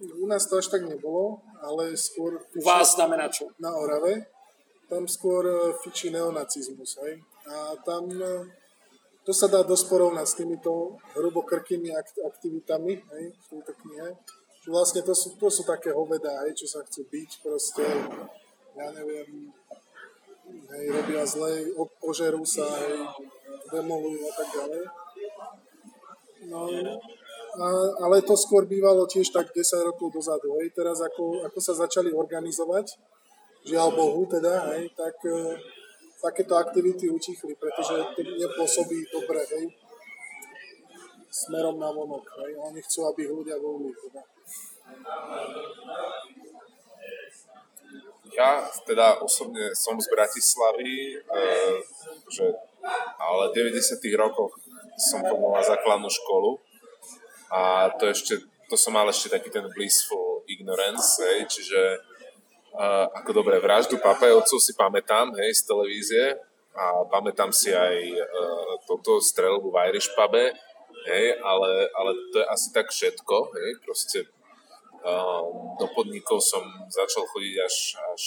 U 0.00 0.24
nás 0.24 0.48
to 0.48 0.56
až 0.56 0.72
tak 0.72 0.88
nebolo, 0.88 1.44
ale 1.60 1.92
skôr... 1.92 2.40
U 2.56 2.62
vás 2.64 2.96
znamená 2.96 3.28
čo? 3.28 3.52
Na 3.60 3.76
Orave. 3.76 4.32
Tam 4.88 5.04
skôr 5.04 5.44
e, 5.44 5.56
fičí 5.84 6.08
neonacizmus, 6.08 6.96
hej. 7.04 7.20
A 7.50 7.74
tam 7.82 8.06
e, 8.06 8.46
to 9.26 9.32
sa 9.34 9.50
dá 9.50 9.66
dosporovnať 9.66 10.26
s 10.26 10.38
týmito 10.38 11.02
hrubokrkými 11.18 11.90
aktivitami, 12.24 12.94
hej, 12.94 13.24
v 13.34 13.46
tejto 13.50 13.72
knihe. 13.84 14.08
Že 14.60 14.68
vlastne 14.70 15.02
to 15.02 15.14
sú, 15.16 15.34
to 15.34 15.48
sú 15.50 15.66
také 15.66 15.90
hovedá, 15.90 16.46
hej, 16.46 16.54
čo 16.54 16.66
sa 16.70 16.80
chcú 16.86 17.04
byť, 17.10 17.30
proste, 17.42 17.84
ja 18.78 18.86
neviem, 18.94 19.50
hej, 20.70 20.84
robia 20.94 21.26
zle, 21.26 21.74
požerú 21.98 22.46
sa, 22.46 22.64
hej, 22.86 23.02
demolujú 23.74 24.22
a 24.24 24.32
tak 24.34 24.48
ďalej. 24.54 24.82
No, 26.50 26.60
a, 27.50 27.66
ale 28.06 28.22
to 28.22 28.38
skôr 28.38 28.64
bývalo 28.64 29.04
tiež 29.10 29.34
tak 29.34 29.50
10 29.50 29.90
rokov 29.90 30.14
dozadu. 30.14 30.54
Hej. 30.62 30.70
Teraz 30.72 31.02
ako, 31.02 31.44
ako 31.50 31.58
sa 31.58 31.74
začali 31.74 32.14
organizovať, 32.14 32.94
žiaľ 33.66 33.92
Bohu 33.92 34.22
teda, 34.30 34.70
hej, 34.72 34.94
tak 34.94 35.18
e, 35.26 35.58
takéto 36.20 36.54
aktivity 36.60 37.08
utichli, 37.08 37.56
pretože 37.56 37.96
to 38.14 38.20
nepôsobí 38.22 39.08
dobre, 39.08 39.40
hej, 39.40 39.64
smerom 41.30 41.80
na 41.80 41.88
vonok. 41.88 42.26
Hej. 42.44 42.52
Oni 42.60 42.80
chcú, 42.84 43.08
aby 43.08 43.24
ľudia 43.24 43.56
volili. 43.56 43.94
Teda. 43.96 44.22
Ja 48.30 48.62
teda 48.86 49.18
osobne 49.24 49.74
som 49.74 49.98
z 49.98 50.06
Bratislavy, 50.10 51.18
e, 51.18 51.42
že, 52.30 52.46
ale 53.18 53.50
v 53.50 53.74
90 53.74 53.98
rokoch 54.14 54.54
som 55.00 55.24
chodil 55.24 55.50
na 55.50 55.64
základnú 55.64 56.06
školu 56.06 56.60
a 57.50 57.90
to 57.98 58.06
ešte, 58.06 58.38
to 58.70 58.76
som 58.78 58.94
mal 58.94 59.08
ešte 59.10 59.34
taký 59.34 59.50
ten 59.50 59.66
blissful 59.74 60.46
ignorance, 60.46 61.18
hej, 61.18 61.46
čiže 61.50 61.98
ako 63.12 63.30
dobre, 63.44 63.60
vraždu 63.60 64.00
papajovcov 64.00 64.56
si 64.56 64.72
pamätám, 64.72 65.28
hej, 65.36 65.52
z 65.52 65.62
televízie 65.68 66.24
a 66.72 67.04
pamätám 67.12 67.52
si 67.52 67.74
aj 67.74 67.96
uh, 68.16 68.72
toto 68.88 69.20
strelbu 69.20 69.68
v 69.68 69.76
Irish 69.92 70.08
pube, 70.16 70.54
hej, 71.04 71.24
ale, 71.44 71.92
ale 71.92 72.10
to 72.32 72.40
je 72.40 72.46
asi 72.48 72.68
tak 72.72 72.88
všetko, 72.88 73.36
hej, 73.52 73.70
proste 73.84 74.18
uh, 75.04 75.44
do 75.76 75.86
podnikov 75.92 76.40
som 76.40 76.64
začal 76.88 77.28
chodiť 77.28 77.54
až, 77.60 77.76
až 78.16 78.24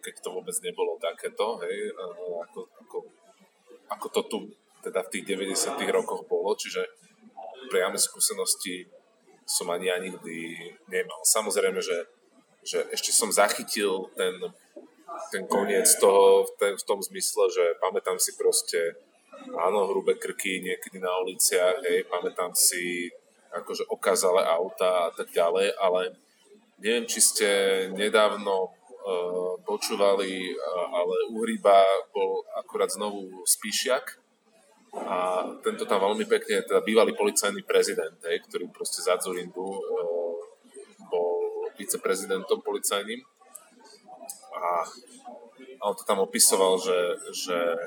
keď 0.00 0.14
to 0.24 0.28
vôbec 0.32 0.56
nebolo 0.64 0.96
takéto, 0.96 1.60
hej, 1.68 1.92
uh, 1.92 2.40
ako, 2.48 2.60
ako, 2.80 2.98
ako 3.92 4.06
to 4.08 4.20
tu 4.32 4.38
teda 4.80 5.04
v 5.04 5.12
tých 5.12 5.24
90 5.36 5.76
rokoch 5.92 6.24
bolo, 6.24 6.56
čiže 6.56 6.80
priame 7.68 8.00
skúsenosti 8.00 8.88
som 9.44 9.68
ani 9.68 9.92
ja 9.92 9.98
nikdy 10.00 10.56
nemal. 10.88 11.20
Samozrejme, 11.26 11.82
že, 11.82 12.06
že 12.64 12.84
ešte 12.92 13.10
som 13.12 13.32
zachytil 13.32 14.08
ten, 14.16 14.34
ten 15.32 15.44
koniec 15.48 15.88
toho 16.00 16.48
ten, 16.60 16.76
v 16.76 16.84
tom 16.84 17.00
zmysle, 17.00 17.48
že 17.50 17.64
pamätám 17.80 18.20
si 18.20 18.36
proste 18.36 18.96
áno, 19.56 19.88
hrubé 19.88 20.20
krky 20.20 20.60
niekedy 20.60 21.00
na 21.00 21.10
uliciach, 21.24 21.80
hej, 21.84 22.04
pamätám 22.08 22.52
si 22.52 23.08
akože 23.50 23.88
okázale 23.90 24.44
auta 24.46 25.08
a 25.08 25.10
tak 25.10 25.32
ďalej, 25.32 25.74
ale 25.80 26.14
neviem, 26.78 27.08
či 27.08 27.18
ste 27.18 27.48
nedávno 27.90 28.70
uh, 28.70 29.58
počúvali, 29.66 30.54
uh, 30.54 30.86
ale 30.94 31.16
Uhryba 31.34 31.82
bol 32.14 32.46
akurát 32.54 32.92
znovu 32.92 33.42
Spíšiak, 33.42 34.20
a 34.90 35.46
tento 35.62 35.86
tam 35.86 36.02
veľmi 36.02 36.26
pekne, 36.26 36.66
teda 36.66 36.82
bývalý 36.82 37.14
policajný 37.14 37.62
prezident, 37.62 38.18
hej, 38.26 38.42
ktorý 38.50 38.66
proste 38.74 38.98
za 38.98 39.14
Zurindu 39.22 39.62
e, 39.62 39.82
bol 40.02 40.19
viceprezidentom 41.80 42.60
policajným 42.60 43.24
a, 44.60 44.84
a 45.80 45.82
on 45.88 45.94
to 45.96 46.04
tam 46.04 46.20
opisoval, 46.20 46.76
že, 46.76 46.98
že 47.32 47.56
e, 47.56 47.78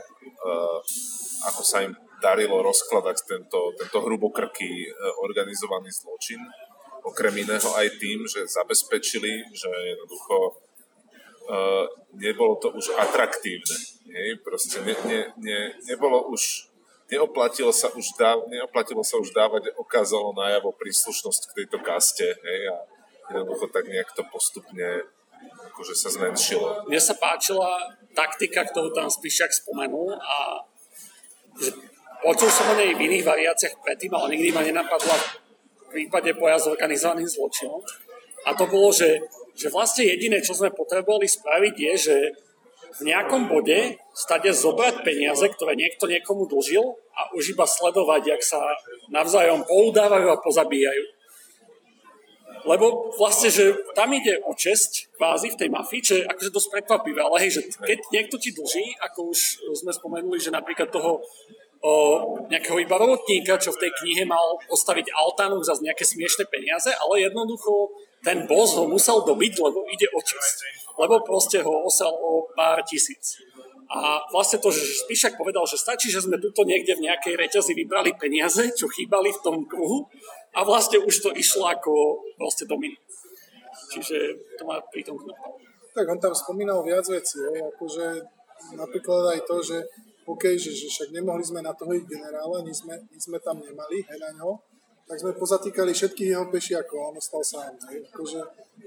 ako 1.46 1.62
sa 1.62 1.86
im 1.86 1.94
darilo 2.24 2.64
rozkladať 2.64 3.18
tento, 3.28 3.76
tento 3.78 4.00
hrubokrký 4.02 4.72
e, 4.88 4.90
organizovaný 5.22 5.92
zločin, 5.94 6.42
okrem 7.04 7.36
iného 7.44 7.70
aj 7.76 7.88
tým, 8.00 8.24
že 8.26 8.48
zabezpečili, 8.48 9.54
že 9.54 9.70
jednoducho 9.70 10.38
e, 10.48 10.52
nebolo 12.18 12.58
to 12.58 12.72
už 12.74 12.96
atraktívne. 12.96 13.78
Nie? 14.08 14.40
Proste 14.40 14.82
ne, 14.82 14.96
ne, 15.06 15.20
ne, 15.38 15.60
nebolo 15.86 16.32
už 16.32 16.74
neoplatilo 17.12 17.70
sa 17.70 17.92
už, 17.94 18.16
dá, 18.18 18.40
neoplatilo 18.50 19.04
sa 19.06 19.20
už 19.22 19.36
dávať, 19.36 19.70
okázalo 19.78 20.34
najavo 20.34 20.74
príslušnosť 20.74 21.42
k 21.52 21.56
tejto 21.62 21.78
kaste, 21.84 22.26
hej, 22.26 22.62
a 22.74 22.78
jednoducho 23.34 23.66
tak 23.74 23.90
nejak 23.90 24.14
to 24.14 24.22
postupne 24.30 25.10
akože 25.74 25.94
sa 25.98 26.10
zmenšilo. 26.14 26.86
Mne 26.86 27.02
sa 27.02 27.18
páčila 27.18 27.98
taktika, 28.14 28.64
ktorú 28.64 28.94
tam 28.94 29.10
Spíšak 29.10 29.50
spomenul 29.50 30.14
a 30.22 30.62
že 31.58 31.74
počul 32.22 32.50
som 32.50 32.70
o 32.72 32.78
nej 32.78 32.94
v 32.94 33.10
iných 33.10 33.26
variáciách 33.26 33.82
predtým, 33.82 34.14
ale 34.14 34.38
nikdy 34.38 34.50
ma 34.54 34.62
nenapadla 34.62 35.18
v 35.18 35.86
prípade 35.90 36.34
boja 36.38 36.58
s 36.58 36.70
organizovaným 36.70 37.28
zločinom. 37.30 37.82
A 38.46 38.54
to 38.54 38.70
bolo, 38.70 38.90
že, 38.94 39.22
že 39.58 39.70
vlastne 39.70 40.06
jediné, 40.06 40.42
čo 40.42 40.58
sme 40.58 40.74
potrebovali 40.74 41.30
spraviť, 41.30 41.76
je, 41.78 41.94
že 41.98 42.16
v 42.94 43.02
nejakom 43.10 43.50
bode 43.50 43.98
stade 44.14 44.54
zobrať 44.54 45.02
peniaze, 45.02 45.42
ktoré 45.50 45.74
niekto 45.74 46.06
niekomu 46.06 46.46
dlžil 46.46 46.86
a 47.14 47.34
už 47.34 47.58
iba 47.58 47.66
sledovať, 47.66 48.22
jak 48.38 48.42
sa 48.46 48.62
navzájom 49.10 49.66
poudávajú 49.66 50.30
a 50.30 50.42
pozabíjajú. 50.42 51.23
Lebo 52.64 53.12
vlastne, 53.20 53.52
že 53.52 53.76
tam 53.92 54.12
ide 54.16 54.40
o 54.48 54.56
česť 54.56 55.16
kvázi 55.20 55.52
v 55.52 55.60
tej 55.60 55.70
mafii, 55.70 56.02
čo 56.02 56.14
je 56.20 56.24
akože 56.24 56.50
dosť 56.52 56.70
prekvapivé, 56.72 57.20
ale 57.20 57.44
hej, 57.44 57.60
že 57.60 57.62
keď 57.76 58.00
niekto 58.16 58.36
ti 58.40 58.56
dlží, 58.56 58.96
ako 59.04 59.36
už 59.36 59.40
sme 59.84 59.92
spomenuli, 59.92 60.40
že 60.40 60.56
napríklad 60.56 60.88
toho 60.88 61.20
o, 61.84 61.92
nejakého 62.48 62.80
iba 62.80 62.96
robotníka, 62.96 63.60
čo 63.60 63.76
v 63.76 63.82
tej 63.84 63.92
knihe 64.00 64.24
mal 64.24 64.56
postaviť 64.72 65.12
altánu 65.12 65.60
za 65.60 65.76
nejaké 65.84 66.08
smiešné 66.08 66.48
peniaze, 66.48 66.96
ale 66.96 67.28
jednoducho 67.28 67.92
ten 68.24 68.48
boss 68.48 68.80
ho 68.80 68.88
musel 68.88 69.28
dobiť, 69.28 69.54
lebo 69.60 69.84
ide 69.92 70.08
o 70.16 70.20
česť 70.24 70.84
lebo 70.98 71.26
proste 71.26 71.62
ho 71.62 71.74
osal 71.86 72.14
o 72.14 72.46
pár 72.54 72.86
tisíc. 72.86 73.42
A 73.94 74.26
vlastne 74.34 74.58
to, 74.58 74.74
že 74.74 75.06
Spíšak 75.06 75.38
povedal, 75.38 75.70
že 75.70 75.78
stačí, 75.78 76.10
že 76.10 76.26
sme 76.26 76.42
tuto 76.42 76.66
niekde 76.66 76.98
v 76.98 77.06
nejakej 77.10 77.38
reťazi 77.38 77.78
vybrali 77.78 78.18
peniaze, 78.18 78.74
čo 78.74 78.90
chýbali 78.90 79.30
v 79.30 79.44
tom 79.46 79.56
kruhu 79.70 80.10
a 80.54 80.60
vlastne 80.62 81.02
už 81.02 81.16
to 81.22 81.30
išlo 81.34 81.66
ako 81.70 82.22
proste 82.38 82.70
domino. 82.70 82.98
Čiže 83.94 84.18
to 84.58 84.64
má 84.66 84.82
pri 84.90 85.06
tom 85.06 85.18
Tak 85.94 86.06
on 86.10 86.18
tam 86.18 86.34
spomínal 86.34 86.82
viac 86.82 87.06
vecí, 87.06 87.42
akože 87.42 88.22
napríklad 88.78 89.38
aj 89.38 89.40
to, 89.46 89.56
že 89.62 89.78
OK, 90.24 90.56
že, 90.56 90.72
že 90.72 90.88
však 90.88 91.10
nemohli 91.12 91.44
sme 91.44 91.60
na 91.60 91.76
toho 91.76 91.92
generála, 92.00 92.64
my 92.64 92.74
sme, 92.74 92.96
my 92.96 93.20
sme 93.20 93.38
tam 93.44 93.60
nemali, 93.60 94.00
hej, 94.08 94.18
na 94.18 94.32
ňo, 94.40 94.56
tak 95.04 95.20
sme 95.20 95.36
pozatýkali 95.36 95.92
všetkých 95.92 96.32
jeho 96.32 96.48
pešiakov 96.48 96.98
a 96.98 97.08
on 97.12 97.20
ostal 97.20 97.44
sám. 97.44 97.76
Hej. 97.92 98.08
Akože, 98.08 98.40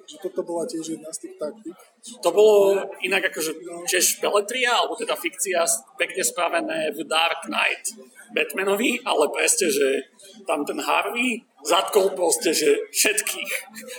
že 0.08 0.16
toto 0.24 0.40
bola 0.40 0.64
tiež 0.64 0.96
jedna 0.96 1.12
z 1.12 1.28
tých 1.28 1.34
taktík. 1.36 1.76
To 2.24 2.30
bolo 2.32 2.88
inak 3.04 3.28
akože 3.28 3.52
tiež 3.84 4.24
peletria, 4.24 4.80
alebo 4.80 4.96
teda 4.96 5.12
fikcia 5.12 5.60
pekne 6.00 6.22
spravené 6.24 6.88
v 6.96 7.04
Dark 7.04 7.44
Knight 7.52 8.00
Batmanovi, 8.32 9.04
ale 9.04 9.28
presne, 9.28 9.68
že 9.68 10.08
tam 10.48 10.64
ten 10.64 10.80
Harvey 10.80 11.44
zatkol 11.66 12.14
proste, 12.16 12.54
že 12.54 12.88
všetkých. 12.94 13.52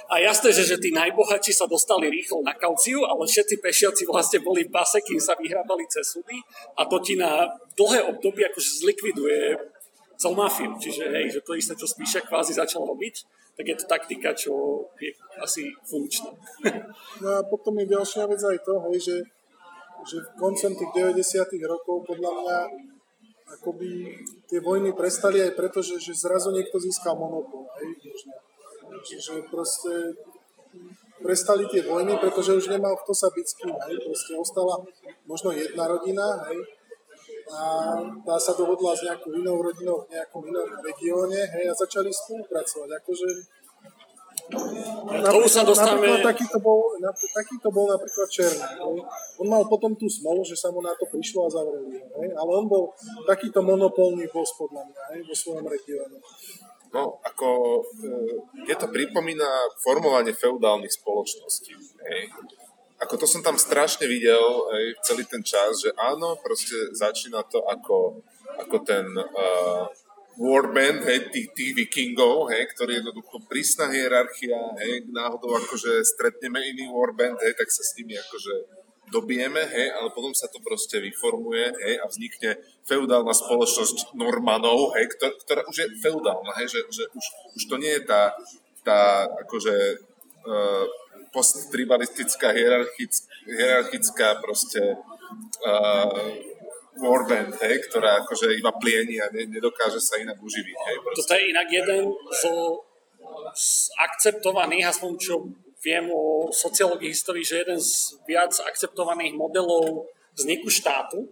A 0.10 0.24
jasné, 0.24 0.56
že, 0.56 0.64
že 0.64 0.82
tí 0.82 0.90
najbohatší 0.96 1.54
sa 1.54 1.70
dostali 1.70 2.10
rýchlo 2.10 2.42
na 2.42 2.56
kauciu, 2.58 3.04
ale 3.06 3.28
všetci 3.28 3.62
pešiaci 3.62 4.04
vlastne 4.10 4.42
boli 4.42 4.66
v 4.66 4.74
base, 4.74 5.04
kým 5.04 5.20
sa 5.22 5.38
vyhrábali 5.38 5.86
cez 5.92 6.18
súdy 6.18 6.40
a 6.80 6.82
to 6.88 6.98
ti 7.04 7.20
na 7.20 7.46
dlhé 7.76 8.08
obdobie 8.10 8.48
akože 8.48 8.88
zlikviduje 8.88 9.40
celú 10.18 10.36
mafiu. 10.36 10.74
Čiže 10.76 11.14
hej, 11.14 11.26
že 11.32 11.46
to 11.46 11.54
isté, 11.54 11.74
čo 11.78 11.88
Spíšak 11.88 12.28
kvázi 12.28 12.58
začal 12.58 12.84
robiť, 12.84 13.16
tak 13.58 13.66
je 13.66 13.76
to 13.78 13.86
taktika, 13.86 14.34
čo 14.34 14.84
je 14.98 15.14
asi 15.40 15.70
funkčná. 15.86 16.34
No 17.22 17.28
a 17.38 17.40
potom 17.46 17.74
je 17.82 17.90
ďalšia 17.90 18.30
vec 18.30 18.42
aj 18.42 18.60
to, 18.62 18.74
hej, 18.90 18.98
že, 19.02 19.18
že 20.06 20.18
koncom 20.38 20.72
tých 20.78 20.92
90 20.94 21.22
rokov 21.66 22.06
podľa 22.06 22.32
mňa 22.42 22.58
akoby 23.48 24.12
tie 24.46 24.60
vojny 24.60 24.92
prestali 24.92 25.40
aj 25.40 25.56
preto, 25.56 25.80
že, 25.80 25.98
že 25.98 26.14
zrazu 26.14 26.52
niekto 26.52 26.78
získal 26.78 27.16
monopol. 27.16 27.66
Hej, 27.80 28.14
Čiže 29.08 29.46
proste 29.48 30.18
prestali 31.22 31.66
tie 31.70 31.82
vojny, 31.82 32.18
pretože 32.22 32.54
už 32.54 32.70
nemal 32.70 32.94
kto 33.02 33.14
sa 33.14 33.28
byť 33.34 33.46
s 33.46 33.54
kým. 33.58 33.74
Hej. 33.74 33.96
Proste 34.06 34.34
ostala 34.38 34.76
možno 35.26 35.54
jedna 35.54 35.90
rodina, 35.90 36.46
hej, 36.50 36.60
a 37.48 37.64
tá 38.28 38.36
sa 38.36 38.54
dohodla 38.54 38.92
s 38.92 39.08
nejakou 39.08 39.32
inou 39.32 39.64
rodinou 39.64 40.04
v 40.04 40.16
nejakom 40.16 40.44
inom 40.44 40.68
regióne 40.84 41.40
hej, 41.48 41.66
a 41.72 41.74
začali 41.74 42.12
spolupracovať. 42.12 42.90
Akože 43.00 43.28
To 45.28 45.38
už 45.44 45.52
sa 45.52 45.68
dostávame... 45.68 46.08
Napríklad 46.08 46.24
takýto 46.24 46.58
bol, 46.64 46.80
takýto 47.36 47.68
bol 47.68 47.86
napríklad 47.92 48.28
Černý. 48.32 48.64
hej. 48.64 49.00
On 49.44 49.48
mal 49.48 49.64
potom 49.68 49.92
tú 49.96 50.08
smolu, 50.08 50.40
že 50.48 50.56
sa 50.56 50.72
mu 50.72 50.80
na 50.80 50.96
to 50.96 51.04
prišlo 51.08 51.48
a 51.48 51.50
zavreli 51.52 52.00
ho. 52.00 52.08
hej. 52.24 52.32
Ale 52.32 52.52
on 52.52 52.66
bol 52.72 52.96
takýto 53.28 53.60
monopolný 53.60 54.28
boss 54.32 54.56
podľa 54.56 54.88
mňa 54.88 55.04
hej, 55.16 55.22
vo 55.28 55.36
svojom 55.36 55.66
regióne. 55.68 56.18
No, 56.96 57.20
ako 57.20 57.48
je 58.64 58.76
to 58.80 58.88
pripomína 58.88 59.48
formovanie 59.84 60.32
feudálnych 60.32 60.96
spoločností. 60.96 61.76
Hej. 62.08 62.32
Ako 62.98 63.14
to 63.22 63.30
som 63.30 63.46
tam 63.46 63.62
strašne 63.62 64.10
videl 64.10 64.42
hej, 64.74 64.98
celý 65.06 65.24
ten 65.30 65.46
čas, 65.46 65.86
že 65.86 65.94
áno, 65.94 66.34
proste 66.42 66.90
začína 66.98 67.46
to 67.46 67.62
ako, 67.62 68.26
ako 68.58 68.78
ten 68.82 69.06
uh, 69.14 69.86
warband, 70.38 71.02
hej, 71.06 71.30
tých, 71.34 71.50
tých 71.54 71.72
vikingov, 71.74 72.54
hej, 72.54 72.70
ktorý 72.74 72.98
je 72.98 73.00
jednoducho 73.02 73.38
prísna 73.50 73.90
hierarchia, 73.90 74.58
hej, 74.82 75.10
náhodou 75.10 75.58
akože 75.58 76.06
stretneme 76.06 76.62
iný 76.62 76.90
warband, 76.94 77.42
hej, 77.42 77.58
tak 77.58 77.70
sa 77.74 77.82
s 77.82 77.98
nimi 77.98 78.14
akože 78.18 78.54
dobijeme, 79.10 79.62
hej, 79.66 79.88
ale 79.98 80.14
potom 80.14 80.36
sa 80.38 80.46
to 80.52 80.62
proste 80.62 81.02
vyformuje, 81.02 81.74
hej, 81.82 81.96
a 82.02 82.06
vznikne 82.06 82.62
feudálna 82.86 83.34
spoločnosť 83.34 84.14
Normanov, 84.14 84.94
hej, 84.94 85.10
ktorá, 85.18 85.34
ktorá 85.42 85.62
už 85.66 85.76
je 85.82 85.88
feudálna, 86.06 86.54
hej, 86.62 86.68
že, 86.70 86.82
že 86.94 87.04
už, 87.14 87.26
už 87.58 87.64
to 87.66 87.76
nie 87.82 87.94
je 87.98 88.04
tá, 88.06 88.38
tá 88.86 89.26
akože 89.42 89.74
uh, 90.46 90.86
posttribalistická, 91.34 92.52
hierarchická, 92.52 93.28
hierarchická 93.46 94.28
proste 94.44 94.96
uh, 95.66 96.12
warband, 96.98 97.54
hej, 97.62 97.76
ktorá 97.90 98.26
akože 98.26 98.58
iba 98.58 98.74
plieni 98.76 99.22
a 99.22 99.30
ne, 99.30 99.46
nedokáže 99.46 100.02
sa 100.02 100.18
inak 100.18 100.42
uživiť, 100.42 100.78
hej, 100.78 100.98
proste. 101.04 101.20
Toto 101.22 101.34
je 101.38 101.46
inak 101.54 101.68
jeden 101.70 102.04
zo 102.42 102.54
z 103.54 103.90
akceptovaných, 104.02 104.88
aspoň 104.90 105.12
čo 105.18 105.34
viem 105.84 106.10
o 106.10 106.50
sociológii 106.50 107.14
histórii, 107.14 107.46
že 107.46 107.64
jeden 107.64 107.80
z 107.80 108.18
viac 108.26 108.54
akceptovaných 108.66 109.38
modelov 109.38 110.10
vzniku 110.34 110.70
štátu 110.70 111.28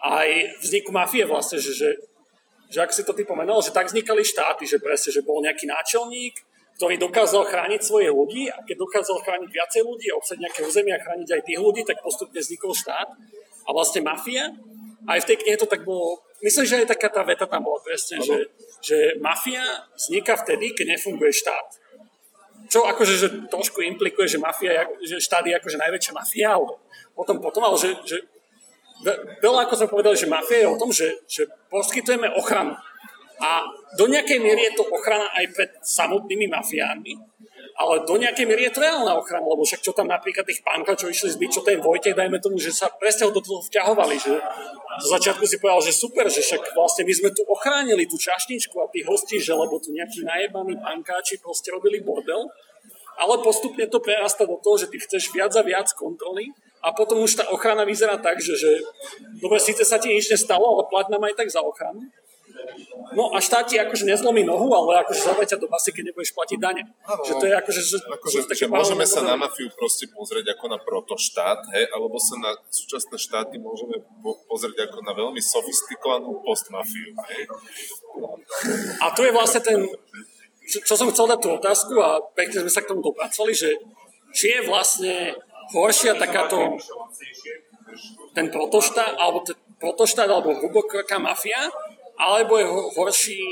aj 0.00 0.60
vzniku 0.60 0.92
mafie 0.92 1.24
vlastne, 1.24 1.60
že, 1.60 1.72
že, 1.72 1.90
že 2.68 2.78
ak 2.84 2.92
si 2.92 3.02
to 3.04 3.16
ty 3.16 3.24
pomenul, 3.24 3.64
že 3.64 3.72
tak 3.72 3.88
vznikali 3.88 4.24
štáty, 4.24 4.68
že 4.68 4.80
presne, 4.80 5.12
že 5.12 5.24
bol 5.24 5.40
nejaký 5.40 5.68
náčelník, 5.68 6.45
ktorý 6.76 7.00
dokázal 7.00 7.48
chrániť 7.48 7.80
svoje 7.80 8.12
ľudí 8.12 8.52
a 8.52 8.60
keď 8.60 8.76
dokázal 8.84 9.16
chrániť 9.24 9.48
viacej 9.48 9.82
ľudí 9.82 10.12
a 10.12 10.20
obsať 10.20 10.36
nejaké 10.44 10.60
územia 10.60 11.00
a 11.00 11.04
chrániť 11.04 11.28
aj 11.32 11.42
tých 11.48 11.60
ľudí, 11.60 11.82
tak 11.88 12.04
postupne 12.04 12.36
vznikol 12.36 12.76
štát 12.76 13.08
a 13.64 13.68
vlastne 13.72 14.04
mafia. 14.04 14.52
Aj 15.08 15.16
v 15.16 15.28
tej 15.28 15.36
knihe 15.40 15.56
to 15.56 15.64
tak 15.64 15.88
bolo, 15.88 16.20
myslím, 16.44 16.68
že 16.68 16.84
aj 16.84 16.92
taká 16.92 17.08
tá 17.08 17.24
veta 17.24 17.48
tam 17.48 17.64
bola 17.64 17.80
presne, 17.80 18.20
že, 18.20 18.52
že 18.84 19.16
mafia 19.24 19.64
vzniká 19.96 20.36
vtedy, 20.36 20.76
keď 20.76 21.00
nefunguje 21.00 21.32
štát. 21.32 21.68
Čo 22.66 22.84
akože 22.84 23.14
že 23.14 23.28
trošku 23.48 23.80
implikuje, 23.80 24.28
že 24.28 24.42
mafia, 24.42 24.84
že 25.00 25.16
štát 25.22 25.48
je 25.48 25.56
akože 25.56 25.80
najväčšia 25.80 26.12
mafia, 26.12 26.60
ale 26.60 26.76
potom 27.16 27.40
potom, 27.40 27.64
ale 27.64 27.78
že, 27.80 27.94
že 28.04 28.16
ve- 29.00 29.38
veľa 29.40 29.64
ako 29.64 29.74
sme 29.80 29.88
povedali, 29.88 30.16
že 30.18 30.28
mafia 30.28 30.58
je 30.60 30.68
o 30.68 30.76
tom, 30.76 30.90
že, 30.92 31.08
že 31.24 31.48
poskytujeme 31.72 32.28
ochranu. 32.36 32.76
A 33.36 33.68
do 34.00 34.08
nejakej 34.08 34.40
miery 34.40 34.72
je 34.72 34.80
to 34.80 34.84
ochrana 34.88 35.28
aj 35.36 35.44
pred 35.52 35.70
samotnými 35.84 36.48
mafiánmi, 36.48 37.12
ale 37.76 38.08
do 38.08 38.16
nejakej 38.16 38.48
miery 38.48 38.68
je 38.68 38.72
to 38.72 38.80
reálna 38.80 39.12
ochrana, 39.12 39.44
lebo 39.44 39.60
však 39.60 39.84
čo 39.84 39.92
tam 39.92 40.08
napríklad 40.08 40.48
tých 40.48 40.64
pánka, 40.64 40.96
čo 40.96 41.12
išli 41.12 41.28
zbiť, 41.36 41.50
čo 41.52 41.60
ten 41.60 41.76
Vojtech, 41.76 42.16
dajme 42.16 42.40
tomu, 42.40 42.56
že 42.56 42.72
sa 42.72 42.88
presne 42.88 43.28
do 43.28 43.44
toho 43.44 43.60
vťahovali, 43.60 44.16
že 44.16 44.32
zo 44.96 45.08
začiatku 45.12 45.44
si 45.44 45.60
povedal, 45.60 45.84
že 45.84 45.92
super, 45.92 46.24
že 46.32 46.40
však 46.40 46.72
vlastne 46.72 47.04
my 47.04 47.12
sme 47.12 47.30
tu 47.36 47.44
ochránili 47.44 48.08
tú 48.08 48.16
čašničku 48.16 48.72
a 48.80 48.88
tých 48.88 49.04
hostí, 49.04 49.36
že 49.36 49.52
lebo 49.52 49.76
tu 49.76 49.92
nejakí 49.92 50.24
najebaní 50.24 50.80
pankáči 50.80 51.36
proste 51.36 51.68
robili 51.68 52.00
bordel, 52.00 52.48
ale 53.20 53.44
postupne 53.44 53.84
to 53.92 54.00
prerasta 54.00 54.48
do 54.48 54.56
toho, 54.56 54.80
že 54.80 54.88
ty 54.88 54.96
chceš 54.96 55.28
viac 55.36 55.52
a 55.52 55.60
viac 55.60 55.92
kontroly 55.92 56.48
a 56.80 56.96
potom 56.96 57.20
už 57.20 57.40
tá 57.40 57.44
ochrana 57.52 57.84
vyzerá 57.84 58.16
tak, 58.16 58.40
že, 58.40 58.56
že 58.56 58.80
dobre, 59.36 59.60
síce 59.60 59.84
sa 59.84 60.00
ti 60.00 60.12
nič 60.12 60.32
nestalo, 60.32 60.64
ale 60.64 60.88
plať 60.88 61.12
nám 61.12 61.28
aj 61.28 61.34
tak 61.44 61.48
za 61.52 61.60
ochranu. 61.60 62.08
No 63.14 63.30
a 63.32 63.40
štát 63.40 63.70
ti 63.70 63.76
akože 63.78 64.04
nezlomí 64.06 64.42
nohu, 64.42 64.68
ale 64.74 65.06
akože 65.06 65.20
zavrie 65.22 65.46
ťa 65.46 65.62
do 65.62 65.70
basy, 65.70 65.94
keď 65.94 66.10
nebudeš 66.12 66.34
platiť 66.34 66.58
dane. 66.58 66.82
Že 67.24 67.32
to 67.38 67.44
je 67.46 67.54
akože... 67.54 67.80
Že, 67.82 67.98
Akože, 68.06 68.38
že, 68.48 68.54
že 68.54 68.66
môžeme 68.66 69.06
sa 69.06 69.20
na 69.22 69.36
mafiu 69.36 69.68
proste 69.76 70.08
pozrieť 70.10 70.56
ako 70.56 70.64
na 70.72 70.78
protoštát, 70.80 71.62
hej, 71.76 71.86
alebo 71.94 72.16
sa 72.16 72.34
na 72.40 72.54
súčasné 72.70 73.16
štáty 73.20 73.60
môžeme 73.60 74.02
po- 74.24 74.40
pozrieť 74.50 74.90
ako 74.90 75.04
na 75.04 75.12
veľmi 75.14 75.38
sofistikovanú 75.38 76.42
postmafiu, 76.42 77.12
hej. 77.30 77.42
A 78.98 79.12
tu 79.14 79.22
je 79.22 79.32
vlastne 79.34 79.60
ten, 79.62 79.78
čo, 80.66 80.78
čo 80.82 80.94
som 80.98 81.10
chcel 81.12 81.26
dať 81.30 81.40
tú 81.42 81.48
otázku 81.54 81.94
a 82.02 82.18
pekne 82.34 82.66
sme 82.66 82.72
sa 82.72 82.82
k 82.82 82.90
tomu 82.90 83.04
dopracovali, 83.04 83.52
že 83.54 83.70
či 84.34 84.56
je 84.56 84.60
vlastne 84.66 85.36
horšia 85.72 86.18
takáto 86.18 86.76
ten 88.34 88.50
protoštát, 88.50 89.16
alebo 89.16 89.46
protoštát, 89.80 90.28
alebo 90.28 90.56
hlboká 90.56 91.16
mafia, 91.20 91.70
alebo 92.18 92.58
je 92.58 92.66
ho- 92.66 92.90
horší 92.94 93.42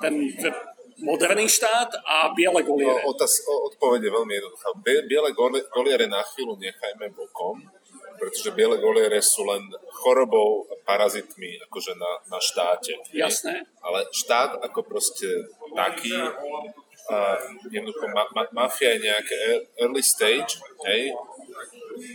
ten, 0.00 0.14
ten 0.36 0.52
moderný 1.00 1.48
štát 1.48 1.88
a 2.06 2.30
biele 2.30 2.62
No, 2.62 2.66
goliere. 2.68 3.02
otáz, 3.04 3.42
o, 3.44 3.66
odpoveď 3.68 4.06
je 4.06 4.12
veľmi 4.12 4.32
jednoduchá. 4.34 4.68
Biele 4.82 5.30
goli- 5.32 5.66
goliere 5.68 6.06
na 6.06 6.22
chvíľu 6.22 6.54
nechajme 6.56 7.10
bokom, 7.10 7.58
pretože 8.18 8.54
biele 8.54 8.78
goliere 8.78 9.18
sú 9.18 9.42
len 9.42 9.62
chorobou 9.90 10.66
a 10.70 10.74
parazitmi 10.86 11.58
akože 11.66 11.98
na, 11.98 12.10
na 12.28 12.38
štáte. 12.38 12.94
Jasné. 13.10 13.66
Ale 13.82 14.06
štát 14.14 14.62
ako 14.62 14.80
proste 14.82 15.26
taký, 15.74 16.14
a 17.10 17.34
jednoducho 17.66 18.06
ma, 18.14 18.22
ma, 18.30 18.46
mafia 18.54 18.94
je 18.94 19.10
nejaké 19.10 19.34
e- 19.34 19.62
early 19.82 19.98
stage, 19.98 20.62
hej, 20.86 21.10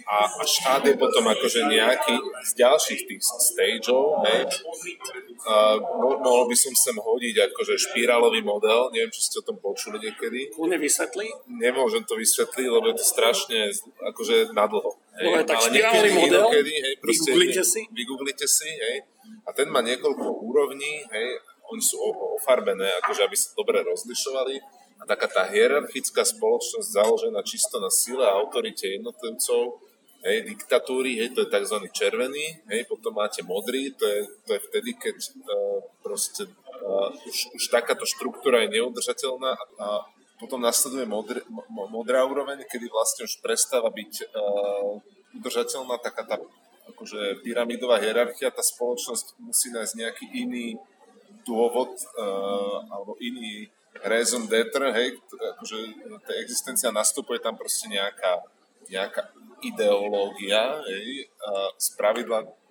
a, 0.08 0.18
a 0.26 0.44
štát 0.44 0.84
je 0.88 0.96
potom 0.98 1.26
akože 1.28 1.70
nejaký 1.70 2.16
z 2.44 2.52
ďalších 2.58 3.02
tých 3.08 3.22
stageov, 3.22 4.24
hej. 4.26 4.48
Mo, 6.02 6.20
mohol 6.20 6.50
by 6.50 6.56
som 6.58 6.74
sem 6.76 6.98
hodiť 6.98 7.54
akože 7.54 7.74
špirálový 7.78 8.44
model, 8.44 8.92
neviem, 8.92 9.14
či 9.14 9.22
ste 9.30 9.40
o 9.40 9.48
tom 9.48 9.58
počuli 9.62 10.02
niekedy. 10.02 10.52
Kľudne 10.52 10.82
vysvetlí. 10.82 11.28
Nemôžem 11.62 12.04
to 12.04 12.20
vysvetliť, 12.20 12.68
lebo 12.68 12.92
je 12.92 12.98
to 13.00 13.06
strašne 13.06 13.60
akože 14.12 14.52
nadlho. 14.52 14.92
Dobre, 15.18 15.42
tak 15.48 15.58
Ale 15.58 15.70
niekedy, 15.74 16.10
model, 16.14 16.46
inokedy, 16.46 16.74
hej, 16.78 16.94
proste, 17.00 17.30
vygooglite 17.32 17.64
si. 17.64 17.82
Vygooglite 17.90 18.46
si, 18.46 18.70
hej. 18.70 18.98
A 19.48 19.50
ten 19.56 19.72
má 19.72 19.80
niekoľko 19.80 20.26
úrovní, 20.44 21.06
hej. 21.10 21.28
Oni 21.68 21.84
sú 21.84 22.00
ofarbené, 22.40 22.88
akože 23.04 23.28
aby 23.28 23.36
sa 23.36 23.52
dobre 23.56 23.84
rozlišovali. 23.84 24.56
A 24.98 25.04
taká 25.06 25.30
tá 25.30 25.44
hierarchická 25.46 26.26
spoločnosť 26.26 26.88
založená 26.90 27.42
čisto 27.46 27.78
na 27.78 27.94
sile 27.94 28.26
a 28.26 28.38
autorite 28.38 28.90
jednotlivcov, 28.90 29.78
hej, 30.26 30.38
diktatúry, 30.50 31.22
hej, 31.22 31.30
to 31.32 31.46
je 31.46 31.54
tzv. 31.54 31.78
červený, 31.94 32.66
hej, 32.68 32.82
potom 32.90 33.14
máte 33.14 33.46
modrý, 33.46 33.94
to 33.94 34.06
je, 34.06 34.20
to 34.44 34.50
je 34.58 34.62
vtedy, 34.72 34.92
keď 34.98 35.18
uh, 35.46 35.80
proste 36.02 36.50
uh, 36.50 37.10
už, 37.14 37.38
už 37.54 37.64
takáto 37.70 38.04
štruktúra 38.04 38.66
je 38.66 38.82
neudržateľná 38.82 39.52
a, 39.54 39.64
a 39.80 39.88
potom 40.38 40.62
nasleduje 40.62 41.06
modr, 41.06 41.42
mo, 41.50 41.90
modrá 41.90 42.26
úroveň, 42.26 42.66
kedy 42.66 42.90
vlastne 42.90 43.26
už 43.26 43.42
prestáva 43.42 43.90
byť 43.90 44.14
uh, 44.34 44.98
udržateľná 45.38 45.98
taká 46.02 46.26
tá 46.26 46.38
akože 46.88 47.44
pyramidová 47.44 48.00
hierarchia, 48.00 48.54
tá 48.54 48.64
spoločnosť 48.64 49.38
musí 49.44 49.70
nájsť 49.70 49.94
nejaký 49.98 50.26
iný 50.34 50.80
dôvod 51.44 51.94
uh, 51.94 52.84
alebo 52.90 53.20
iný 53.20 53.70
raison 54.04 54.46
d'être, 54.46 54.82
hej, 54.94 55.18
akože 55.58 55.78
tá 56.26 56.34
existencia 56.42 56.90
nastupuje 56.92 57.40
tam 57.40 57.56
proste 57.58 57.90
nejaká, 57.90 58.44
nejaká 58.90 59.32
ideológia, 59.64 60.82
hej, 60.86 61.26
z 61.78 61.88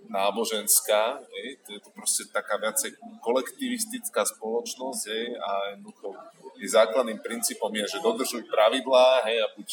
náboženská, 0.07 1.19
hej, 1.19 1.59
to 1.67 1.69
je 1.75 1.81
to 1.83 1.91
proste 1.91 2.23
taká 2.31 2.59
viacej 2.63 2.95
kolektivistická 3.23 4.23
spoločnosť, 4.23 5.03
hej, 5.11 5.27
a 5.35 5.51
jednoducho 5.75 6.15
je 6.63 6.69
základným 6.71 7.19
princípom 7.21 7.69
je, 7.75 7.99
že 7.99 8.05
dodržuj 8.05 8.47
pravidlá, 8.47 9.27
hej, 9.27 9.43
a 9.43 9.47
buď, 9.59 9.69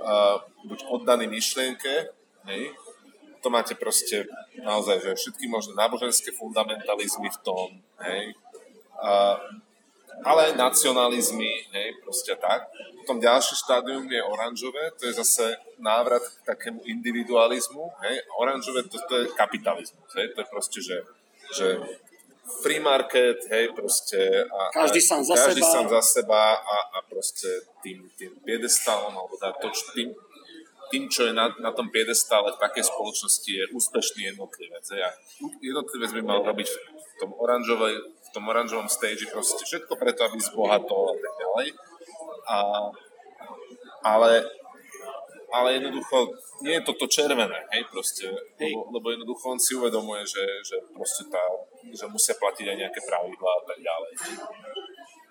a 0.00 0.12
buď 0.64 0.78
oddaný 0.88 1.28
myšlienke, 1.28 2.08
hej, 2.48 2.62
to 3.40 3.48
máte 3.48 3.72
proste 3.76 4.28
naozaj, 4.60 5.00
že 5.00 5.10
všetky 5.16 5.48
možné 5.48 5.72
náboženské 5.76 6.32
fundamentalizmy 6.32 7.28
v 7.28 7.38
tom, 7.44 7.68
hej, 8.00 8.32
a, 8.96 9.36
ale 10.24 10.56
nacionalizmy, 10.56 11.50
hej, 11.72 11.88
proste 12.04 12.36
tak. 12.36 12.68
Potom 13.00 13.20
ďalšie 13.20 13.56
štádium 13.56 14.04
je 14.06 14.20
oranžové, 14.22 14.92
to 15.00 15.08
je 15.08 15.16
zase 15.16 15.56
návrat 15.80 16.22
k 16.22 16.46
takému 16.46 16.84
individualizmu, 16.84 17.90
hej. 18.04 18.20
Oranžové 18.36 18.84
to, 18.86 19.00
to 19.08 19.14
je 19.16 19.24
kapitalizmus, 19.32 20.10
hej, 20.16 20.32
to 20.36 20.44
je 20.44 20.46
proste, 20.46 20.78
že, 20.84 20.96
že 21.56 21.66
free 22.62 22.80
market, 22.80 23.38
hej, 23.50 23.72
proste 23.72 24.18
a, 24.50 24.60
Každý 24.74 25.00
sám 25.00 25.24
za 25.24 25.34
každý 25.34 25.62
seba. 25.62 25.72
sám 25.72 25.86
za 25.88 26.00
seba 26.02 26.42
a, 26.58 26.76
a 26.94 26.98
proste 27.08 27.48
tým, 27.82 28.10
tým 28.18 28.34
piedestálom, 28.44 29.14
alebo 29.14 29.38
to, 29.38 29.68
tým, 29.94 30.12
tým, 30.90 31.06
čo 31.06 31.30
je 31.30 31.32
na, 31.32 31.54
na 31.62 31.70
tom 31.70 31.88
piedestále 31.88 32.50
v 32.50 32.58
takej 32.58 32.84
spoločnosti 32.90 33.50
je 33.50 33.64
úspešný 33.70 34.34
jednotlivec. 34.34 34.84
hej. 34.90 35.02
A 35.06 35.10
jednotlivec 35.62 36.10
by 36.18 36.22
mal 36.26 36.42
robiť 36.42 36.68
v 36.68 37.14
tom, 37.22 37.30
oranžovej, 37.38 38.02
v 38.30 38.34
tom 38.38 38.46
oranžovom 38.46 38.86
stage 38.86 39.26
proste 39.26 39.66
všetko 39.66 39.98
preto, 39.98 40.22
aby 40.22 40.38
zbohatol 40.38 41.10
a 41.10 41.16
tak 41.18 41.32
ďalej. 41.34 41.66
a, 42.46 42.56
ale, 44.06 44.30
ale 45.50 45.68
jednoducho 45.82 46.30
nie 46.62 46.78
je 46.78 46.86
to 46.86 46.92
to 46.94 47.06
červené, 47.10 47.58
hej, 47.74 47.82
proste, 47.90 48.30
hej. 48.62 48.70
Lebo, 48.70 48.94
lebo 48.94 49.06
jednoducho 49.10 49.44
on 49.50 49.58
si 49.58 49.74
uvedomuje, 49.74 50.22
že, 50.22 50.44
že 50.62 50.76
proste 50.94 51.26
tá, 51.26 51.42
že 51.90 52.06
musia 52.06 52.38
platiť 52.38 52.70
aj 52.70 52.76
nejaké 52.86 53.00
pravidlá 53.02 53.52
a 53.58 53.62
tak 53.66 53.78
ďalej 53.82 54.12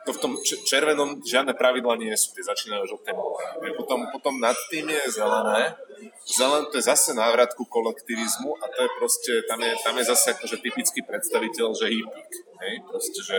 to 0.08 0.16
v 0.16 0.22
tom 0.24 0.34
červenom 0.44 1.20
žiadne 1.20 1.52
pravidla 1.60 2.00
nie 2.00 2.16
sú, 2.16 2.32
tie 2.32 2.46
začínajú 2.46 2.88
žlté 2.88 3.12
potom, 3.76 4.08
potom 4.16 4.40
nad 4.40 4.56
tým 4.72 4.88
je 4.88 5.20
zelené, 5.20 5.76
zelené 6.24 6.66
to 6.72 6.80
je 6.80 6.88
zase 6.88 7.12
návrat 7.12 7.52
ku 7.52 7.68
kolektivizmu 7.68 8.56
a 8.64 8.66
to 8.72 8.80
je 8.88 8.90
proste, 8.96 9.34
tam 9.52 9.60
je, 9.60 9.72
tam 9.84 9.96
je 10.00 10.06
zase 10.08 10.28
akože 10.40 10.58
typický 10.64 11.04
predstaviteľ, 11.04 11.68
že 11.76 11.92
hippík, 11.92 12.32
hej, 12.64 12.74
proste, 12.88 13.20
že 13.20 13.38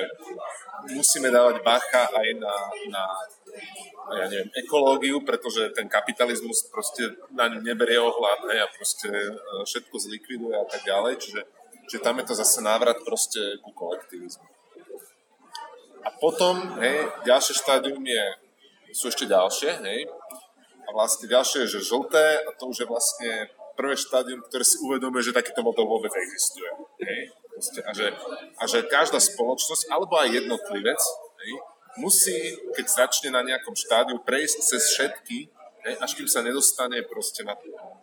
musíme 0.92 1.32
dávať 1.32 1.64
bacha 1.64 2.12
aj 2.12 2.28
na, 2.36 2.54
na 2.92 3.04
ja 4.10 4.26
neviem, 4.28 4.50
ekológiu, 4.58 5.22
pretože 5.22 5.70
ten 5.72 5.86
kapitalizmus 5.88 6.66
proste 6.68 7.14
na 7.30 7.46
ňu 7.46 7.62
neberie 7.62 8.02
ohľad 8.02 8.42
hej, 8.50 8.60
a 8.60 8.68
proste 8.74 9.08
e, 9.08 9.32
všetko 9.64 9.96
zlikviduje 9.96 10.54
a 10.58 10.66
tak 10.66 10.82
ďalej, 10.82 11.14
čiže, 11.22 11.40
čiže 11.86 12.04
tam 12.04 12.18
je 12.18 12.26
to 12.26 12.34
zase 12.34 12.58
návrat 12.60 12.98
proste 13.06 13.38
ku 13.62 13.70
kolektivizmu. 13.70 14.49
A 16.00 16.08
potom, 16.16 16.80
hej, 16.80 17.08
ďalšie 17.28 17.54
štádium 17.60 18.00
je, 18.00 18.24
sú 18.96 19.12
ešte 19.12 19.28
ďalšie, 19.28 19.70
hej, 19.84 20.00
a 20.84 20.88
vlastne 20.90 21.30
ďalšie 21.30 21.66
je, 21.66 21.78
že 21.78 21.86
žlté, 21.86 22.42
a 22.42 22.50
to 22.56 22.72
už 22.72 22.82
je 22.82 22.86
vlastne 22.88 23.30
prvé 23.78 23.94
štádium, 23.94 24.42
ktoré 24.42 24.64
si 24.66 24.80
uvedomuje, 24.82 25.30
že 25.30 25.36
takýto 25.36 25.62
model 25.62 25.86
vôbec 25.86 26.10
existuje. 26.10 26.68
Hej? 27.04 27.20
a, 27.60 27.92
že, 27.92 28.06
a 28.56 28.64
že 28.64 28.88
každá 28.88 29.20
spoločnosť, 29.20 29.92
alebo 29.92 30.16
aj 30.16 30.32
jednotlivec, 30.32 31.00
hej, 31.44 31.52
musí, 32.00 32.56
keď 32.72 32.86
začne 32.88 33.30
na 33.30 33.44
nejakom 33.44 33.76
štádiu, 33.76 34.18
prejsť 34.24 34.58
cez 34.64 34.82
všetky, 34.96 35.38
hej, 35.84 35.94
až 36.00 36.10
kým 36.16 36.28
sa 36.28 36.40
nedostane 36.40 37.04
proste 37.04 37.44
na, 37.44 37.54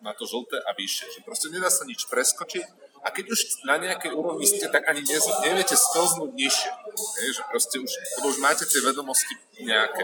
na 0.06 0.14
to 0.14 0.30
žlté 0.30 0.62
a 0.62 0.72
vyššie. 0.78 1.18
Že 1.18 1.20
proste 1.26 1.48
nedá 1.50 1.70
sa 1.74 1.84
nič 1.84 2.06
preskočiť, 2.06 2.88
a 3.06 3.14
keď 3.14 3.26
už 3.32 3.40
na 3.64 3.80
nejakej 3.80 4.12
úrovni 4.12 4.44
ste, 4.44 4.68
tak 4.68 4.84
ani 4.90 5.00
neviete 5.46 5.78
sklznúť 5.78 6.32
nižšie. 6.34 6.72
Je, 6.98 7.30
že 7.34 7.44
proste 7.48 7.78
už, 7.78 7.92
lebo 8.20 8.26
už 8.34 8.38
máte 8.42 8.66
tie 8.66 8.82
vedomosti 8.82 9.34
nejaké. 9.62 10.04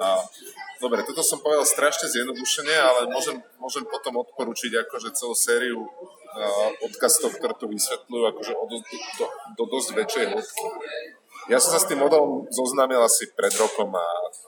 A, 0.00 0.24
dobre, 0.80 1.04
toto 1.06 1.22
som 1.22 1.38
povedal 1.38 1.68
strašne 1.68 2.10
zjednodušene, 2.10 2.74
ale 2.74 3.00
môžem, 3.12 3.38
môžem 3.60 3.84
potom 3.86 4.20
odporučiť 4.24 4.88
akože 4.88 5.14
celú 5.14 5.34
sériu 5.36 5.80
uh, 5.86 6.70
podcastov, 6.82 7.36
ktoré 7.36 7.54
to 7.54 7.70
vysvetľujú 7.70 8.24
akože 8.34 8.52
do, 8.52 8.78
do, 9.20 9.26
do 9.54 9.64
dosť 9.70 9.88
väčšej 9.94 10.24
hĺbky. 10.34 10.66
Ja 11.52 11.60
som 11.60 11.76
sa 11.76 11.80
s 11.80 11.88
tým 11.88 12.00
modelom 12.00 12.48
zoznámil 12.48 13.00
asi 13.04 13.28
pred 13.36 13.52
rokom 13.60 13.92
a 13.92 14.06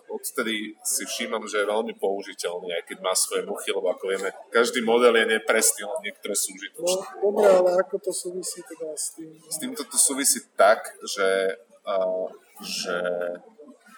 odtedy 0.09 0.73
si 0.81 1.05
všímam, 1.05 1.45
že 1.45 1.61
je 1.61 1.69
veľmi 1.69 1.93
použiteľný, 2.01 2.73
aj 2.73 2.83
keď 2.89 2.99
má 3.05 3.13
svoje 3.13 3.45
muchy, 3.45 3.69
lebo 3.69 3.93
ako 3.93 4.05
vieme, 4.09 4.33
každý 4.49 4.81
model 4.81 5.13
je 5.13 5.27
nepresný, 5.37 5.85
len 5.85 6.01
niektoré 6.09 6.33
sú 6.33 6.57
užitočné. 6.57 7.05
No, 7.21 7.21
dobre, 7.21 7.47
ale 7.53 7.71
ako 7.85 7.97
to 8.01 8.13
súvisí 8.17 8.65
teda 8.65 8.97
s 8.97 9.13
tým? 9.13 9.29
S 9.37 9.57
týmto 9.61 9.83
to 9.85 9.97
súvisí 10.01 10.41
tak, 10.57 10.89
že, 11.05 11.61
uh, 11.85 12.27
že 12.65 12.97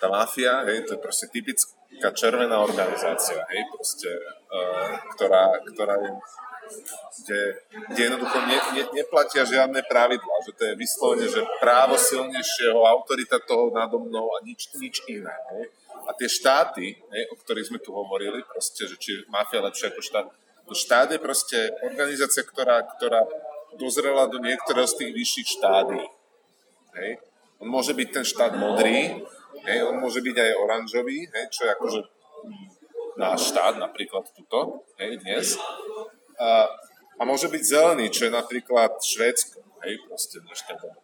tá 0.03 0.11
mafia, 0.11 0.67
hej, 0.67 0.91
to 0.91 0.99
je 0.99 1.01
proste 1.01 1.31
typická 1.31 2.11
červená 2.19 2.59
organizácia, 2.67 3.39
hej, 3.55 3.63
proste, 3.71 4.11
uh, 4.51 4.99
ktorá, 5.15 5.55
ktorá 5.71 5.95
je 6.03 6.11
kde, 7.25 7.41
kde 7.93 8.01
jednoducho 8.03 8.39
ne, 8.47 8.59
ne, 8.75 8.83
neplatia 8.95 9.43
žiadne 9.45 9.81
pravidlá, 9.89 10.37
že 10.47 10.53
to 10.55 10.63
je 10.69 10.75
vyslovene, 10.79 11.27
že 11.29 11.43
právo 11.61 11.99
silnejšieho, 11.99 12.79
autorita 12.85 13.41
toho 13.43 13.73
nado 13.75 13.99
mnou 13.99 14.29
a 14.37 14.45
nič, 14.45 14.71
nič 14.77 15.03
iné. 15.09 15.35
Ne? 15.53 15.69
A 16.09 16.15
tie 16.17 16.29
štáty, 16.29 16.97
ne, 17.13 17.21
o 17.33 17.37
ktorých 17.37 17.69
sme 17.69 17.79
tu 17.83 17.93
hovorili, 17.93 18.41
proste, 18.49 18.89
že 18.89 18.97
či 18.97 19.25
mafia 19.29 19.61
lepšia 19.61 19.93
ako 19.93 20.01
štát, 20.01 20.27
to 20.69 20.75
štát 20.77 21.09
je 21.13 21.21
proste 21.21 21.59
organizácia, 21.85 22.45
ktorá, 22.45 22.85
ktorá 22.97 23.25
dozrela 23.81 24.29
do 24.29 24.37
niektorého 24.41 24.85
z 24.85 25.05
tých 25.05 25.13
vyšších 25.17 25.49
štádí. 25.61 26.03
Hej. 26.97 27.11
On 27.59 27.69
môže 27.69 27.93
byť 27.97 28.09
ten 28.13 28.25
štát 28.25 28.55
modrý, 28.55 29.25
hej, 29.67 29.79
on 29.85 29.99
môže 29.99 30.23
byť 30.23 30.37
aj 30.37 30.53
oranžový, 30.63 31.27
hej, 31.27 31.45
čo 31.51 31.67
je 31.67 31.71
akože 31.75 32.01
náš 33.19 33.51
štát, 33.51 33.75
napríklad 33.83 34.31
tuto, 34.31 34.87
hej, 35.03 35.19
dnes. 35.21 35.59
A, 36.39 36.71
a 37.19 37.23
môže 37.27 37.51
byť 37.51 37.63
zelený, 37.63 38.15
čo 38.15 38.31
je 38.31 38.33
napríklad 38.33 38.95
Švédsko, 39.03 39.59
hej, 39.83 39.99
proste 40.07 40.39
dnešná 40.39 40.79
doba. 40.79 41.03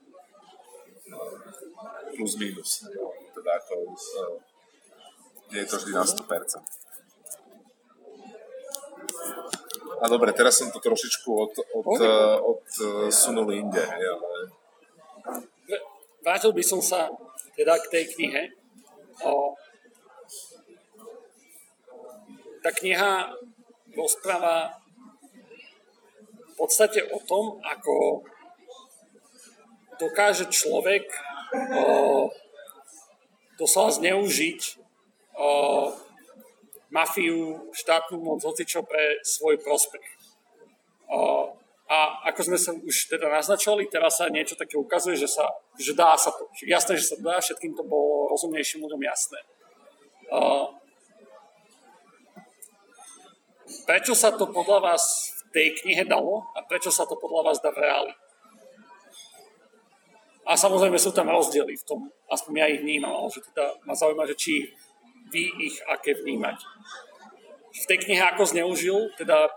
Plus 2.14 2.34
minus. 2.38 2.86
Teda 3.34 3.50
ako, 3.58 3.98
nie 5.50 5.60
je 5.62 5.68
to 5.70 5.76
vždy 5.82 5.92
na 5.94 6.06
100%. 6.06 6.62
A 9.98 10.04
dobre, 10.06 10.30
teraz 10.30 10.58
som 10.58 10.70
to 10.70 10.78
trošičku 10.78 11.28
od, 11.34 11.54
od, 11.74 11.86
od, 11.86 12.02
od 12.46 12.64
sunul 13.10 13.50
inde, 13.50 13.82
hej, 13.82 14.04
ale... 14.06 14.30
Vrátil 16.22 16.54
by 16.54 16.62
som 16.62 16.78
sa 16.78 17.10
teda 17.58 17.74
k 17.82 17.90
tej 17.90 18.04
knihe. 18.16 18.42
O, 19.26 19.58
tá 22.64 22.72
kniha 22.72 23.34
rozpráva 23.92 24.83
v 26.54 26.62
podstate 26.62 27.02
o 27.10 27.18
tom, 27.18 27.58
ako 27.66 28.22
dokáže 29.98 30.46
človek 30.46 31.02
o, 31.74 32.30
doslova 33.58 33.90
zneužiť 33.90 34.60
o, 35.34 35.48
mafiu, 36.94 37.74
štátnu 37.74 38.22
moc, 38.22 38.38
hocičo 38.46 38.86
pre 38.86 39.18
svoj 39.26 39.58
prospech. 39.58 40.06
O, 41.10 41.50
a 41.90 41.98
ako 42.30 42.40
sme 42.54 42.58
sa 42.58 42.70
už 42.70 43.10
teda 43.10 43.26
naznačovali, 43.26 43.90
teraz 43.90 44.22
sa 44.22 44.30
niečo 44.30 44.54
také 44.54 44.78
ukazuje, 44.78 45.18
že, 45.18 45.26
sa, 45.26 45.50
že 45.74 45.90
dá 45.90 46.14
sa 46.14 46.30
to. 46.30 46.46
Jasné, 46.62 46.94
že 46.94 47.14
sa 47.14 47.16
dá, 47.18 47.42
všetkým 47.42 47.74
to 47.74 47.82
bolo 47.82 48.30
rozumnejším 48.30 48.86
ľuďom 48.86 49.02
jasné. 49.02 49.42
O, 50.30 50.70
prečo 53.90 54.14
sa 54.14 54.30
to 54.30 54.46
podľa 54.54 54.94
vás 54.94 55.33
tej 55.54 55.68
knihe 55.78 56.02
dalo 56.04 56.42
a 56.58 56.66
prečo 56.66 56.90
sa 56.90 57.06
to 57.06 57.14
podľa 57.14 57.46
vás 57.46 57.58
dá 57.62 57.70
v 57.70 57.86
reáli. 57.86 58.12
A 60.44 60.58
samozrejme 60.58 60.98
sú 61.00 61.14
tam 61.14 61.30
rozdiely 61.30 61.72
v 61.78 61.84
tom, 61.88 62.00
aspoň 62.28 62.52
ja 62.60 62.66
ich 62.68 62.82
vnímam, 62.84 63.16
ale 63.16 63.32
že 63.32 63.40
teda 63.54 63.80
ma 63.88 63.96
zaujíma, 63.96 64.28
že 64.28 64.36
či 64.36 64.52
vy 65.32 65.48
ich 65.64 65.80
aké 65.88 66.12
vnímať. 66.12 66.58
V 67.74 67.84
tej 67.88 67.98
knihe 68.04 68.22
ako 68.34 68.44
zneužil 68.44 69.14
teda 69.16 69.48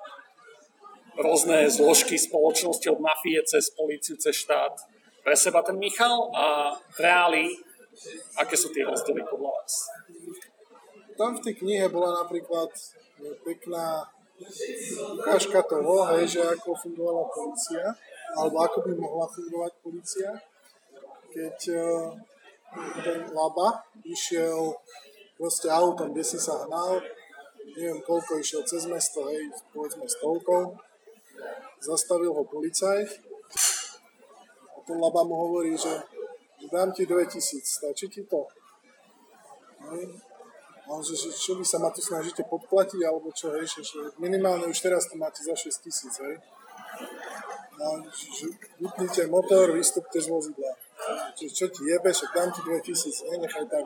rôzne 1.18 1.68
zložky 1.68 2.16
spoločnosti 2.16 2.88
od 2.88 3.04
mafie 3.04 3.42
cez 3.44 3.74
políciu, 3.74 4.16
cez 4.16 4.38
štát 4.38 4.80
pre 5.26 5.36
seba 5.36 5.60
ten 5.60 5.76
Michal 5.76 6.32
a 6.32 6.78
v 6.96 6.98
reáli 7.04 7.46
aké 8.38 8.56
sú 8.56 8.70
tie 8.72 8.86
rozdiely 8.86 9.26
podľa 9.26 9.52
vás? 9.52 9.74
Tam 11.18 11.34
v 11.34 11.44
tej 11.44 11.54
knihe 11.66 11.90
bola 11.90 12.24
napríklad 12.24 12.70
pekná 13.42 14.06
ukážka 15.18 15.62
toho, 15.66 16.06
hej, 16.14 16.38
že 16.38 16.42
ako 16.46 16.78
fungovala 16.78 17.26
policia, 17.34 17.86
alebo 18.38 18.56
ako 18.62 18.78
by 18.86 18.92
mohla 18.94 19.26
fungovať 19.26 19.72
policia, 19.82 20.30
keď 21.34 21.58
uh, 21.74 22.14
ten 23.02 23.20
Laba 23.34 23.82
išiel 24.06 24.78
proste 25.38 25.74
autom, 25.74 26.14
kde 26.14 26.24
si 26.26 26.38
sa 26.38 26.66
hnal, 26.66 27.02
neviem 27.78 28.02
koľko 28.06 28.38
išiel 28.38 28.62
cez 28.66 28.86
mesto, 28.86 29.26
hej, 29.30 29.50
povedzme 29.74 30.06
stovkou, 30.06 30.78
zastavil 31.82 32.34
ho 32.34 32.44
policajt 32.46 33.10
a 34.74 34.78
ten 34.86 34.98
Laba 35.02 35.26
mu 35.26 35.34
hovorí, 35.50 35.74
že, 35.74 35.94
že 36.62 36.68
dám 36.70 36.94
ti 36.94 37.10
2000, 37.10 37.42
stačí 37.66 38.06
ti 38.10 38.22
to? 38.30 38.46
On, 40.88 41.04
že, 41.04 41.20
že 41.20 41.36
čo 41.36 41.60
vy 41.60 41.68
sa 41.68 41.84
ma 41.84 41.92
tu 41.92 42.00
snažíte 42.00 42.48
podplatiť, 42.48 43.04
alebo 43.04 43.28
čo, 43.36 43.52
hej, 43.52 43.68
že, 43.68 43.84
že 43.84 44.00
minimálne 44.24 44.72
už 44.72 44.80
teraz 44.80 45.12
to 45.12 45.20
máte 45.20 45.44
za 45.44 45.52
6 45.52 45.84
tisíc, 45.84 46.16
hej. 46.24 46.40
A 47.78 47.86
že 48.08 48.48
vypnite 48.80 49.28
motor, 49.28 49.76
vystupte 49.76 50.16
z 50.16 50.32
vozidla. 50.32 50.72
Že, 51.36 51.46
čo 51.52 51.66
ti 51.68 51.92
jebe, 51.92 52.08
že 52.08 52.26
dám 52.32 52.50
ti 52.56 52.64
2 52.64 52.88
tisíc, 52.88 53.20
hej, 53.20 53.36
nechaj 53.36 53.68
tak. 53.68 53.86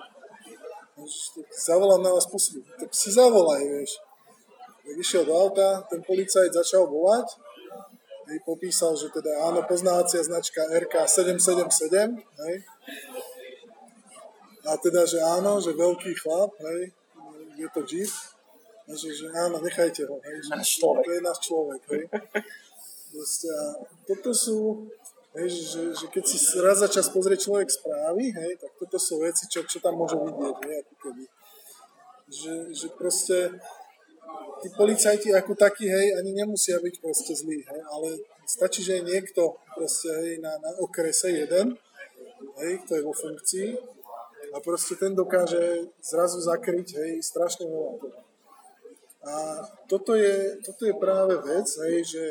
Zavolám 1.49 2.05
na 2.05 2.13
vás 2.13 2.29
posledný. 2.29 2.69
Tak 2.77 2.93
si 2.93 3.09
zavolaj, 3.09 3.65
vieš. 3.65 3.97
Tak 4.85 4.95
išiel 5.01 5.25
do 5.25 5.33
auta, 5.33 5.81
ten 5.89 6.05
policajt 6.05 6.53
začal 6.53 6.85
volať, 6.85 7.33
hej, 8.29 8.37
popísal, 8.45 8.93
že 8.93 9.09
teda 9.09 9.41
áno, 9.49 9.65
poznávacia 9.65 10.21
značka 10.21 10.61
RK777, 10.69 12.13
hej, 12.45 12.55
a 14.65 14.77
teda, 14.77 15.05
že 15.09 15.17
áno, 15.21 15.57
že 15.57 15.73
veľký 15.73 16.13
chlap, 16.21 16.53
hej, 16.61 16.93
je 17.57 17.67
to 17.73 17.81
Jeep, 17.85 18.13
a 18.85 18.91
že, 18.93 19.09
že 19.13 19.27
áno, 19.33 19.57
nechajte 19.61 20.05
ho, 20.05 20.19
hej, 20.21 20.37
že 20.45 20.51
to 20.81 21.09
je 21.09 21.21
náš 21.21 21.39
človek, 21.45 21.81
hej. 21.95 22.03
Proste, 23.11 23.47
a 23.51 23.63
toto 24.07 24.31
sú, 24.31 24.87
hej, 25.35 25.47
že, 25.49 25.61
že, 25.67 25.81
že 25.97 26.05
keď 26.13 26.23
si 26.27 26.37
raz 26.61 26.79
za 26.79 26.89
čas 26.89 27.09
pozrie 27.09 27.35
človek 27.35 27.67
správy, 27.71 28.31
hej, 28.31 28.51
tak 28.61 28.71
toto 28.77 28.97
sú 29.01 29.21
veci, 29.23 29.49
čo, 29.49 29.65
čo 29.65 29.81
tam 29.81 29.97
môže 29.97 30.15
vidieť, 30.15 30.57
hej, 30.67 30.75
ako 30.85 30.93
keby. 30.99 31.25
že, 32.31 32.53
že 32.71 32.87
proste 32.95 33.37
tí 34.61 34.67
policajti 34.77 35.33
ako 35.33 35.57
takí, 35.57 35.89
hej, 35.89 36.15
ani 36.21 36.37
nemusia 36.37 36.77
byť 36.77 36.95
proste 37.01 37.33
zlí, 37.33 37.65
hej, 37.65 37.81
ale 37.89 38.21
stačí, 38.45 38.85
že 38.85 39.01
je 39.01 39.09
niekto 39.09 39.57
proste, 39.73 40.09
hej, 40.11 40.33
na, 40.39 40.53
na 40.61 40.71
okrese 40.79 41.33
jeden, 41.33 41.75
hej, 42.61 42.73
kto 42.85 42.91
je 42.95 43.01
vo 43.03 43.13
funkcii 43.13 43.69
a 44.51 44.57
proste 44.59 44.99
ten 44.99 45.15
dokáže 45.15 45.87
zrazu 46.03 46.43
zakryť, 46.43 46.87
hej, 46.99 47.11
strašne 47.23 47.65
veľa. 47.67 47.93
A 49.21 49.33
toto 49.85 50.17
je, 50.17 50.59
toto 50.65 50.83
je 50.85 50.95
práve 50.97 51.37
vec, 51.45 51.67
hej, 51.87 51.97
že 52.03 52.23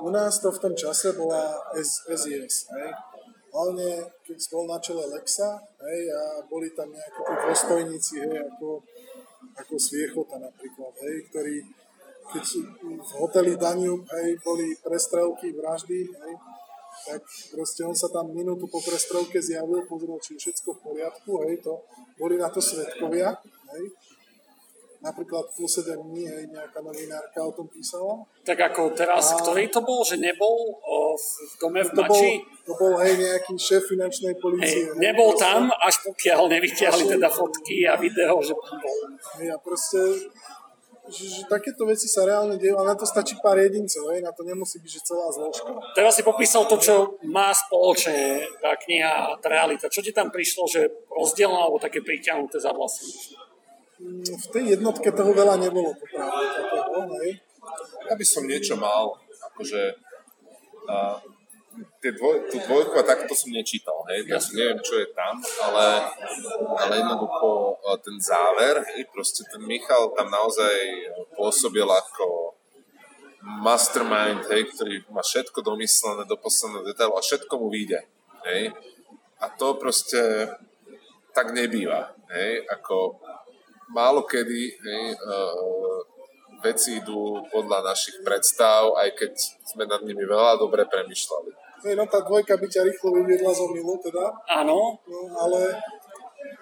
u 0.00 0.08
nás 0.10 0.40
to 0.40 0.48
v 0.50 0.62
tom 0.62 0.74
čase 0.74 1.12
bola 1.14 1.60
SIS, 1.76 2.56
hej. 2.72 2.90
Hlavne, 3.52 4.08
keď 4.24 4.38
bol 4.48 4.64
na 4.64 4.80
čele 4.80 5.04
Lexa, 5.12 5.60
hej, 5.84 6.00
a 6.08 6.22
boli 6.48 6.72
tam 6.72 6.88
nejakí 6.88 7.20
tí 7.20 7.34
dôstojníci, 7.46 8.14
hej, 8.24 8.36
ako 8.48 8.80
ako 9.52 9.74
Sviechota 9.76 10.40
napríklad, 10.40 10.94
hej, 11.04 11.28
ktorý 11.28 11.56
keď 12.32 12.44
v 12.80 13.10
hoteli 13.18 13.54
Danube 13.60 14.06
hej, 14.08 14.40
boli 14.40 14.72
prestrelky, 14.80 15.52
vraždy, 15.52 16.00
hej, 16.06 16.32
tak 17.02 17.20
proste 17.50 17.82
on 17.82 17.96
sa 17.96 18.08
tam 18.08 18.30
minútu 18.30 18.70
po 18.70 18.78
prestrelke 18.78 19.42
zjavil, 19.42 19.82
pozrel, 19.90 20.18
či 20.22 20.38
je 20.38 20.48
všetko 20.48 20.68
v 20.76 20.80
poriadku, 20.82 21.30
hej, 21.46 21.62
to 21.62 21.82
boli 22.18 22.38
na 22.38 22.48
to 22.48 22.62
svetkovia, 22.62 23.34
hej, 23.74 23.84
napríklad 25.02 25.50
plus 25.50 25.82
7 25.82 25.98
dní, 25.98 26.30
hej, 26.30 26.46
nejaká 26.54 26.78
novinárka 26.78 27.42
o 27.42 27.52
tom 27.52 27.66
písala. 27.66 28.22
Tak 28.46 28.54
ako 28.72 28.94
teraz, 28.94 29.34
a... 29.34 29.42
ktorý 29.42 29.66
to 29.66 29.82
bol, 29.82 30.06
že 30.06 30.14
nebol 30.22 30.78
o, 30.78 31.18
v 31.18 31.54
dome 31.58 31.82
v 31.82 31.90
to 31.90 32.02
Mači? 32.06 32.30
Bol, 32.38 32.62
to 32.62 32.72
bol, 32.78 32.92
hej, 33.02 33.18
nejaký 33.18 33.52
šéf 33.58 33.82
finančnej 33.90 34.38
policie. 34.38 34.94
Hej, 34.94 35.02
nebol 35.02 35.34
proste, 35.34 35.42
tam, 35.42 35.62
až 35.74 35.94
pokiaľ 36.06 36.40
nevyťahli 36.54 37.04
teda 37.18 37.28
fotky 37.28 37.82
a 37.90 37.98
video, 37.98 38.38
že 38.46 38.54
tam 38.54 38.78
bol. 38.78 38.98
Hej, 39.42 39.46
a 39.50 39.56
proste, 39.58 40.30
že, 41.12 41.24
že 41.28 41.42
takéto 41.46 41.84
veci 41.84 42.08
sa 42.08 42.24
reálne 42.24 42.56
dejú, 42.56 42.74
ale 42.80 42.92
na 42.92 42.98
to 42.98 43.04
stačí 43.04 43.36
pár 43.38 43.60
jedincov, 43.60 44.10
hej, 44.16 44.24
na 44.24 44.32
to 44.32 44.42
nemusí 44.42 44.80
byť, 44.80 44.90
že 44.90 45.00
celá 45.04 45.28
zložka. 45.28 45.68
Teraz 45.92 46.16
si 46.16 46.24
popísal 46.24 46.64
to, 46.64 46.80
čo 46.80 47.20
má 47.28 47.52
spoločné 47.52 48.48
tá 48.64 48.72
kniha 48.80 49.12
a 49.12 49.36
tá 49.36 49.52
realita. 49.52 49.92
Čo 49.92 50.00
ti 50.00 50.16
tam 50.16 50.32
prišlo, 50.32 50.64
že 50.64 50.88
rozdielno 51.12 51.68
alebo 51.68 51.76
také 51.76 52.00
priťahnuté 52.00 52.56
za 52.56 52.72
vlasy? 52.72 53.36
v 54.22 54.46
tej 54.50 54.64
jednotke 54.78 55.14
toho 55.14 55.30
veľa 55.30 55.62
nebolo 55.62 55.94
popravde. 55.94 57.38
Ja 58.10 58.14
by 58.18 58.24
som 58.26 58.50
niečo 58.50 58.74
mal, 58.74 59.14
akože 59.54 59.94
a, 60.90 61.22
tie 62.02 62.12
dvoj, 62.12 62.52
tú 62.52 62.56
dvojku 62.62 62.94
a 63.00 63.04
takto 63.06 63.32
som 63.32 63.52
nečítal, 63.52 63.96
hej, 64.12 64.28
som 64.38 64.54
neviem, 64.56 64.80
čo 64.84 65.00
je 65.00 65.08
tam, 65.16 65.40
ale, 65.40 66.12
ale 66.78 66.92
jednoducho 67.00 67.78
ten 68.02 68.16
záver, 68.20 68.82
hej, 68.92 69.08
proste 69.12 69.46
ten 69.48 69.62
Michal 69.64 70.12
tam 70.12 70.28
naozaj 70.28 70.74
pôsobil 71.34 71.86
ako 71.86 72.56
mastermind, 73.42 74.46
hej, 74.52 74.70
ktorý 74.74 74.94
má 75.10 75.24
všetko 75.24 75.64
domyslené 75.64 76.28
do 76.28 76.36
posledného 76.38 76.86
detailu 76.86 77.14
a 77.16 77.24
všetko 77.24 77.52
mu 77.58 77.68
vyjde, 77.72 78.00
hej. 78.46 78.70
A 79.42 79.50
to 79.50 79.74
proste 79.74 80.48
tak 81.32 81.50
nebýva, 81.50 82.12
hej, 82.30 82.68
ako 82.68 83.18
málo 83.92 84.24
kedy 84.24 84.62
hej, 84.72 85.04
uh, 85.20 86.00
veci 86.62 87.02
idú 87.02 87.42
podľa 87.50 87.92
našich 87.92 88.22
predstav, 88.22 88.94
aj 88.96 89.18
keď 89.18 89.32
sme 89.66 89.84
nad 89.84 90.00
nimi 90.06 90.22
veľa 90.22 90.56
dobre 90.62 90.86
premyšľali. 90.86 91.50
Hej, 91.82 91.98
no 91.98 92.06
tá 92.06 92.22
dvojka 92.22 92.54
by 92.54 92.66
ťa 92.70 92.86
rýchlo 92.86 93.10
vyviedla 93.10 93.50
z 93.50 93.60
omilu, 93.66 93.98
teda. 93.98 94.30
Áno. 94.62 95.02
No, 95.02 95.18
ale 95.34 95.74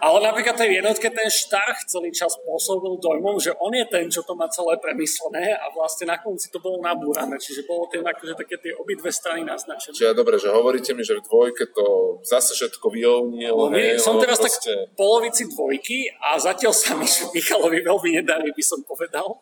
ale 0.00 0.18
napríklad 0.24 0.56
tej 0.56 0.80
jednotke 0.80 1.12
ten 1.12 1.28
Štarch 1.28 1.84
celý 1.84 2.08
čas 2.08 2.32
pôsobil 2.40 2.96
dojmom, 2.96 3.36
že 3.36 3.52
on 3.60 3.68
je 3.76 3.84
ten, 3.84 4.08
čo 4.08 4.24
to 4.24 4.32
má 4.32 4.48
celé 4.48 4.80
premyslené 4.80 5.52
a 5.52 5.68
vlastne 5.76 6.08
na 6.08 6.16
konci 6.16 6.48
to 6.48 6.56
bolo 6.56 6.80
nabúrané, 6.80 7.36
čiže 7.36 7.68
bolo 7.68 7.84
tým 7.92 8.00
akože 8.00 8.32
také 8.32 8.56
tie 8.56 8.72
obidve 8.80 9.12
strany 9.12 9.44
naznačené. 9.44 9.92
Čiže 9.92 10.16
dobre, 10.16 10.40
že 10.40 10.48
hovoríte 10.48 10.96
mi, 10.96 11.04
že 11.04 11.20
v 11.20 11.28
dvojke 11.28 11.68
to 11.76 12.16
zase 12.24 12.56
všetko 12.56 12.86
vyovnil. 12.88 13.52
No, 13.52 13.68
hej, 13.76 14.00
som 14.00 14.16
teraz 14.16 14.40
proste... 14.40 14.72
tak 14.72 14.96
polovici 14.96 15.44
dvojky 15.52 16.08
a 16.16 16.40
zatiaľ 16.40 16.72
sa 16.72 16.96
mi 16.96 17.04
Michalovi 17.36 17.84
veľmi 17.84 18.10
nedarí, 18.24 18.48
by 18.56 18.64
som 18.64 18.80
povedal. 18.80 19.36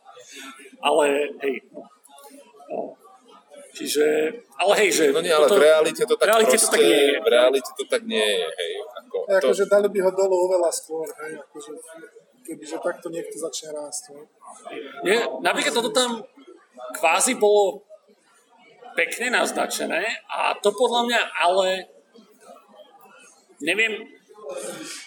Ale 0.83 1.35
hej, 1.39 1.63
no. 1.71 1.87
no. 2.75 2.98
Čiže, 3.79 4.07
ale 4.59 4.73
hej, 4.83 4.91
že... 4.91 5.05
No 5.15 5.23
nie, 5.23 5.31
ale 5.31 5.47
toto, 5.47 5.63
v 5.63 5.71
realite 5.71 6.03
to 6.03 6.19
tak 6.19 6.27
realite 6.27 6.59
proste, 6.59 6.67
to 6.67 6.75
tak 6.75 6.83
nie 6.83 6.99
je. 6.99 7.15
V 7.23 7.29
realite 7.31 7.71
to 7.71 7.85
tak 7.87 8.03
nie 8.11 8.27
je, 8.27 8.47
hej. 8.51 8.73
Ako, 8.99 9.17
hej, 9.31 9.39
to... 9.39 9.47
akože 9.47 9.65
dali 9.71 9.89
by 9.95 9.99
ho 10.03 10.11
dolu 10.11 10.35
oveľa 10.51 10.71
skôr, 10.75 11.07
hej, 11.07 11.33
akože 11.39 11.73
kebyže 12.43 12.79
takto 12.83 13.07
niekto 13.15 13.37
začne 13.39 13.71
rásť, 13.71 14.03
hej. 14.19 14.25
Nie, 15.07 15.19
napríklad 15.39 15.79
toto 15.79 15.95
tam 15.95 16.27
kvázi 16.99 17.39
bolo 17.39 17.87
pekne 18.99 19.31
naznačené 19.31 20.27
a 20.27 20.59
to 20.59 20.75
podľa 20.75 21.07
mňa 21.07 21.21
ale 21.39 21.87
neviem, 23.63 24.18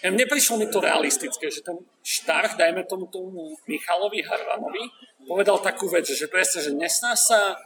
mne 0.05 0.25
prišlo 0.29 0.61
mi 0.61 0.67
to 0.69 0.81
realistické, 0.81 1.49
že 1.49 1.65
ten 1.65 1.77
Štarch, 2.05 2.57
dajme 2.57 2.85
tomu 2.85 3.09
tomu 3.09 3.57
Michalovi 3.65 4.21
Harvanovi, 4.21 4.85
povedal 5.25 5.57
takú 5.61 5.89
vec, 5.89 6.05
že 6.05 6.29
presne, 6.29 6.61
že 6.61 6.71
nesná 6.73 7.17
sa 7.17 7.57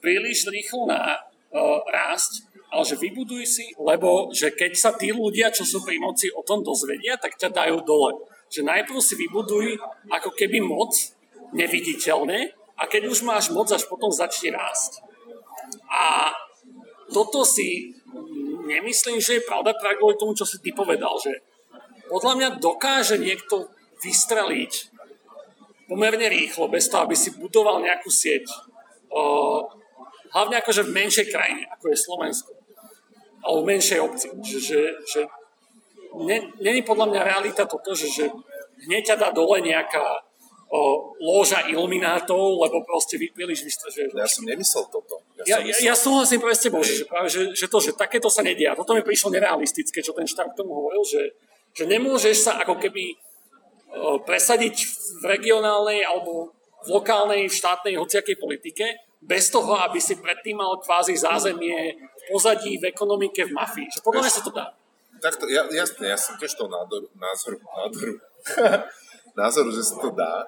príliš 0.00 0.48
rýchlo 0.48 0.88
na 0.88 1.16
uh, 1.52 1.80
rásť, 1.88 2.48
ale 2.68 2.84
že 2.84 3.00
vybuduj 3.00 3.44
si, 3.48 3.66
lebo 3.80 4.28
že 4.32 4.52
keď 4.52 4.72
sa 4.76 4.90
tí 4.92 5.08
ľudia, 5.08 5.48
čo 5.48 5.64
sú 5.64 5.80
pri 5.80 5.96
moci, 5.96 6.28
o 6.28 6.44
tom 6.44 6.60
dozvedia, 6.60 7.16
tak 7.16 7.40
ťa 7.40 7.48
dajú 7.52 7.80
dole. 7.84 8.12
Že 8.52 8.68
najprv 8.68 9.00
si 9.00 9.14
vybuduj 9.16 9.80
ako 10.12 10.36
keby 10.36 10.60
moc, 10.60 10.92
neviditeľné, 11.56 12.52
a 12.78 12.86
keď 12.86 13.10
už 13.10 13.26
máš 13.26 13.50
moc, 13.50 13.66
až 13.72 13.88
potom 13.90 14.12
začne 14.12 14.54
rásť. 14.54 15.02
A 15.90 16.30
toto 17.10 17.42
si 17.42 17.97
nemyslím, 18.68 19.18
že 19.18 19.40
je 19.40 19.48
pravda 19.48 19.72
práve 19.72 19.96
kvôli 19.96 20.20
tomu, 20.20 20.36
čo 20.36 20.44
si 20.44 20.60
ty 20.60 20.76
povedal, 20.76 21.16
že 21.16 21.40
podľa 22.12 22.32
mňa 22.36 22.48
dokáže 22.60 23.16
niekto 23.16 23.72
vystreliť 24.04 24.94
pomerne 25.88 26.28
rýchlo, 26.28 26.68
bez 26.68 26.92
toho, 26.92 27.08
aby 27.08 27.16
si 27.16 27.32
budoval 27.32 27.80
nejakú 27.80 28.12
sieť 28.12 28.44
hlavne 30.32 30.60
akože 30.60 30.84
v 30.84 30.94
menšej 30.94 31.26
krajine, 31.32 31.64
ako 31.72 31.84
je 31.88 31.96
Slovensko. 31.96 32.52
Alebo 33.40 33.58
v 33.64 33.68
menšej 33.72 33.98
obci. 34.04 34.26
Že, 34.44 34.58
že, 34.60 34.80
že 35.08 35.20
není 36.60 36.84
podľa 36.84 37.08
mňa 37.08 37.20
realita 37.24 37.64
toto, 37.64 37.96
že, 37.96 38.12
že 38.12 38.28
hneď 38.84 39.14
ťa 39.14 39.16
dá 39.16 39.28
dole 39.32 39.64
nejaká 39.64 40.27
o, 40.68 41.12
lóža 41.16 41.64
iluminátov, 41.68 42.60
lebo 42.60 42.84
proste 42.84 43.16
vy 43.16 43.32
príliš 43.32 43.64
vystržuješ. 43.64 44.12
Ja 44.12 44.28
som 44.28 44.44
nemyslel 44.44 44.84
toto. 44.92 45.24
Ja, 45.48 45.56
ja, 45.58 45.72
ja, 45.72 45.92
ja 45.92 45.94
súhlasím 45.96 46.44
práve 46.44 46.56
s 46.60 46.62
tebou, 46.68 46.84
že, 46.84 47.08
práve, 47.08 47.32
že, 47.32 47.56
že, 47.56 47.66
to, 47.66 47.80
že 47.80 47.96
takéto 47.96 48.28
sa 48.28 48.44
nedia. 48.44 48.76
Toto 48.76 48.92
mi 48.92 49.00
prišlo 49.00 49.32
nerealistické, 49.32 50.04
čo 50.04 50.12
ten 50.12 50.28
štát 50.28 50.52
tomu 50.52 50.76
hovoril, 50.76 51.00
že, 51.08 51.32
že 51.72 51.88
nemôžeš 51.88 52.36
sa 52.44 52.52
ako 52.60 52.76
keby 52.76 53.16
o, 53.96 54.20
presadiť 54.20 54.76
v 55.20 55.24
regionálnej 55.24 56.04
alebo 56.04 56.52
v 56.84 56.88
lokálnej, 56.92 57.48
v 57.48 57.54
štátnej, 57.54 57.96
hociakej 57.96 58.36
politike, 58.38 58.86
bez 59.18 59.50
toho, 59.50 59.74
aby 59.82 59.98
si 59.98 60.14
predtým 60.14 60.62
mal 60.62 60.78
kvázi 60.78 61.18
zázemie 61.18 61.96
v 61.98 62.22
pozadí, 62.30 62.78
v 62.78 62.86
ekonomike, 62.92 63.50
v 63.50 63.52
mafii. 63.56 63.88
Že 63.90 64.00
podľa 64.04 64.20
mňa 64.22 64.32
sa 64.32 64.42
to 64.46 64.52
dá. 64.54 64.66
Takto, 65.18 65.50
ja, 65.50 65.66
jasne, 65.74 66.14
ja 66.14 66.14
som 66.14 66.38
tiež 66.38 66.54
toho 66.54 66.70
názoru, 66.70 67.10
názoru, 67.18 67.58
názoru, 67.58 68.14
názoru, 69.42 69.70
že 69.74 69.82
sa 69.82 69.98
to 69.98 70.14
dá, 70.14 70.46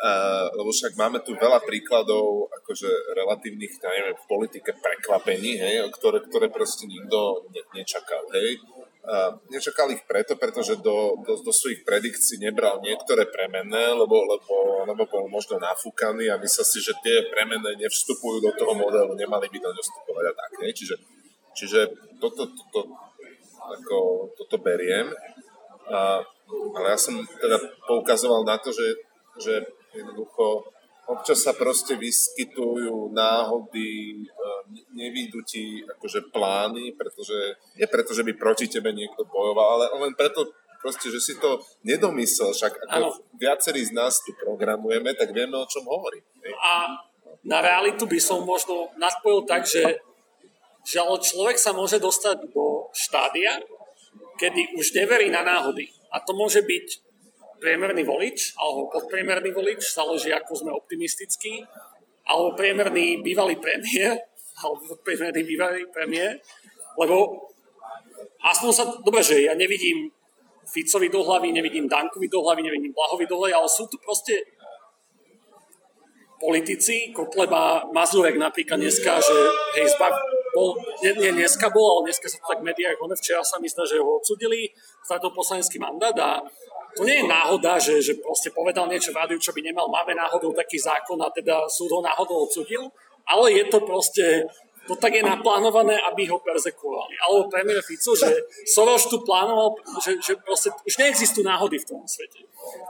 uh, 0.00 0.48
lebo 0.56 0.72
však 0.72 0.96
máme 0.96 1.20
tu 1.20 1.36
veľa 1.36 1.60
príkladov 1.60 2.48
akože 2.62 2.88
relatívnych, 3.12 3.76
neviem, 3.84 4.16
v 4.16 4.26
politike 4.28 4.72
prekvapení, 4.80 5.60
hej, 5.60 5.74
ktoré, 5.92 6.24
ktoré 6.24 6.48
proste 6.48 6.88
nikto 6.88 7.44
ne, 7.52 7.62
nečakal, 7.76 8.24
hej. 8.32 8.56
Uh, 9.00 9.32
nečakal 9.48 9.88
ich 9.88 10.04
preto, 10.04 10.36
pretože 10.36 10.76
do, 10.76 11.16
do, 11.24 11.40
do 11.40 11.52
svojich 11.52 11.88
predikcií 11.88 12.36
nebral 12.36 12.84
niektoré 12.84 13.24
premenné, 13.32 13.96
lebo, 13.96 14.28
lebo, 14.28 14.84
lebo 14.84 15.02
bol 15.08 15.24
možno 15.32 15.56
nafúkaný 15.56 16.28
a 16.28 16.36
myslel 16.36 16.66
si, 16.68 16.84
že 16.84 16.92
tie 17.00 17.24
premenné 17.32 17.80
nevstupujú 17.80 18.44
do 18.44 18.52
toho 18.60 18.76
modelu, 18.76 19.16
nemali 19.16 19.48
by 19.48 19.56
do 19.56 19.72
ňo 19.72 19.82
vstupovať 19.82 20.24
a 20.28 20.32
tak. 20.36 20.50
Nie? 20.60 20.70
Čiže, 20.76 20.96
čiže 21.56 21.80
toto, 22.20 22.44
toto, 22.52 22.92
ako, 23.56 24.28
toto 24.36 24.56
beriem. 24.60 25.08
Uh, 25.88 26.20
ale 26.76 26.92
ja 26.92 26.98
som 27.00 27.24
teda 27.40 27.56
poukazoval 27.88 28.44
na 28.44 28.60
to, 28.60 28.68
že, 28.68 29.00
že 29.40 29.54
jednoducho 29.94 30.64
občas 31.10 31.42
sa 31.42 31.52
proste 31.58 31.98
vyskytujú 31.98 33.10
náhody, 33.10 34.22
nevídu 34.94 35.42
ti 35.42 35.82
akože 35.82 36.30
plány, 36.30 36.94
pretože, 36.94 37.58
nie 37.74 37.86
preto, 37.90 38.14
že 38.14 38.22
by 38.22 38.38
proti 38.38 38.70
tebe 38.70 38.94
niekto 38.94 39.26
bojoval, 39.26 39.90
ale 39.90 40.06
len 40.06 40.14
preto 40.14 40.54
proste, 40.78 41.10
že 41.10 41.20
si 41.20 41.34
to 41.42 41.58
nedomyslel, 41.82 42.54
však 42.54 42.72
ako 42.88 42.94
ano. 42.94 43.08
viacerí 43.36 43.82
z 43.84 43.92
nás 43.92 44.22
tu 44.22 44.32
programujeme, 44.38 45.12
tak 45.18 45.34
vieme, 45.34 45.58
o 45.58 45.66
čom 45.66 45.84
hovorí. 45.84 46.22
A 46.62 46.94
na 47.44 47.58
realitu 47.60 48.06
by 48.06 48.20
som 48.22 48.46
možno 48.46 48.88
nadpojil 48.96 49.44
tak, 49.44 49.66
že, 49.66 50.00
že 50.86 50.96
ale 51.02 51.20
človek 51.20 51.58
sa 51.58 51.74
môže 51.74 52.00
dostať 52.00 52.54
do 52.54 52.88
štádia, 52.94 53.60
kedy 54.40 54.78
už 54.78 54.96
neverí 54.96 55.28
na 55.28 55.44
náhody. 55.44 55.92
A 56.14 56.22
to 56.24 56.32
môže 56.32 56.64
byť 56.64 57.09
priemerný 57.60 58.02
volič, 58.02 58.56
alebo 58.56 58.88
podpriemerný 58.88 59.52
volič, 59.52 59.92
záleží 59.92 60.32
ako 60.32 60.52
sme 60.56 60.70
optimistickí, 60.72 61.60
alebo 62.26 62.56
priemerný 62.56 63.20
bývalý 63.20 63.60
premiér, 63.60 64.16
alebo 64.64 64.96
podpriemerný 64.96 65.42
bývalý 65.44 65.84
premiér, 65.92 66.40
lebo 66.96 67.46
aspoň 68.40 68.70
sa, 68.72 68.84
dobre, 69.04 69.20
že 69.20 69.44
ja 69.44 69.54
nevidím 69.54 70.08
Ficovi 70.70 71.10
do 71.10 71.26
hlavy, 71.26 71.52
nevidím 71.52 71.90
Dankovi 71.90 72.30
do 72.30 72.40
hlavy, 72.46 72.62
nevidím 72.62 72.94
Blahovi 72.94 73.26
do 73.26 73.36
hlavy, 73.42 73.52
ale 73.52 73.68
sú 73.68 73.90
tu 73.90 73.98
proste 73.98 74.38
politici, 76.40 77.12
Kotleba, 77.12 77.90
Mazurek 77.92 78.40
napríklad 78.40 78.80
dneska, 78.80 79.20
že 79.20 79.36
hej, 79.76 79.92
zbav, 79.92 80.14
bol, 80.54 80.78
nie, 81.02 81.12
nie 81.16 81.30
dneska 81.34 81.70
bol, 81.70 82.00
ale 82.00 82.10
dneska 82.10 82.26
sa 82.26 82.38
to 82.42 82.46
tak 82.50 82.60
v 82.60 82.68
médiách, 82.70 82.98
on 82.98 83.12
včera 83.14 83.42
sa 83.42 83.56
mi 83.62 83.70
zdá, 83.70 83.86
že 83.86 84.02
ho 84.02 84.18
odsudili, 84.18 84.70
stratil 85.02 85.30
poslanecký 85.30 85.78
mandát 85.78 86.16
a 86.18 86.42
to 86.96 87.06
nie 87.06 87.22
je 87.22 87.30
náhoda, 87.30 87.78
že, 87.78 88.02
že 88.02 88.18
proste 88.18 88.50
povedal 88.50 88.90
niečo 88.90 89.14
v 89.14 89.22
rádiu, 89.22 89.38
čo 89.38 89.54
by 89.54 89.62
nemal. 89.62 89.86
Máme 89.86 90.10
náhodou 90.10 90.50
taký 90.50 90.74
zákon 90.74 91.22
a 91.22 91.30
teda 91.30 91.70
súd 91.70 91.86
ho 91.94 92.02
náhodou 92.02 92.50
odsudil, 92.50 92.90
ale 93.30 93.54
je 93.54 93.64
to 93.70 93.78
proste 93.86 94.26
to 94.90 94.98
tak 94.98 95.14
je 95.14 95.22
naplánované, 95.22 95.94
aby 96.10 96.26
ho 96.26 96.42
persekuovali. 96.42 97.14
Alebo 97.22 97.46
premiér 97.46 97.78
Fico, 97.78 98.10
že 98.16 98.26
Soros 98.66 99.06
tu 99.06 99.22
plánoval, 99.22 99.78
že, 100.02 100.18
že 100.18 100.34
proste 100.42 100.74
už 100.82 100.98
neexistujú 100.98 101.46
náhody 101.46 101.78
v 101.78 101.86
tom 101.86 102.02
svete. 102.10 102.42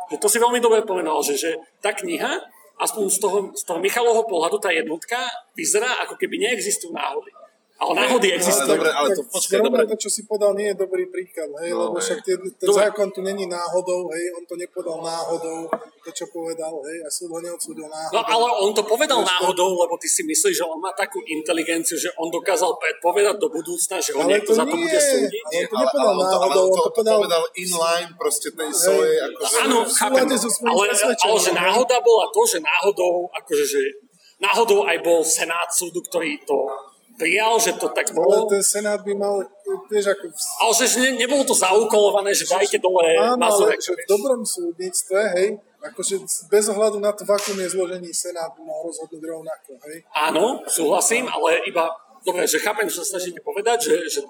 Že 0.09 0.17
to 0.17 0.29
si 0.33 0.39
veľmi 0.41 0.65
dobre 0.65 0.81
povedal, 0.87 1.21
že, 1.21 1.37
že 1.37 1.51
tá 1.85 1.93
kniha, 1.93 2.41
aspoň 2.81 3.05
z 3.11 3.19
toho, 3.21 3.39
z 3.53 3.63
toho 3.69 3.79
Michalovho 3.85 4.25
pohľadu, 4.25 4.57
tá 4.57 4.73
jednotka, 4.73 5.19
vyzerá 5.53 6.01
ako 6.09 6.17
keby 6.17 6.41
neexistujú 6.41 6.97
náhody. 6.97 7.37
Ale 7.81 7.97
náhody 7.97 8.29
existujú. 8.37 8.77
Ale, 8.77 8.77
dobre, 8.77 8.91
ale 8.93 9.09
to, 9.17 9.23
počkaj, 9.25 9.59
dobre. 9.65 9.89
to, 9.89 9.97
čo 9.97 10.11
si 10.13 10.29
podal, 10.29 10.53
nie 10.53 10.69
je 10.69 10.77
dobrý 10.85 11.09
príklad, 11.09 11.49
hej, 11.65 11.73
no, 11.73 11.89
lebo 11.89 11.97
hej. 11.97 12.13
však 12.13 12.19
tie, 12.21 12.37
ten 12.37 12.69
dobre. 12.69 12.77
zákon 12.77 13.09
tu 13.09 13.25
není 13.25 13.49
náhodou, 13.49 14.13
hej, 14.13 14.37
on 14.37 14.45
to 14.45 14.53
nepodal 14.61 15.01
náhodou, 15.01 15.65
to, 16.05 16.11
čo 16.13 16.29
povedal, 16.29 16.77
hej, 16.85 17.01
a 17.01 17.09
súd 17.09 17.33
ho 17.33 17.41
neodsúdil 17.41 17.89
náhodou. 17.89 18.21
No, 18.21 18.21
ale 18.21 18.47
on 18.69 18.73
to 18.77 18.85
povedal 18.85 19.25
Ešte... 19.25 19.33
náhodou, 19.33 19.81
lebo 19.81 19.97
ty 19.97 20.13
si 20.13 20.29
myslíš, 20.29 20.61
že 20.61 20.65
on 20.69 20.77
má 20.77 20.93
takú 20.93 21.25
inteligenciu, 21.25 21.97
že 21.97 22.13
on 22.21 22.29
dokázal 22.29 22.77
predpovedať 22.77 23.41
do 23.41 23.49
budúcna, 23.49 23.97
že 23.97 24.13
ho 24.13 24.29
niekto 24.29 24.53
za 24.53 24.69
to 24.69 24.77
bude 24.77 25.01
súdiť. 25.01 25.41
Ale 25.41 25.53
on 25.57 25.65
to 25.65 25.77
nepodal 25.81 26.13
ale, 26.13 26.25
náhodou, 26.29 26.65
on 26.69 26.77
to, 26.77 26.83
to 26.85 26.93
povedal... 27.01 27.19
povedal 27.25 27.45
inline 27.57 28.11
proste 28.21 28.49
tej 28.53 28.71
svojej, 28.77 29.17
akože... 29.25 29.57
Áno, 29.65 29.79
chápem, 29.89 30.29
ale, 30.69 30.85
ale 31.01 31.39
že 31.41 31.53
náhoda 31.57 31.97
bola 32.05 32.29
to, 32.29 32.41
že 32.45 32.59
náhodou, 32.61 33.25
akože, 33.41 33.65
že 33.65 33.81
náhodou 34.37 34.85
aj 34.85 35.01
bol 35.01 35.25
senát 35.25 35.73
súdu, 35.73 36.05
ktorý 36.05 36.37
to 36.45 36.90
prijal, 37.21 37.61
že 37.61 37.77
to 37.77 37.93
tak 37.93 38.17
bolo. 38.17 38.49
Ale 38.49 38.57
ten 38.57 38.65
Senát 38.65 39.05
by 39.05 39.13
mal, 39.13 39.45
vieš, 39.93 40.17
ako... 40.17 40.33
Ale 40.33 40.73
že 40.73 40.87
ne, 41.05 41.11
nebolo 41.21 41.45
to 41.45 41.53
zaukolované, 41.53 42.33
že 42.33 42.49
dajte 42.49 42.81
dole 42.81 43.13
Áno, 43.21 43.37
ale 43.37 43.77
že 43.77 43.93
v 43.93 44.09
dobrom 44.09 44.41
súdnictve, 44.41 45.21
hej, 45.37 45.49
akože 45.85 46.25
bez 46.49 46.65
ohľadu 46.73 46.97
na 46.97 47.13
to, 47.13 47.29
v 47.29 47.37
akom 47.37 47.61
je 47.61 47.69
zložení 47.69 48.09
Senát 48.17 48.57
by 48.57 48.65
mal 48.65 48.81
rozhodnúť 48.89 49.21
rovnako, 49.21 49.77
hej. 49.93 50.01
Áno, 50.17 50.65
súhlasím, 50.65 51.29
ale 51.29 51.61
iba, 51.69 51.93
dobre, 52.25 52.49
že 52.49 52.57
chápem, 52.65 52.89
čo 52.89 53.05
sa 53.05 53.17
snažíte 53.17 53.45
povedať, 53.45 53.93
že, 53.93 53.95
že 54.09 54.21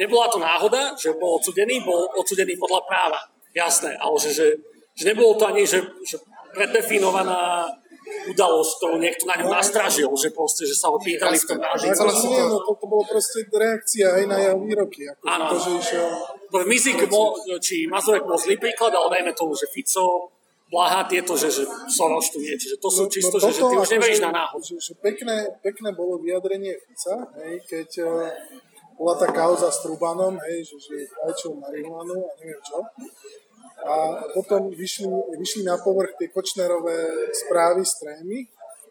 nebola 0.00 0.32
to 0.32 0.40
náhoda, 0.40 0.96
že 0.96 1.12
bol 1.20 1.36
odsudený, 1.36 1.84
bol 1.84 2.08
odsudený 2.16 2.56
podľa 2.56 2.80
práva. 2.88 3.20
Jasné, 3.52 4.00
ale 4.00 4.16
že, 4.16 4.30
že, 4.32 4.46
že 4.96 5.04
nebolo 5.12 5.36
to 5.36 5.44
ani, 5.44 5.68
že, 5.68 5.84
že 6.08 6.16
predefinovaná 6.56 7.68
udalosť, 8.30 8.72
ktorú 8.78 8.96
niekto 9.00 9.24
na 9.26 9.34
ňom 9.40 9.50
nastražil, 9.50 10.10
že 10.14 10.30
proste, 10.30 10.66
že 10.68 10.76
sa 10.76 10.92
ho 10.92 10.98
pýtali 11.00 11.36
v 11.36 11.46
tom 11.46 11.58
náži. 11.58 11.90
Ale 11.90 12.12
nie, 12.12 12.42
no 12.46 12.58
to, 12.62 12.72
to 12.76 12.86
bolo 12.86 13.04
proste 13.06 13.46
reakcia 13.48 14.06
aj 14.20 14.24
na 14.28 14.36
jeho 14.38 14.56
výroky. 14.60 15.08
Ako. 15.08 15.22
To, 15.26 15.58
že 15.58 15.70
išiel... 15.80 16.06
Mizik, 16.66 16.98
či 17.62 17.86
Mazurek 17.86 18.26
bol 18.26 18.34
zlý 18.34 18.58
príklad, 18.58 18.90
ale 18.90 19.20
dajme 19.20 19.32
tomu, 19.38 19.54
že 19.54 19.70
Fico, 19.70 20.34
Blaha, 20.70 21.02
tieto, 21.10 21.34
že, 21.34 21.50
že 21.50 21.66
Soros 21.90 22.30
tu 22.30 22.38
nie. 22.38 22.54
Čiže 22.54 22.78
to 22.78 22.86
sú 22.86 23.06
no, 23.06 23.10
čisto, 23.10 23.36
no, 23.38 23.42
že, 23.42 23.50
že 23.58 23.62
ty 23.66 23.74
už 23.74 23.90
neveríš 23.98 24.22
na 24.22 24.30
náhod. 24.30 24.62
Že, 24.62 24.78
že 24.78 24.92
pekné, 25.02 25.58
pekné 25.66 25.90
bolo 25.90 26.22
vyjadrenie 26.22 26.78
Fica, 26.78 27.26
hej, 27.42 27.58
keď 27.66 27.88
uh, 28.06 28.30
bola 28.94 29.18
tá 29.18 29.26
kauza 29.34 29.66
s 29.66 29.82
Trubanom, 29.82 30.38
hej, 30.46 30.62
že, 30.62 30.76
že 30.78 30.94
fajčil 31.10 31.58
marihuanu 31.58 32.22
a 32.22 32.32
neviem 32.38 32.62
čo 32.62 32.86
a 33.80 33.94
potom 34.36 34.68
vyšli, 34.68 35.08
vyšli 35.40 35.62
na 35.64 35.80
povrch 35.80 36.16
tie 36.20 36.28
Kočnerové 36.28 37.32
správy 37.32 37.80
z 37.80 37.92
trémy 38.04 38.38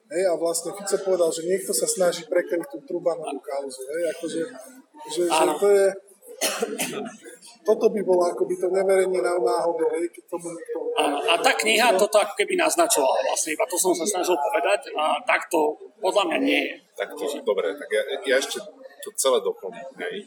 hej, 0.09 0.23
a 0.25 0.33
vlastne 0.35 0.73
Fico 0.73 0.97
povedal, 1.05 1.29
že 1.29 1.45
niekto 1.45 1.71
sa 1.71 1.85
snaží 1.85 2.25
prekryť 2.25 2.65
tú 2.73 2.81
Trubanovú 2.89 3.37
kauzu. 3.37 3.81
Hej, 3.85 4.03
akože, 4.17 4.41
že, 5.13 5.21
že 5.29 5.45
to 5.61 5.67
je, 5.69 5.85
toto 7.61 7.85
by 7.93 8.01
bolo 8.01 8.25
ako 8.33 8.49
by 8.49 8.55
to 8.57 8.67
neverenie 8.73 9.21
na 9.21 9.37
náhodu, 9.37 9.85
hej, 9.93 10.09
keď 10.09 10.23
tomu 10.25 10.49
niekto... 10.57 10.77
A, 10.97 11.03
a 11.21 11.33
tá 11.37 11.53
kniha 11.53 11.93
toto 11.93 12.17
ako 12.17 12.33
keby 12.33 12.57
naznačovala 12.57 13.29
vlastne, 13.29 13.53
iba 13.53 13.65
to 13.69 13.77
som 13.77 13.93
sa 13.93 14.05
snažil 14.09 14.35
povedať 14.35 14.89
a 14.97 15.21
takto 15.21 15.77
podľa 16.01 16.33
mňa 16.33 16.37
nie 16.41 16.61
je. 16.65 16.75
Tak 16.97 17.13
to, 17.13 17.23
dobre, 17.45 17.77
tak 17.77 17.89
ja, 17.93 18.01
ja 18.25 18.35
ešte 18.41 18.57
to 19.05 19.09
celé 19.15 19.37
doplním, 19.45 19.85
hej. 20.01 20.25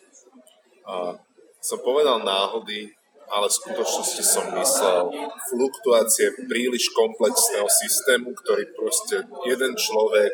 A, 0.87 1.19
som 1.63 1.79
povedal 1.79 2.23
náhody, 2.23 2.91
ale 3.29 3.47
v 3.49 3.59
skutočnosti 3.59 4.23
som 4.25 4.45
myslel 4.57 5.13
fluktuácie 5.53 6.35
príliš 6.49 6.91
komplexného 6.97 7.69
systému, 7.69 8.35
ktorý 8.35 8.71
proste 8.75 9.27
jeden 9.47 9.73
človek 9.79 10.33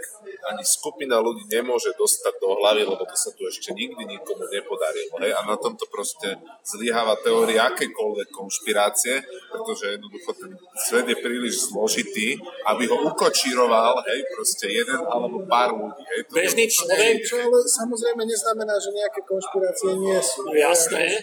ani 0.48 0.64
skupina 0.64 1.18
ľudí 1.18 1.44
nemôže 1.50 1.92
dostať 1.98 2.34
do 2.40 2.56
hlavy, 2.56 2.86
lebo 2.86 3.02
to 3.04 3.16
sa 3.18 3.34
tu 3.34 3.44
ešte 3.44 3.74
nikdy 3.74 4.06
nikomu 4.06 4.46
nepodarilo. 4.48 5.18
Hej? 5.20 5.32
A 5.34 5.40
na 5.44 5.56
tomto 5.58 5.84
proste 5.90 6.38
zlyháva 6.62 7.18
teória 7.20 7.68
akékoľvek 7.68 8.28
konšpirácie, 8.32 9.20
pretože 9.50 9.98
jednoducho 9.98 10.30
ten 10.38 10.52
svet 10.88 11.06
je 11.10 11.16
príliš 11.18 11.68
zložitý, 11.68 12.38
aby 12.70 12.86
ho 12.88 12.96
ukočíroval, 13.12 14.00
hej, 14.08 14.20
proste 14.32 14.70
jeden 14.70 15.00
alebo 15.04 15.44
pár 15.44 15.74
ľudí. 15.74 16.02
Hej? 16.06 16.20
To 16.30 16.32
Bežný 16.32 16.64
človek... 16.70 17.20
Čo 17.26 17.36
ale 17.42 17.58
samozrejme 17.66 18.22
neznamená, 18.24 18.74
že 18.78 18.90
nejaké 18.94 19.20
konšpirácie 19.26 19.90
nie 19.98 20.18
sú. 20.22 20.48
Jasné. 20.54 21.18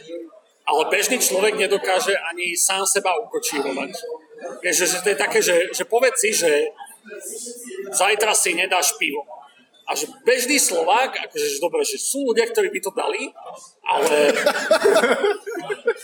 Ale 0.66 0.90
bežný 0.90 1.22
človek 1.22 1.62
nedokáže 1.62 2.18
ani 2.18 2.58
sám 2.58 2.90
seba 2.90 3.14
ukočírovať. 3.22 3.92
Vieš, 4.66 4.76
že, 4.90 4.98
to 5.06 5.10
je 5.14 5.18
také, 5.18 5.40
že, 5.42 5.70
že 5.70 5.86
povedz 5.86 6.18
si, 6.18 6.34
že 6.34 6.74
zajtra 7.94 8.34
si 8.34 8.58
nedáš 8.58 8.98
pivo. 8.98 9.22
A 9.86 9.94
že 9.94 10.10
bežný 10.26 10.58
Slovák, 10.58 11.14
akože 11.30 11.46
že 11.46 11.62
dobre, 11.62 11.86
že 11.86 12.02
sú 12.02 12.26
ľudia, 12.26 12.50
ktorí 12.50 12.74
by 12.74 12.80
to 12.82 12.90
dali, 12.90 13.30
ale... 13.86 14.34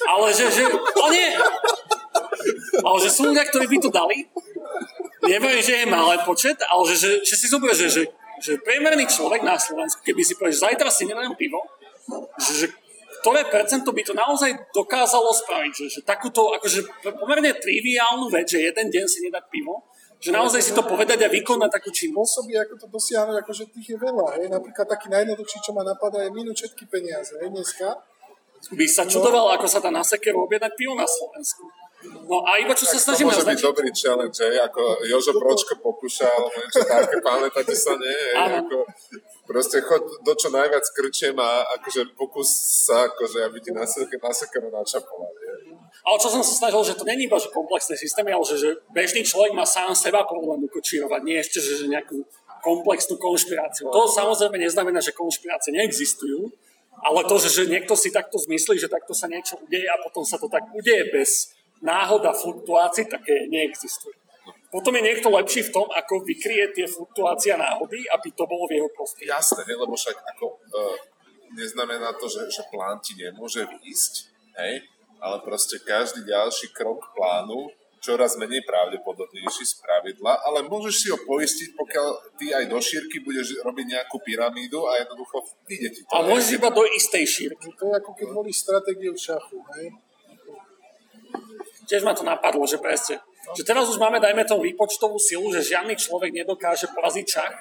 ale 0.05 0.27
že, 0.29 0.45
že... 0.53 0.69
O 1.01 1.07
nie! 1.09 1.29
Ale 2.85 2.97
že 3.01 3.09
sú 3.09 3.33
ľudia, 3.33 3.41
ktorí 3.49 3.65
by 3.65 3.77
to 3.81 3.89
dali. 3.89 4.29
Neviem, 5.25 5.57
že 5.65 5.81
je 5.81 5.85
malý 5.89 6.21
počet, 6.21 6.61
ale 6.69 6.85
že, 6.93 6.97
že, 7.01 7.11
že 7.25 7.35
si 7.37 7.45
zober, 7.49 7.73
že, 7.73 7.89
že, 7.89 8.03
že 8.37 8.61
priemerný 8.61 9.09
človek 9.09 9.41
na 9.41 9.57
Slovensku, 9.57 10.05
keby 10.05 10.21
si 10.21 10.37
povedal, 10.37 10.53
že 10.53 10.65
zajtra 10.69 10.89
si 10.93 11.09
nedám 11.09 11.33
pivo, 11.33 11.65
že, 12.37 12.51
že 12.53 12.67
ktoré 13.21 13.45
percento 13.47 13.93
by 13.93 14.01
to 14.01 14.13
naozaj 14.17 14.49
dokázalo 14.73 15.29
spraviť, 15.29 15.73
že, 15.73 15.85
že 15.87 16.01
takúto 16.01 16.51
akože 16.57 16.83
pomerne 17.21 17.53
triviálnu 17.53 18.27
vec, 18.33 18.49
že 18.49 18.65
jeden 18.65 18.89
deň 18.89 19.05
si 19.05 19.21
nedať 19.29 19.45
pivo, 19.53 19.85
že 20.21 20.29
naozaj 20.29 20.61
si 20.61 20.71
to 20.77 20.85
povedať 20.85 21.25
a 21.25 21.33
vykonať 21.33 21.69
takú 21.81 21.89
činnosť. 21.89 22.29
Spôsoby, 22.45 22.53
ako 22.53 22.73
to 22.77 22.87
dosiahnuť, 22.93 23.35
akože 23.41 23.63
tých 23.73 23.87
je 23.93 23.97
veľa. 23.97 24.37
Hej. 24.37 24.53
Napríklad 24.53 24.85
taký 24.85 25.09
najjednoduchší, 25.09 25.57
čo 25.65 25.73
ma 25.73 25.81
napadá, 25.81 26.21
je 26.21 26.29
minúť 26.29 26.61
všetky 26.61 26.85
peniaze. 26.85 27.33
Hej, 27.41 27.49
dneska. 27.49 27.97
By 28.77 28.85
sa 28.85 29.09
čudoval, 29.09 29.49
no. 29.49 29.53
ako 29.57 29.65
sa 29.65 29.81
dá 29.81 29.89
na 29.89 30.05
sekeru 30.05 30.45
objednať 30.45 30.77
pivo 30.77 30.93
na 30.93 31.09
Slovensku. 31.09 31.65
No 32.01 32.41
a 32.45 32.57
iba 32.57 32.73
čo 32.73 32.85
sa 32.85 32.97
snažím 32.97 33.29
To 33.29 33.33
môže 33.33 33.45
byť 33.45 33.61
dobrý 33.61 33.89
challenge, 33.93 34.37
hej, 34.41 34.57
ako 34.57 35.05
Jožo 35.05 35.37
Pročko 35.37 35.77
pokúšal, 35.77 36.49
niečo 36.49 36.81
také, 36.81 37.21
pamätáte 37.21 37.77
sa, 37.77 37.93
nie? 37.93 38.09
Hej, 38.09 38.65
ako, 38.65 38.77
proste 39.51 39.83
chod 39.83 40.23
do 40.23 40.33
čo 40.33 40.47
najviac 40.47 40.85
krčiem 40.95 41.35
a 41.35 41.67
akože 41.75 42.15
pokus 42.15 42.47
sa, 42.87 43.11
akože, 43.11 43.51
aby 43.51 43.59
ti 43.59 43.75
nasekeru 43.75 44.71
načapovali. 44.71 45.51
Ale 46.01 46.17
čo 46.17 46.31
som 46.31 46.39
sa 46.39 46.55
snažil, 46.55 46.81
že 46.87 46.95
to 46.95 47.03
není 47.03 47.27
iba 47.27 47.35
že 47.35 47.51
komplexné 47.51 47.99
systémy, 47.99 48.31
ale 48.31 48.47
že, 48.47 48.55
že 48.57 48.69
bežný 48.95 49.27
človek 49.27 49.51
má 49.51 49.67
sám 49.67 49.91
seba 49.91 50.23
problém 50.23 50.63
ukočírovať, 50.71 51.21
nie 51.27 51.37
ešte, 51.37 51.59
že, 51.59 51.83
že 51.83 51.91
nejakú 51.91 52.23
komplexnú 52.63 53.19
konšpiráciu. 53.19 53.91
To 53.91 54.07
samozrejme 54.07 54.55
neznamená, 54.55 55.03
že 55.03 55.11
konšpirácie 55.11 55.75
neexistujú, 55.75 56.47
ale 57.03 57.27
to, 57.27 57.35
že, 57.41 57.49
že 57.51 57.63
niekto 57.67 57.93
si 57.99 58.13
takto 58.13 58.39
zmyslí, 58.39 58.79
že 58.79 58.87
takto 58.87 59.11
sa 59.11 59.27
niečo 59.27 59.59
udeje 59.59 59.89
a 59.89 59.99
potom 59.99 60.23
sa 60.23 60.39
to 60.39 60.47
tak 60.47 60.63
udeje 60.71 61.11
bez 61.11 61.51
náhoda 61.83 62.31
fluktuácií 62.31 63.09
také 63.09 63.49
neexistuje. 63.49 64.15
Potom 64.71 64.95
je 64.95 65.03
niekto 65.03 65.27
lepší 65.27 65.67
v 65.67 65.73
tom, 65.75 65.87
ako 65.91 66.23
vykrie 66.23 66.71
tie 66.71 66.87
fluktuácie 66.87 67.51
náhody, 67.59 68.07
aby 68.07 68.31
to 68.31 68.47
bolo 68.47 68.71
v 68.71 68.79
jeho 68.79 68.89
prospech. 68.95 69.27
Jasné, 69.27 69.67
lebo 69.67 69.99
však 69.99 70.15
ako, 70.15 70.45
uh, 70.47 70.95
neznamená 71.59 72.15
to, 72.15 72.31
že, 72.31 72.47
že 72.47 72.63
plán 72.71 73.03
ti 73.03 73.19
nemôže 73.19 73.67
výjsť, 73.67 74.13
hej? 74.63 74.87
ale 75.19 75.43
proste 75.43 75.75
každý 75.83 76.23
ďalší 76.23 76.71
krok 76.71 77.11
plánu 77.11 77.67
čoraz 78.01 78.33
menej 78.33 78.65
pravdepodobnejší 78.65 79.61
z 79.61 79.77
pravidla, 79.77 80.41
ale 80.41 80.65
môžeš 80.65 80.95
si 80.97 81.07
ho 81.13 81.21
poistiť, 81.21 81.77
pokiaľ 81.77 82.07
ty 82.41 82.49
aj 82.49 82.65
do 82.65 82.81
šírky 82.81 83.21
budeš 83.21 83.61
robiť 83.61 83.85
nejakú 83.93 84.17
pyramídu 84.25 84.89
a 84.89 84.97
jednoducho 85.05 85.37
ide 85.69 85.93
ti 85.93 86.01
to. 86.01 86.09
A 86.17 86.25
môžeš 86.25 86.57
iba 86.57 86.73
do 86.73 86.81
istej 86.97 87.23
šírky. 87.29 87.69
To 87.77 87.83
je 87.85 87.93
ako 87.93 88.11
keď 88.17 88.27
volíš 88.33 88.65
stratégiu 88.65 89.13
v 89.13 89.21
šachu, 89.21 89.59
hej? 89.77 89.85
tiež 91.85 92.01
ma 92.01 92.17
to 92.17 92.25
napadlo, 92.25 92.65
že 92.65 92.81
presne. 92.81 93.21
Že 93.57 93.63
teraz 93.65 93.89
už 93.89 93.97
máme, 93.97 94.21
dajme 94.21 94.45
tomu 94.45 94.63
výpočtovú 94.69 95.17
silu, 95.17 95.49
že 95.49 95.65
žiadny 95.65 95.97
človek 95.97 96.29
nedokáže 96.29 96.87
poraziť 96.93 97.25
šach. 97.25 97.55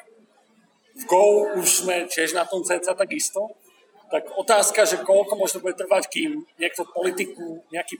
V 1.00 1.02
Go 1.08 1.48
už 1.56 1.84
sme 1.84 2.04
tiež 2.04 2.36
na 2.36 2.44
tom 2.44 2.60
ceca 2.60 2.92
takisto. 2.92 3.56
Tak 4.10 4.36
otázka, 4.36 4.84
že 4.84 5.00
koľko 5.00 5.38
možno 5.38 5.62
bude 5.64 5.78
trvať, 5.78 6.10
kým 6.10 6.44
niekto 6.58 6.84
politiku, 6.84 7.62
nejaký 7.70 7.96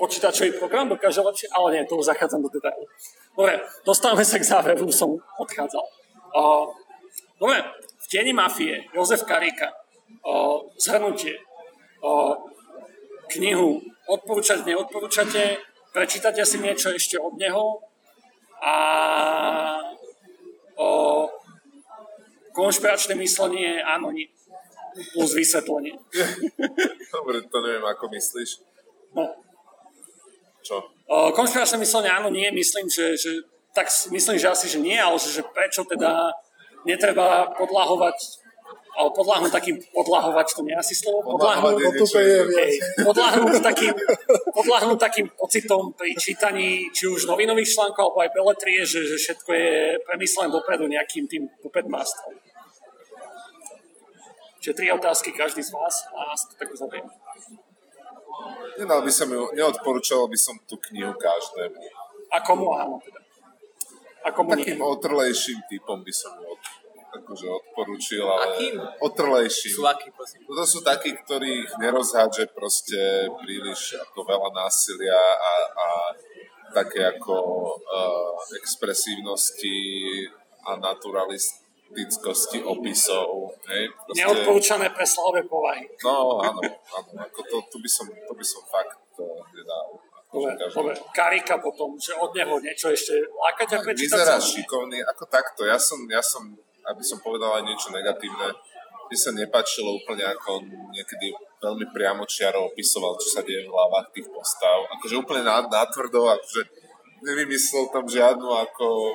počítačový 0.00 0.56
program 0.58 0.88
dokáže 0.88 1.20
lepšie, 1.20 1.48
ale 1.52 1.78
nie, 1.78 1.82
to 1.86 2.00
už 2.00 2.10
zachádzam 2.10 2.42
do 2.42 2.50
detailu. 2.50 2.88
Dobre, 3.36 3.60
dostávame 3.84 4.24
sa 4.24 4.40
k 4.40 4.48
záveru, 4.48 4.88
som 4.90 5.14
odchádzal. 5.38 5.84
Uh, 6.32 6.66
dobre, 7.38 7.60
v 7.78 8.06
tieni 8.08 8.32
mafie 8.32 8.88
Jozef 8.96 9.22
Karika, 9.28 9.70
uh, 10.24 10.64
zhrnutie, 10.80 11.38
uh, 12.02 12.34
knihu 13.30 13.78
odporúčať, 14.08 14.64
neodporúčate, 14.66 15.60
prečítate 15.92 16.40
si 16.42 16.58
niečo 16.58 16.90
ešte 16.90 17.20
od 17.20 17.36
neho 17.36 17.84
a 18.64 18.74
o, 20.76 20.88
konšpiračné 22.56 23.14
myslenie 23.20 23.84
áno, 23.84 24.10
nie. 24.10 24.32
Plus 25.16 25.32
vysvetlenie. 25.32 25.96
Dobre, 27.16 27.44
to 27.48 27.58
neviem, 27.64 27.84
ako 27.84 28.12
myslíš. 28.12 28.60
No. 29.16 29.24
Čo? 30.64 30.90
O, 31.08 31.32
konšpiračné 31.36 31.76
myslenie 31.80 32.10
áno, 32.12 32.32
nie. 32.32 32.48
Myslím, 32.52 32.88
že, 32.88 33.16
že 33.16 33.44
tak 33.72 33.88
myslím, 33.88 34.36
že 34.36 34.52
asi, 34.52 34.68
že 34.68 34.80
nie, 34.80 34.96
ale 34.96 35.16
že, 35.16 35.40
že 35.40 35.42
prečo 35.48 35.84
teda 35.88 36.32
netreba 36.84 37.52
podlahovať 37.56 38.41
ale 38.92 39.08
podľahnúť 39.16 39.52
takým, 39.52 39.76
podlahovať 39.88 40.46
to 40.52 40.62
nie 40.68 40.76
asi 40.76 40.92
slovo, 40.92 41.24
podľahnúť, 41.24 41.80
podľahnúť, 43.00 43.60
takým, 43.64 43.92
podľahnúť 44.52 44.98
takým 45.00 45.26
pocitom 45.32 45.96
pri 45.96 46.12
čítaní 46.20 46.92
či 46.92 47.08
už 47.08 47.24
novinových 47.24 47.72
článkov 47.72 48.12
alebo 48.12 48.20
aj 48.20 48.30
beletrie, 48.36 48.84
že, 48.84 49.08
že 49.08 49.16
všetko 49.16 49.50
je 49.52 49.72
premyslené 50.04 50.52
dopredu 50.52 50.84
nejakým 50.92 51.24
tým 51.24 51.48
puppet 51.64 51.88
masterom. 51.88 52.36
Čiže 54.60 54.76
tri 54.76 54.86
otázky 54.92 55.32
každý 55.32 55.64
z 55.64 55.72
vás 55.72 56.06
a 56.12 56.36
to 56.36 56.54
tak 56.54 56.68
uzaviem. 56.70 57.08
Nedal 58.78 59.00
by 59.02 59.12
som 59.12 59.28
ju, 59.32 59.42
neodporúčal 59.56 60.28
by 60.28 60.38
som 60.38 60.54
tú 60.68 60.76
knihu 60.92 61.16
každému. 61.16 61.80
A 62.32 62.40
komu 62.44 62.76
áno 62.76 63.00
teda? 63.00 63.20
A 64.22 64.30
komu 64.30 64.54
Takým 64.54 64.78
nie? 64.78 64.86
otrlejším 64.86 65.66
typom 65.66 66.00
by 66.06 66.12
som 66.14 66.32
ju 66.38 66.46
odporúčal 66.46 66.81
akože 67.12 67.46
odporúčil, 67.46 68.24
ale 68.24 68.56
Akým? 68.56 68.74
otrlejší. 69.04 69.68
Sú 69.76 69.84
akí, 69.84 70.08
prosím? 70.16 70.48
To 70.48 70.64
sú 70.64 70.80
takí, 70.80 71.12
ktorých 71.12 71.76
nerozhádže 71.76 72.56
proste 72.56 73.28
príliš 73.44 74.00
ako 74.00 74.24
veľa 74.24 74.50
násilia 74.56 75.20
a, 75.36 75.52
a 75.76 75.88
také 76.72 77.04
ako 77.04 77.36
uh, 77.76 78.32
expresívnosti 78.56 79.76
a 80.64 80.80
naturalistickosti 80.80 82.64
opisov. 82.64 83.60
Hej? 83.68 83.92
Proste... 83.92 84.18
Neodporúčané 84.24 84.86
pre 84.96 85.04
slabé 85.04 85.44
povahy. 85.44 85.84
No, 86.00 86.40
áno, 86.40 86.60
áno. 86.64 87.10
Ako 87.28 87.40
to, 87.44 87.56
tu, 87.68 87.76
by 87.76 87.90
som, 87.92 88.08
to 88.08 88.32
by 88.32 88.44
som 88.44 88.64
fakt 88.72 88.96
uh, 89.20 89.44
nedal. 89.52 90.00
Dobre, 90.32 90.56
dobre, 90.56 90.96
Karika 91.12 91.60
potom, 91.60 91.92
že 92.00 92.16
od 92.16 92.32
neho 92.32 92.56
niečo 92.56 92.88
ešte 92.88 93.20
lákať 93.36 93.76
a 93.76 93.78
prečítať 93.84 94.16
Vyzerá 94.16 94.40
šikovný, 94.40 95.04
ako 95.04 95.28
takto. 95.28 95.68
Ja 95.68 95.76
som, 95.76 96.08
ja 96.08 96.24
som 96.24 96.56
aby 96.90 97.02
som 97.04 97.22
povedal 97.22 97.60
aj 97.60 97.64
niečo 97.66 97.94
negatívne, 97.94 98.54
mi 99.12 99.16
sa 99.18 99.30
nepáčilo 99.36 99.92
úplne, 100.00 100.24
ako 100.24 100.62
on 100.62 100.64
niekedy 100.88 101.36
veľmi 101.60 101.92
priamočiaro 101.92 102.72
opisoval, 102.72 103.20
čo 103.20 103.28
sa 103.28 103.40
deje 103.44 103.68
v 103.68 103.72
hlavách 103.72 104.08
tých 104.16 104.28
postav. 104.32 104.88
Akože 104.98 105.20
úplne 105.20 105.44
natvrdo, 105.44 106.32
akože 106.32 106.62
nevymyslel 107.20 107.92
tam 107.92 108.08
žiadnu 108.08 108.48
ako 108.48 109.14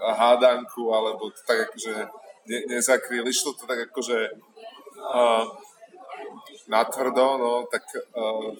hádanku, 0.00 0.88
alebo 0.88 1.28
to 1.28 1.40
tak 1.44 1.68
akože 1.68 2.08
ne, 2.48 2.58
nezakryl. 2.72 3.28
Išlo 3.28 3.52
to 3.52 3.68
tak 3.68 3.92
akože 3.92 4.32
uh, 4.98 5.44
natvrdo, 6.72 7.26
no 7.36 7.52
tak 7.68 7.84
uh, 8.16 8.56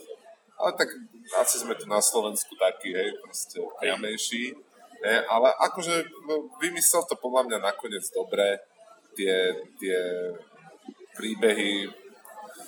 ale 0.60 0.72
tak 0.76 0.92
asi 1.40 1.56
sme 1.64 1.72
tu 1.72 1.88
na 1.88 2.04
Slovensku 2.04 2.52
takí, 2.60 2.92
hej, 2.92 3.16
proste 3.24 3.64
priamejší. 3.80 4.52
Ne, 5.00 5.16
ale 5.24 5.48
akože 5.48 6.04
no, 6.28 6.52
vymyslel 6.60 7.08
to 7.08 7.16
podľa 7.16 7.48
mňa 7.48 7.58
nakoniec 7.72 8.04
dobre. 8.12 8.60
Tie, 9.16 9.32
tie 9.80 9.98
príbehy 11.18 11.88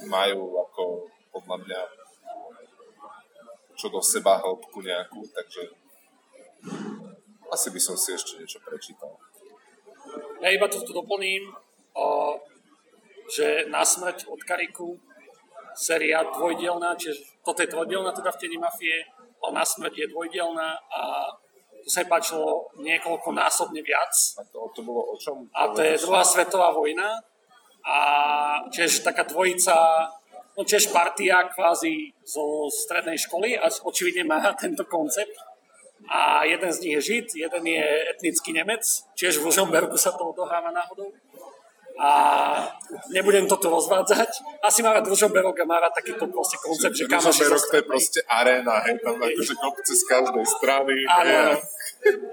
majú 0.08 0.58
ako 0.58 1.06
podľa 1.30 1.56
mňa 1.62 1.80
čo 3.76 3.88
do 3.88 4.00
seba 4.04 4.38
hĺbku 4.38 4.84
nejakú, 4.84 5.24
takže 5.32 5.72
asi 7.52 7.68
by 7.72 7.80
som 7.80 7.96
si 7.96 8.14
ešte 8.14 8.38
niečo 8.38 8.60
prečítal. 8.62 9.12
Ja 10.40 10.48
iba 10.52 10.68
to 10.68 10.84
tu 10.84 10.92
doplním, 10.94 11.50
o, 11.96 12.36
že 13.28 13.66
na 13.68 13.82
smrť 13.82 14.28
od 14.28 14.40
Kariku 14.44 14.96
séria 15.74 16.22
dvojdielná, 16.22 16.96
čiže 16.96 17.42
toto 17.44 17.64
je 17.64 17.72
dvojdielná 17.72 18.12
teda 18.12 18.30
v 18.32 18.40
Teni 18.40 18.58
mafie, 18.60 19.08
ale 19.40 19.52
na 19.56 19.64
smrť 19.64 19.94
je 19.98 20.06
dvojdielná 20.12 20.68
a 20.92 21.02
to 21.82 21.88
sa 21.90 22.02
mi 22.02 22.08
páčilo 22.08 22.70
niekoľko 22.78 23.34
násobne 23.34 23.82
viac. 23.82 24.14
A 24.38 24.46
to, 24.46 24.70
to 24.72 24.80
bolo 24.86 25.12
o 25.12 25.14
čom? 25.18 25.46
A 25.52 25.68
to 25.74 25.82
je 25.82 25.98
druhá 25.98 26.22
svetová 26.22 26.70
vojna 26.70 27.18
a 27.82 27.98
tiež 28.70 29.02
taká 29.02 29.26
dvojica, 29.26 29.74
no 30.54 30.62
tiež 30.62 30.94
partia 30.94 31.50
kvázi 31.50 32.14
zo 32.22 32.70
strednej 32.70 33.18
školy 33.18 33.58
a 33.58 33.66
očividne 33.66 34.22
má 34.22 34.38
tento 34.62 34.86
koncept. 34.86 35.34
A 36.10 36.42
jeden 36.42 36.70
z 36.74 36.80
nich 36.82 36.94
je 36.98 37.02
Žid, 37.02 37.26
jeden 37.46 37.64
je 37.66 37.84
etnický 38.10 38.50
Nemec, 38.50 38.82
tiež 39.14 39.38
v 39.38 39.46
Ružombergu 39.46 39.94
sa 39.94 40.10
to 40.10 40.34
odohráva 40.34 40.74
náhodou 40.74 41.14
a 41.98 42.10
nebudem 43.10 43.50
toto 43.50 43.72
rozvádzať. 43.72 44.62
Asi 44.62 44.84
má 44.84 44.94
rád 44.94 45.10
Družoberok 45.10 45.56
a 45.58 45.64
má 45.66 45.82
rád 45.82 45.96
takýto 45.98 46.30
proste 46.30 46.60
koncept, 46.62 46.94
že 46.94 47.10
kamoši 47.10 47.42
Družoberok 47.42 47.64
to 47.66 47.76
je 47.80 47.84
proste 47.88 48.20
aréna, 48.28 48.78
hej, 48.86 49.02
tam 49.02 49.18
akože 49.18 49.54
kopce 49.58 49.92
z 49.98 50.04
každej 50.06 50.46
strany. 50.46 50.94
Áno, 51.08 51.58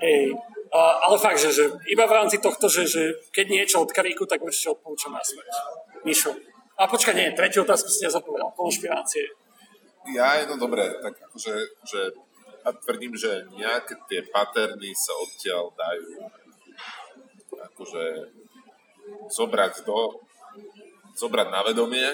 hej. 0.05 0.35
Uh, 0.69 0.95
ale 1.01 1.17
fakt, 1.17 1.41
že, 1.41 1.49
že 1.49 1.65
iba 1.89 2.05
v 2.05 2.13
rámci 2.13 2.37
tohto, 2.37 2.69
že, 2.69 2.85
že 2.85 3.17
keď 3.33 3.45
niečo 3.49 3.81
od 3.81 3.89
Karíku, 3.89 4.29
tak 4.29 4.37
určite 4.45 4.77
odporúčam 4.77 5.17
na 5.17 5.23
smrť. 5.25 5.49
Mišo. 6.05 6.29
A 6.77 6.85
počkaj, 6.85 7.17
nie, 7.17 7.33
tretiu 7.33 7.65
otázku 7.65 7.89
si 7.89 8.05
nezapovedal. 8.05 8.53
Konšpirácie. 8.53 9.33
Ja, 10.13 10.45
no 10.45 10.61
dobre, 10.61 10.85
tak 11.01 11.17
akože, 11.25 11.53
že 11.89 12.01
ja 12.61 12.71
tvrdím, 12.85 13.17
že 13.17 13.49
nejaké 13.57 13.97
tie 14.05 14.21
paterny 14.29 14.93
sa 14.93 15.17
odtiaľ 15.17 15.73
dajú 15.73 16.29
akože 17.49 18.05
zobrať 19.33 19.73
do, 19.83 20.21
zobrať 21.19 21.47
na 21.51 21.61
vedomie 21.67 22.07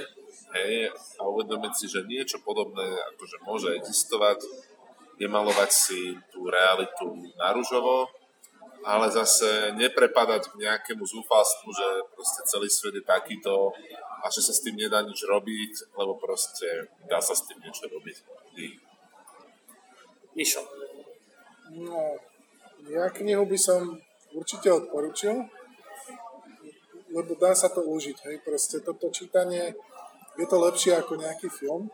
hej, 0.58 0.90
a 1.20 1.22
uvedomiť 1.30 1.74
si, 1.78 1.86
že 1.86 2.08
niečo 2.10 2.42
podobné 2.42 2.86
akože 3.14 3.38
môže 3.46 3.70
existovať, 3.78 4.42
nemalovať 5.22 5.70
si 5.72 6.18
tú 6.34 6.50
realitu 6.50 7.14
naružovo, 7.38 8.10
ale 8.86 9.10
zase 9.10 9.74
neprepadať 9.78 10.52
k 10.52 10.60
nejakému 10.62 11.06
zúfalstvu, 11.06 11.70
že 11.70 11.88
proste 12.14 12.42
celý 12.46 12.70
svet 12.70 12.98
je 12.98 13.04
takýto 13.06 13.74
a 14.22 14.26
že 14.30 14.42
sa 14.42 14.54
s 14.54 14.62
tým 14.66 14.78
nedá 14.78 15.02
nič 15.06 15.22
robiť, 15.26 15.94
lebo 15.98 16.18
proste 16.18 16.90
dá 17.06 17.22
sa 17.22 17.38
s 17.38 17.46
tým 17.46 17.62
niečo 17.62 17.86
robiť. 17.90 18.18
Mišo. 20.36 20.62
No, 21.76 22.20
ja 22.86 23.10
knihu 23.10 23.48
by 23.48 23.58
som 23.58 23.98
určite 24.36 24.70
odporučil 24.70 25.48
lebo 27.16 27.32
dá 27.40 27.56
sa 27.56 27.72
to 27.72 27.80
užiť, 27.80 28.18
hej, 28.28 28.36
proste 28.44 28.84
toto 28.84 29.08
čítanie 29.08 29.72
je 30.36 30.46
to 30.52 30.60
lepšie 30.60 30.92
ako 31.00 31.16
nejaký 31.16 31.48
film, 31.48 31.88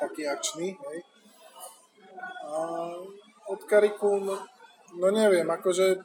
taký 0.00 0.24
akčný, 0.24 0.72
hej. 0.72 0.98
A 2.48 2.56
od 3.52 3.60
Kariku, 3.68 4.24
no, 4.24 4.40
no 4.96 5.06
neviem, 5.12 5.44
akože 5.44 6.00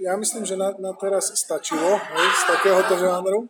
ja 0.00 0.16
myslím, 0.16 0.48
že 0.48 0.56
na, 0.56 0.72
na 0.80 0.96
teraz 0.96 1.28
stačilo, 1.36 2.00
hej, 2.00 2.28
z 2.40 2.42
takéhoto 2.48 2.96
žánru. 2.96 3.44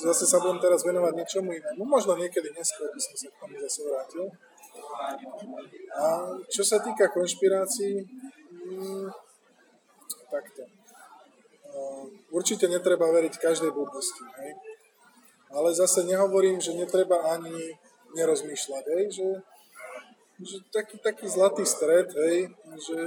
Zase 0.00 0.24
sa 0.24 0.40
budem 0.40 0.62
teraz 0.62 0.80
venovať 0.86 1.12
niečomu 1.12 1.52
inému. 1.52 1.84
Možno 1.84 2.16
niekedy 2.16 2.48
neskôr 2.56 2.88
by 2.88 3.00
som 3.02 3.14
sa 3.20 3.28
k 3.28 3.36
tomu 3.36 3.60
zase 3.60 3.84
vrátil. 3.84 4.24
A 5.92 6.04
čo 6.48 6.62
sa 6.64 6.80
týka 6.80 7.12
konšpirácií, 7.12 8.00
mm, 8.00 9.12
takto 10.32 10.79
určite 12.30 12.70
netreba 12.70 13.10
veriť 13.10 13.34
každej 13.38 13.70
blbosti, 13.74 14.24
hej. 14.40 14.52
Ale 15.50 15.74
zase 15.74 16.06
nehovorím, 16.06 16.62
že 16.62 16.78
netreba 16.78 17.34
ani 17.34 17.74
nerozmýšľať, 18.14 18.84
hej, 18.86 19.04
že, 19.10 19.28
že 20.42 20.56
taký, 20.70 20.98
taký 21.02 21.26
zlatý 21.26 21.66
stred, 21.66 22.10
hej, 22.14 22.50
že 22.78 22.98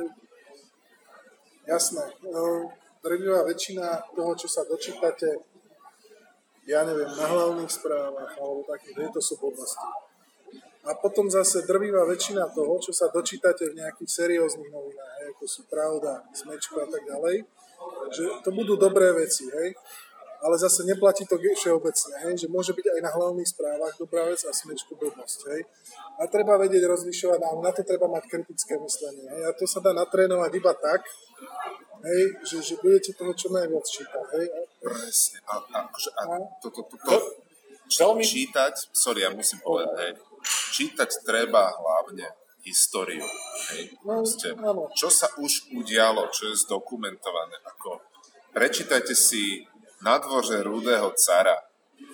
jasné, 1.67 2.03
no, 2.23 2.71
drvivá 3.03 3.43
väčšina 3.47 4.15
toho, 4.15 4.31
čo 4.35 4.47
sa 4.47 4.67
dočítate, 4.67 5.39
ja 6.63 6.87
neviem, 6.87 7.11
na 7.11 7.27
hlavných 7.27 7.71
správach 7.71 8.39
alebo 8.39 8.63
takých, 8.63 9.11
to 9.11 9.19
sú 9.19 9.35
blbosti. 9.39 9.87
A 10.83 10.91
potom 10.99 11.31
zase 11.31 11.63
drvivá 11.63 12.03
väčšina 12.03 12.51
toho, 12.51 12.75
čo 12.79 12.91
sa 12.91 13.07
dočítate 13.07 13.71
v 13.71 13.79
nejakých 13.79 14.09
serióznych 14.19 14.67
novinách, 14.67 15.31
ako 15.31 15.43
sú 15.47 15.63
Pravda, 15.71 16.27
Smečko 16.35 16.83
a 16.83 16.87
tak 16.91 17.07
ďalej, 17.07 17.47
že 18.13 18.23
to 18.45 18.49
budú 18.53 18.77
dobré 18.77 19.11
veci, 19.13 19.49
hej 19.49 19.73
ale 20.43 20.59
zase 20.59 20.83
neplatí 20.83 21.23
to 21.23 21.39
všeobecne, 21.39 22.15
hej, 22.27 22.35
že 22.35 22.47
môže 22.51 22.75
byť 22.75 22.85
aj 22.99 22.99
na 22.99 23.11
hlavných 23.15 23.47
správach 23.47 23.95
dobrá 23.95 24.27
vec 24.27 24.43
a 24.43 24.51
smečku 24.51 24.99
blbosť. 24.99 25.39
Hej. 25.55 25.61
A 26.19 26.27
treba 26.27 26.59
vedieť 26.59 26.83
rozlišovať, 26.83 27.39
a 27.39 27.49
na 27.63 27.71
to 27.71 27.87
treba 27.87 28.11
mať 28.11 28.27
kritické 28.27 28.75
myslenie. 28.75 29.23
Hej. 29.23 29.43
A 29.47 29.51
to 29.55 29.63
sa 29.63 29.79
dá 29.79 29.95
natrénovať 29.95 30.51
iba 30.59 30.75
tak, 30.75 31.07
hej, 32.03 32.23
že, 32.43 32.57
že 32.59 32.75
budete 32.83 33.15
toho 33.15 33.31
čo 33.31 33.55
najviac 33.55 33.87
čítať. 33.87 34.25
Hej. 34.35 34.45
Presne. 34.83 35.37
A, 35.47 35.55
a, 35.63 35.79
a, 35.87 36.23
a 36.27 36.35
to, 36.59 36.67
to, 36.75 36.81
to, 36.91 36.95
to, 36.99 37.17
čo 37.87 38.11
čítať, 38.19 38.91
sorry, 38.91 39.23
ja 39.23 39.31
musím 39.31 39.63
povedať, 39.63 39.95
hej, 39.95 40.11
čítať 40.75 41.23
treba 41.23 41.71
hlavne 41.71 42.27
históriu. 42.63 43.23
Hej. 43.71 43.99
No, 44.07 44.23
Proste, 44.23 44.55
čo 44.95 45.11
sa 45.11 45.27
už 45.37 45.75
udialo, 45.75 46.31
čo 46.31 46.49
je 46.49 46.55
zdokumentované, 46.63 47.59
ako 47.67 47.99
prečítajte 48.55 49.13
si 49.13 49.67
na 50.03 50.17
dvoře 50.17 50.63
rudého 50.63 51.11
cara, 51.15 51.55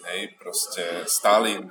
hej, 0.10 0.34
proste 0.38 1.06
Stalin 1.06 1.70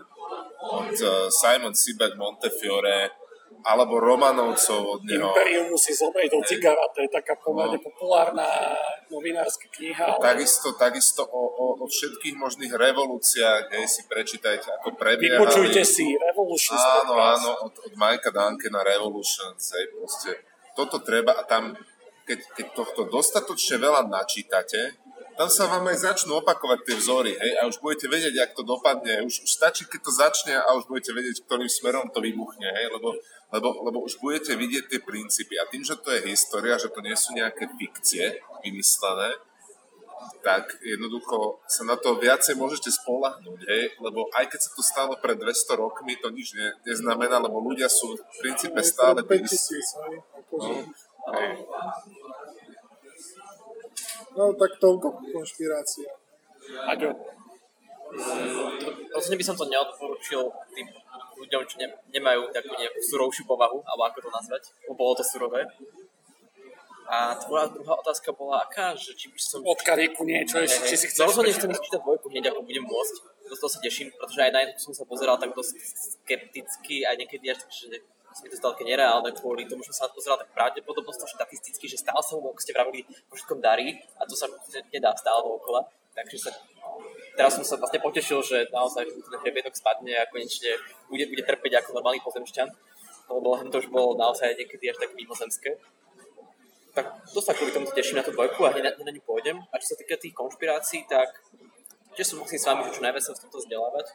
od 0.58 0.94
uh, 0.94 1.30
Simon 1.30 1.74
Sibek 1.74 2.14
Montefiore, 2.18 3.17
alebo 3.66 3.98
Romanovcov 3.98 4.80
od 4.98 5.00
neho. 5.02 5.34
Imperium 5.34 5.74
musí 5.74 5.90
zomrieť 5.90 6.30
do 6.34 6.40
cigara, 6.46 6.84
to 6.94 7.02
je 7.02 7.10
taká 7.10 7.34
pomerne 7.38 7.78
no. 7.78 7.84
populárna 7.84 8.46
novinárska 9.10 9.66
kniha. 9.72 10.14
Ale... 10.14 10.22
Takisto, 10.22 10.76
takisto 10.78 11.26
o, 11.26 11.42
o, 11.48 11.66
o 11.82 11.84
všetkých 11.88 12.38
možných 12.38 12.72
revolúciách, 12.76 13.74
hej, 13.74 13.86
si 13.90 14.02
prečítajte, 14.06 14.68
ako 14.78 14.94
prebiehali. 14.94 15.42
Vypočujte 15.42 15.82
si 15.82 16.14
Revolutions. 16.14 16.80
Áno, 17.02 17.14
áno, 17.18 17.50
od, 17.66 17.74
od 17.74 17.92
Majka 17.98 18.30
Duncana 18.30 18.84
Revolutions, 18.86 19.62
hej, 19.74 19.84
proste. 19.96 20.30
Toto 20.78 21.02
treba 21.02 21.34
a 21.34 21.42
tam, 21.42 21.74
keď, 22.22 22.38
keď 22.54 22.66
tohto 22.76 23.10
dostatočne 23.10 23.82
veľa 23.82 24.06
načítate, 24.06 25.00
tam 25.38 25.46
sa 25.46 25.70
vám 25.70 25.86
aj 25.86 26.02
začnú 26.02 26.42
opakovať 26.42 26.82
tie 26.82 26.96
vzory, 26.98 27.30
hej, 27.30 27.52
a 27.62 27.70
už 27.70 27.78
budete 27.78 28.10
vedieť, 28.10 28.34
jak 28.34 28.52
to 28.58 28.66
dopadne. 28.66 29.22
Už, 29.22 29.46
už 29.46 29.50
stačí, 29.50 29.86
keď 29.86 30.00
to 30.02 30.10
začne 30.10 30.54
a 30.58 30.66
už 30.74 30.90
budete 30.90 31.14
vedieť, 31.14 31.46
ktorým 31.46 31.70
smerom 31.70 32.10
to 32.10 32.18
vybuchne, 32.18 32.66
hej, 32.66 32.90
lebo, 32.90 33.14
lebo, 33.48 33.68
lebo 33.84 34.04
už 34.04 34.20
budete 34.20 34.52
vidieť 34.56 34.92
tie 34.92 35.00
princípy. 35.00 35.56
A 35.56 35.68
tým, 35.68 35.80
že 35.80 35.96
to 35.96 36.12
je 36.12 36.28
história, 36.28 36.76
že 36.76 36.92
to 36.92 37.00
nie 37.00 37.16
sú 37.16 37.32
nejaké 37.32 37.64
fikcie 37.80 38.44
vymyslené, 38.60 39.40
tak 40.42 40.76
jednoducho 40.82 41.62
sa 41.66 41.82
na 41.86 41.96
to 41.96 42.18
viacej 42.18 42.58
môžete 42.58 42.90
spolahnúť, 42.90 43.60
hej? 43.64 43.84
lebo 44.02 44.26
aj 44.34 44.50
keď 44.50 44.60
sa 44.60 44.70
to 44.74 44.82
stalo 44.82 45.12
pred 45.18 45.38
200 45.38 45.78
rokmi, 45.78 46.18
to 46.18 46.28
nič 46.30 46.54
ne, 46.54 46.74
neznamená, 46.84 47.38
lebo 47.38 47.62
ľudia 47.62 47.86
sú 47.90 48.18
v 48.18 48.36
princípe 48.42 48.78
stále... 48.82 49.22
5000, 49.22 49.78
no, 50.52 50.84
hej. 51.38 51.52
No 54.38 54.54
tak 54.54 54.78
toľko 54.78 55.18
konšpirácia. 55.34 56.10
Aďo. 56.86 57.10
Rozhodne 59.12 59.36
by 59.36 59.44
som 59.44 59.56
to 59.58 59.66
neodporúčil 59.66 60.48
tým 60.72 60.86
ľuďom, 61.38 61.62
čo 61.70 61.76
ne, 61.78 61.88
nemajú 62.10 62.50
takú 62.50 62.74
nejakú 62.74 63.00
surovšiu 63.00 63.46
povahu, 63.46 63.80
alebo 63.86 64.02
ako 64.10 64.18
to 64.26 64.30
nazvať, 64.34 64.62
lebo 64.86 64.94
bolo 64.98 65.12
to 65.14 65.24
surové. 65.24 65.64
A 67.08 67.32
tvoja 67.40 67.72
druhá 67.72 67.96
otázka 67.96 68.36
bola 68.36 68.68
aká, 68.68 68.92
že 68.92 69.16
či 69.16 69.32
by 69.32 69.40
som... 69.40 69.64
Od 69.64 69.80
kariku 69.80 70.28
niečo, 70.28 70.60
ne, 70.60 70.68
či 70.68 70.92
si 70.92 71.08
chceš... 71.08 71.24
No 71.24 71.32
rozhodne 71.32 71.56
chcem 71.56 71.72
čítať 71.72 72.04
dvojku 72.04 72.28
hneď, 72.28 72.52
ako 72.52 72.68
budem 72.68 72.84
môcť. 72.84 73.14
Do 73.48 73.56
toho 73.56 73.70
sa 73.72 73.80
teším, 73.80 74.12
pretože 74.12 74.44
aj 74.44 74.52
na 74.52 74.60
jednu 74.68 74.76
som 74.76 74.92
sa 74.92 75.08
pozeral 75.08 75.40
tak 75.40 75.56
dosť 75.56 75.72
skepticky, 76.20 77.08
aj 77.08 77.16
niekedy 77.16 77.48
až 77.48 77.64
tak, 77.64 77.72
že 77.72 78.04
sa 78.28 78.44
mi 78.44 78.52
to 78.52 78.60
také 78.60 78.84
nereálne 78.84 79.32
kvôli 79.32 79.64
tomu, 79.64 79.80
že 79.80 79.96
som 79.96 80.04
sa 80.04 80.12
pozeral 80.12 80.36
tak 80.36 80.52
pravdepodobnosť 80.52 81.32
štatisticky, 81.32 81.88
že 81.88 81.96
stále 81.96 82.20
sa 82.20 82.36
mu, 82.36 82.52
ako 82.52 82.60
ste 82.60 82.76
vravili, 82.76 83.08
po 83.26 83.40
všetkom 83.40 83.64
darí 83.64 83.96
a 84.20 84.28
to 84.28 84.36
sa 84.36 84.46
nedá 84.92 85.16
stále 85.16 85.40
dookola. 85.48 85.88
Takže 86.12 86.36
sa, 86.44 86.50
teraz 87.38 87.54
som 87.54 87.62
sa 87.62 87.78
vlastne 87.78 88.02
potešil, 88.02 88.42
že 88.42 88.66
naozaj 88.74 89.06
ten 89.06 89.38
hrebienok 89.38 89.78
spadne 89.78 90.10
a 90.18 90.26
konečne 90.26 90.74
bude, 91.06 91.22
bude 91.30 91.46
trpeť 91.46 91.78
ako 91.78 92.02
normálny 92.02 92.18
pozemšťan. 92.26 92.68
Lebo 93.30 93.54
to 93.70 93.78
už 93.78 93.88
bolo 93.94 94.18
naozaj 94.18 94.58
niekedy 94.58 94.90
až 94.90 94.98
tak 94.98 95.14
mimozemské. 95.14 95.78
Tak 96.98 97.06
to 97.30 97.38
sa 97.38 97.54
kvôli 97.54 97.70
tomu 97.70 97.86
teším 97.94 98.18
na 98.18 98.26
tú 98.26 98.34
dvojku 98.34 98.66
a 98.66 98.74
hneď 98.74 98.98
na, 98.98 99.06
na 99.06 99.12
ňu 99.14 99.22
pôjdem. 99.22 99.62
A 99.70 99.78
čo 99.78 99.94
sa 99.94 99.96
týka 100.02 100.18
tých 100.18 100.34
konšpirácií, 100.34 101.06
tak 101.06 101.30
tiež 102.18 102.34
som 102.34 102.42
musím 102.42 102.58
s 102.58 102.66
vami, 102.66 102.90
čo 102.90 102.98
najviac 102.98 103.22
sa 103.22 103.36
v 103.38 103.46
tomto 103.46 103.62
vzdelávať. 103.62 104.06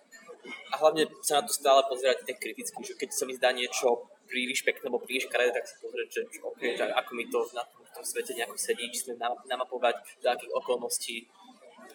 A 0.44 0.76
hlavne 0.84 1.08
sa 1.24 1.40
na 1.40 1.48
to 1.48 1.56
stále 1.56 1.80
pozerať 1.88 2.28
tak 2.28 2.44
kriticky, 2.44 2.76
že 2.84 3.00
keď 3.00 3.10
sa 3.16 3.24
mi 3.24 3.40
zdá 3.40 3.56
niečo 3.56 4.12
príliš 4.28 4.68
pekné 4.68 4.92
alebo 4.92 5.06
príliš 5.06 5.32
kredé, 5.32 5.56
tak 5.56 5.64
si 5.64 5.80
pozrieť, 5.80 6.10
že, 6.12 6.22
okay, 6.44 6.76
že 6.76 6.90
ako 6.92 7.12
mi 7.16 7.24
to 7.32 7.40
na 7.56 7.64
tom, 7.64 7.86
tom 7.94 8.04
svete 8.04 8.34
nejako 8.34 8.58
sedí, 8.58 8.90
či 8.90 9.08
sme 9.08 9.16
namapovať, 9.48 9.96
do 10.20 10.28
akých 10.34 10.52
okolností. 10.58 11.16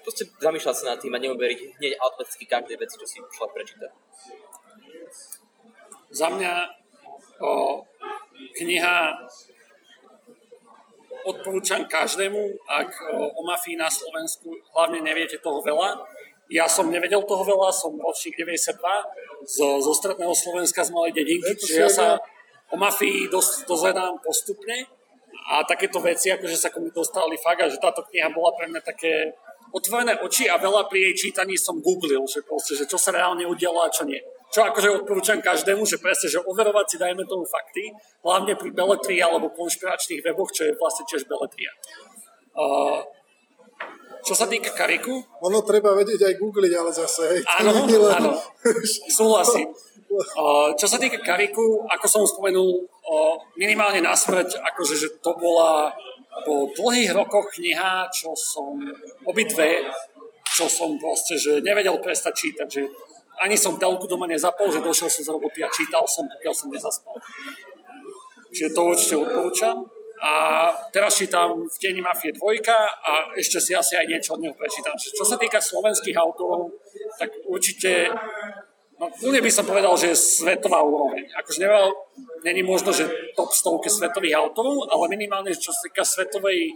Proste 0.03 0.25
zamýšľať 0.41 0.75
sa 0.75 0.85
nad 0.95 0.99
tým 0.99 1.15
a 1.15 1.21
neuberiť 1.21 1.59
hneď 1.81 1.93
automaticky 2.01 2.45
každé 2.49 2.75
veci, 2.81 2.97
čo 2.97 3.07
si 3.07 3.17
človek 3.21 3.53
prečíta. 3.53 3.89
Za 6.09 6.33
mňa 6.33 6.53
o, 7.45 7.85
kniha 8.57 8.97
odporúčam 11.29 11.85
každému, 11.85 12.41
ak 12.65 12.91
o, 13.13 13.29
o 13.37 13.41
mafii 13.45 13.77
na 13.77 13.93
Slovensku 13.93 14.49
hlavne 14.73 15.05
neviete 15.05 15.37
toho 15.45 15.61
veľa. 15.61 16.01
Ja 16.49 16.65
som 16.65 16.89
nevedel 16.89 17.21
toho 17.29 17.45
veľa, 17.45 17.69
som 17.69 17.93
ročník 18.01 18.41
92, 18.41 18.81
zo, 19.45 19.69
zo 19.85 19.93
stredného 19.93 20.33
Slovenska 20.33 20.81
z 20.81 20.91
malej 20.97 21.13
dedinky, 21.13 21.53
čiže 21.61 21.77
ja 21.77 21.91
sa 21.93 22.07
o 22.73 22.77
mafii 22.81 23.29
dos, 23.29 23.69
dozvedám 23.69 24.17
postupne 24.25 24.89
a 25.49 25.65
takéto 25.65 26.01
veci, 26.01 26.33
akože 26.33 26.57
sa 26.57 26.73
komu 26.73 26.93
dostali 26.93 27.37
fakt 27.41 27.65
a 27.65 27.73
že 27.73 27.81
táto 27.81 28.05
kniha 28.09 28.33
bola 28.33 28.53
pre 28.57 28.69
mňa 28.69 28.81
také 28.85 29.33
otvorené 29.73 30.19
oči 30.21 30.49
a 30.49 30.57
veľa 30.57 30.89
pri 30.89 31.11
jej 31.11 31.29
čítaní 31.29 31.59
som 31.59 31.81
googlil, 31.81 32.25
že, 32.29 32.45
proste, 32.45 32.77
že 32.79 32.85
čo 32.89 32.97
sa 32.97 33.13
reálne 33.13 33.45
udialo 33.45 33.85
a 33.85 33.93
čo 33.93 34.05
nie. 34.09 34.19
Čo 34.49 34.65
akože 34.65 35.05
odporúčam 35.05 35.45
každému, 35.45 35.85
že 35.85 36.01
presne, 36.01 36.33
že 36.33 36.41
overovať 36.41 36.87
si 36.89 36.97
dajme 36.97 37.21
tomu 37.29 37.45
fakty, 37.45 37.93
hlavne 38.25 38.57
pri 38.57 38.73
beletrii 38.73 39.21
alebo 39.21 39.53
konšpiračných 39.53 40.25
weboch, 40.25 40.49
čo 40.53 40.65
je 40.65 40.73
vlastne 40.81 41.05
tiež 41.05 41.29
beletria. 41.29 41.69
Uh, 42.57 43.05
čo 44.25 44.35
sa 44.35 44.49
týka 44.51 44.75
kariku... 44.75 45.15
Ono 45.45 45.63
treba 45.63 45.95
vedieť 45.95 46.33
aj 46.33 46.35
googliť, 46.41 46.73
ale 46.75 46.91
zase... 46.91 47.23
Hej, 47.39 47.41
áno, 47.61 47.71
len... 47.87 48.13
áno, 48.13 48.31
súhlasím. 49.09 49.69
Čo 50.81 50.87
sa 50.89 50.99
týka 50.99 51.21
kariku, 51.21 51.85
ako 51.87 52.07
som 52.09 52.23
spomenul, 52.25 52.89
minimálne 53.55 54.01
na 54.03 54.17
smrť, 54.17 54.59
akože 54.73 54.95
že 54.97 55.09
to 55.23 55.37
bola 55.37 55.93
po 56.45 56.71
dlhých 56.75 57.15
rokoch 57.15 57.55
kniha, 57.55 58.11
čo 58.11 58.35
som 58.35 58.79
obidve, 59.25 59.87
čo 60.47 60.67
som 60.67 60.99
proste, 60.99 61.39
že 61.39 61.63
nevedel 61.63 61.99
prestať 62.03 62.35
čítať, 62.35 62.69
že 62.69 62.83
ani 63.39 63.55
som 63.55 63.79
telku 63.79 64.11
doma 64.11 64.27
nezapol, 64.27 64.67
že 64.71 64.83
došiel 64.83 65.07
som 65.07 65.23
z 65.23 65.31
roboty 65.31 65.63
a 65.63 65.71
čítal 65.71 66.03
som, 66.11 66.27
pokiaľ 66.27 66.55
som 66.55 66.69
nezaspal. 66.75 67.15
Čiže 68.51 68.75
to 68.75 68.81
určite 68.83 69.15
odporúčam 69.21 69.77
a 70.19 70.33
teraz 70.91 71.15
čítam 71.15 71.63
v 71.63 71.77
Tieni 71.79 72.03
Mafie 72.03 72.35
2 72.35 72.43
a 72.75 73.13
ešte 73.39 73.63
si 73.63 73.71
asi 73.77 73.95
aj 73.95 74.07
niečo 74.11 74.35
od 74.35 74.43
neho 74.43 74.55
prečítam. 74.57 74.99
Čo 74.99 75.23
sa 75.23 75.39
týka 75.39 75.63
slovenských 75.63 76.19
autorov, 76.19 76.75
tak 77.23 77.31
určite 77.47 78.11
No, 78.99 79.07
úplne 79.07 79.39
by 79.39 79.51
som 79.55 79.63
povedal, 79.63 79.95
že 79.95 80.11
je 80.11 80.43
svetová 80.43 80.83
úroveň. 80.83 81.31
Akože 81.39 81.63
nevel, 81.63 81.95
není 82.43 82.67
možno, 82.67 82.91
že 82.91 83.07
top 83.39 83.55
stovke 83.55 83.87
svetových 83.87 84.35
autorov, 84.35 84.91
ale 84.91 85.15
minimálne, 85.15 85.55
čo 85.55 85.71
sa 85.71 85.87
týka 85.87 86.03
svetovej 86.03 86.75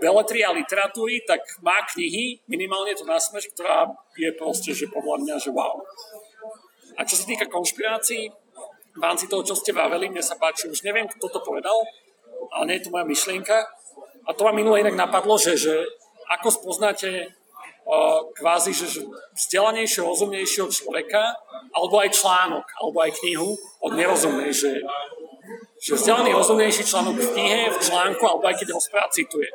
beletry 0.00 0.40
a 0.40 0.56
literatúry, 0.56 1.20
tak 1.28 1.44
má 1.60 1.84
knihy, 1.84 2.40
minimálne 2.48 2.96
to 2.96 3.04
na 3.04 3.20
smeč, 3.20 3.52
ktorá 3.52 3.92
je 4.16 4.32
proste, 4.32 4.72
že 4.72 4.88
podľa 4.88 5.20
mňa, 5.20 5.34
že 5.36 5.50
wow. 5.52 5.84
A 6.96 7.04
čo 7.04 7.20
sa 7.20 7.28
týka 7.28 7.44
konšpirácií, 7.52 8.32
v 8.94 9.02
rámci 9.02 9.26
toho, 9.26 9.42
čo 9.42 9.58
ste 9.58 9.74
vraveli, 9.74 10.06
mne 10.06 10.22
sa 10.22 10.38
páči, 10.38 10.70
už 10.70 10.86
neviem, 10.86 11.10
kto 11.10 11.26
to 11.26 11.42
povedal, 11.42 11.74
ale 12.54 12.64
nie 12.70 12.76
je 12.78 12.86
to 12.86 12.94
moja 12.94 13.02
myšlienka. 13.02 13.66
A 14.24 14.30
to 14.32 14.46
ma 14.46 14.54
minule 14.54 14.78
inak 14.80 14.94
napadlo, 14.94 15.34
že, 15.34 15.58
že 15.58 15.74
ako 16.30 16.48
spoznáte 16.48 17.34
kvázi 18.34 18.72
že 18.72 19.04
vzdelanejšieho, 19.36 20.08
rozumnejšieho 20.08 20.68
človeka, 20.72 21.36
alebo 21.74 22.00
aj 22.00 22.16
článok, 22.16 22.64
alebo 22.80 22.98
aj 23.04 23.10
knihu 23.20 23.52
od 23.84 23.92
nerozumnej, 23.92 24.50
že, 24.54 24.80
že 25.76 25.92
vzdelaný, 25.92 26.32
rozumnejší 26.32 26.82
článok 26.86 27.16
v 27.20 27.28
knihe, 27.36 27.60
v 27.68 27.78
článku, 27.78 28.24
alebo 28.24 28.44
aj 28.48 28.56
keď 28.56 28.68
rozpráva 28.72 29.12
cituje. 29.12 29.48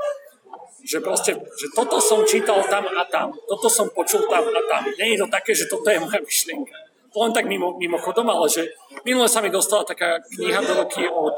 Že 0.79 0.97
proste, 1.03 1.31
že 1.35 1.67
toto 1.75 1.99
som 1.99 2.23
čítal 2.23 2.63
tam 2.69 2.87
a 2.87 3.03
tam, 3.09 3.33
toto 3.49 3.67
som 3.67 3.89
počul 3.91 4.23
tam 4.29 4.45
a 4.47 4.61
tam. 4.69 4.87
Nie 4.95 5.17
je 5.17 5.25
to 5.25 5.27
také, 5.27 5.51
že 5.51 5.67
toto 5.67 5.89
je 5.89 5.99
moja 5.99 6.21
myšlienka. 6.21 6.77
To 7.09 7.25
len 7.25 7.33
tak 7.33 7.49
mimo, 7.49 7.73
mimochodom, 7.81 8.29
ale 8.29 8.45
že 8.45 8.69
minule 9.01 9.25
sa 9.25 9.41
mi 9.41 9.49
dostala 9.49 9.81
taká 9.81 10.21
kniha 10.21 10.61
do 10.61 10.73
roky 10.77 11.09
od 11.09 11.33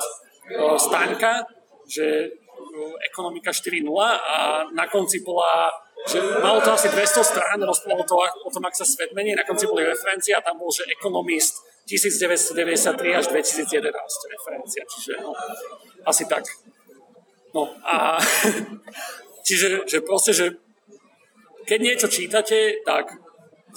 Stanka, 0.76 1.48
že 1.88 2.28
ekonomika 3.08 3.56
4.0 3.56 3.88
a 4.12 4.68
na 4.76 4.86
konci 4.88 5.24
bola 5.24 5.72
že 6.10 6.18
malo 6.42 6.62
to 6.62 6.74
asi 6.74 6.90
200 6.90 7.22
strán, 7.22 7.60
rozprávalo 7.62 8.06
to 8.08 8.16
o 8.18 8.50
tom, 8.50 8.64
ak 8.66 8.74
sa 8.74 8.86
svet 8.86 9.14
mení, 9.14 9.38
na 9.38 9.46
konci 9.46 9.70
boli 9.70 9.86
referencie 9.86 10.34
a 10.34 10.42
tam 10.42 10.58
bol, 10.58 10.74
že 10.74 10.90
ekonomist 10.90 11.62
1993 11.86 13.20
až 13.20 13.26
2011 13.30 14.34
referencia, 14.34 14.82
čiže 14.86 15.14
no, 15.22 15.34
asi 16.06 16.26
tak. 16.26 16.46
No 17.54 17.70
a 17.86 18.18
čiže 19.48 19.86
že 19.86 20.00
proste, 20.02 20.34
že 20.34 20.46
keď 21.70 21.80
niečo 21.82 22.08
čítate, 22.10 22.82
tak 22.82 23.14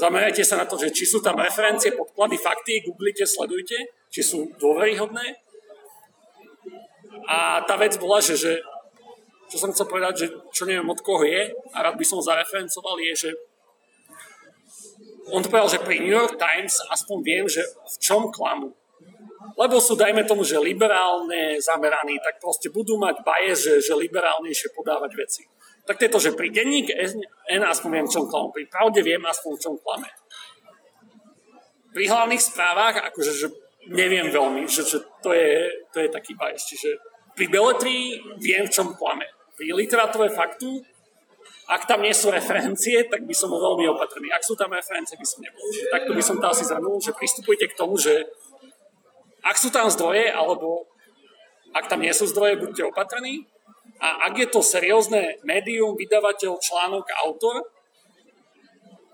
zamerajte 0.01 0.43
sa 0.43 0.61
na 0.61 0.67
to, 0.67 0.81
že 0.81 0.91
či 0.91 1.05
sú 1.05 1.21
tam 1.21 1.39
referencie, 1.39 1.95
podklady, 1.95 2.37
fakty, 2.41 2.83
googlite, 2.83 3.29
sledujte, 3.29 3.77
či 4.11 4.21
sú 4.25 4.51
dôveryhodné. 4.59 5.45
A 7.25 7.65
tá 7.65 7.79
vec 7.81 7.97
bola, 7.97 8.21
že, 8.21 8.37
že 8.37 8.53
čo 9.49 9.57
som 9.61 9.71
chcel 9.71 9.87
povedať, 9.87 10.15
že 10.25 10.27
čo 10.51 10.65
neviem 10.65 10.89
od 10.89 11.01
koho 11.01 11.25
je 11.25 11.53
a 11.73 11.79
rád 11.85 11.97
by 12.01 12.07
som 12.07 12.21
zareferencoval, 12.25 12.99
je, 13.01 13.13
že 13.29 13.31
on 15.33 15.41
to 15.41 15.49
povedal, 15.49 15.71
že 15.73 15.81
pri 15.81 16.05
New 16.05 16.13
York 16.13 16.37
Times 16.37 16.77
aspoň 16.93 17.19
viem, 17.25 17.47
že 17.49 17.65
v 17.65 17.97
čom 18.01 18.29
klamú. 18.29 18.77
Lebo 19.55 19.79
sú, 19.79 19.95
dajme 19.95 20.25
tomu, 20.27 20.43
že 20.43 20.61
liberálne 20.61 21.61
zameraní, 21.61 22.19
tak 22.21 22.43
proste 22.43 22.73
budú 22.73 22.99
mať 22.99 23.23
bias, 23.23 23.63
že, 23.63 23.81
že 23.81 23.93
liberálnejšie 23.95 24.73
podávať 24.75 25.13
veci. 25.15 25.43
Tak 25.85 26.01
to 26.01 26.05
je 26.09 26.13
to, 26.13 26.21
že 26.21 26.37
pri 26.37 26.49
denník 26.49 26.89
N 27.53 27.61
aspoň 27.63 27.91
viem, 27.93 28.07
v 28.09 28.13
čom 28.13 28.25
klamú. 28.25 28.49
Pri 28.51 28.65
pravde 28.67 29.05
viem 29.05 29.21
aspoň, 29.21 29.51
v 29.57 29.63
čom 29.63 29.75
klame. 29.81 30.09
Pri 31.93 32.05
hlavných 32.09 32.43
správach, 32.43 32.97
akože 33.13 33.33
že 33.37 33.47
neviem 33.93 34.33
veľmi, 34.33 34.65
že, 34.65 34.83
že 34.83 34.99
to, 35.21 35.37
je, 35.37 35.71
to 35.93 36.03
je 36.03 36.09
taký 36.09 36.35
bias. 36.35 36.65
Čiže 36.65 37.14
pri 37.35 37.47
beletrii 37.51 38.23
viem, 38.39 38.67
v 38.67 38.73
čom 38.73 38.95
klame. 38.95 39.27
Pri 39.55 39.71
literatúre 39.71 40.31
faktu 40.31 40.83
ak 41.65 41.89
tam 41.89 42.05
nie 42.05 42.13
sú 42.13 42.29
referencie, 42.29 43.09
tak 43.09 43.25
by 43.25 43.33
som 43.33 43.49
bol 43.49 43.57
veľmi 43.57 43.89
opatrný. 43.97 44.29
Ak 44.29 44.45
sú 44.45 44.53
tam 44.53 44.69
referencie, 44.69 45.17
by 45.17 45.25
som 45.25 45.41
nebol. 45.41 45.65
Takto 45.89 46.13
by 46.13 46.23
som 46.23 46.37
to 46.37 46.47
asi 46.53 46.65
zhrnul, 46.69 47.01
že 47.01 47.17
pristupujte 47.17 47.73
k 47.73 47.79
tomu, 47.79 47.97
že 47.97 48.21
ak 49.41 49.57
sú 49.57 49.73
tam 49.73 49.89
zdroje, 49.89 50.29
alebo 50.29 50.85
ak 51.73 51.89
tam 51.89 52.05
nie 52.05 52.13
sú 52.13 52.29
zdroje, 52.29 52.61
buďte 52.61 52.85
opatrní. 52.93 53.49
A 53.97 54.29
ak 54.29 54.37
je 54.37 54.49
to 54.53 54.61
seriózne 54.61 55.41
médium, 55.49 55.97
vydavateľ, 55.97 56.61
článok, 56.61 57.09
autor 57.25 57.65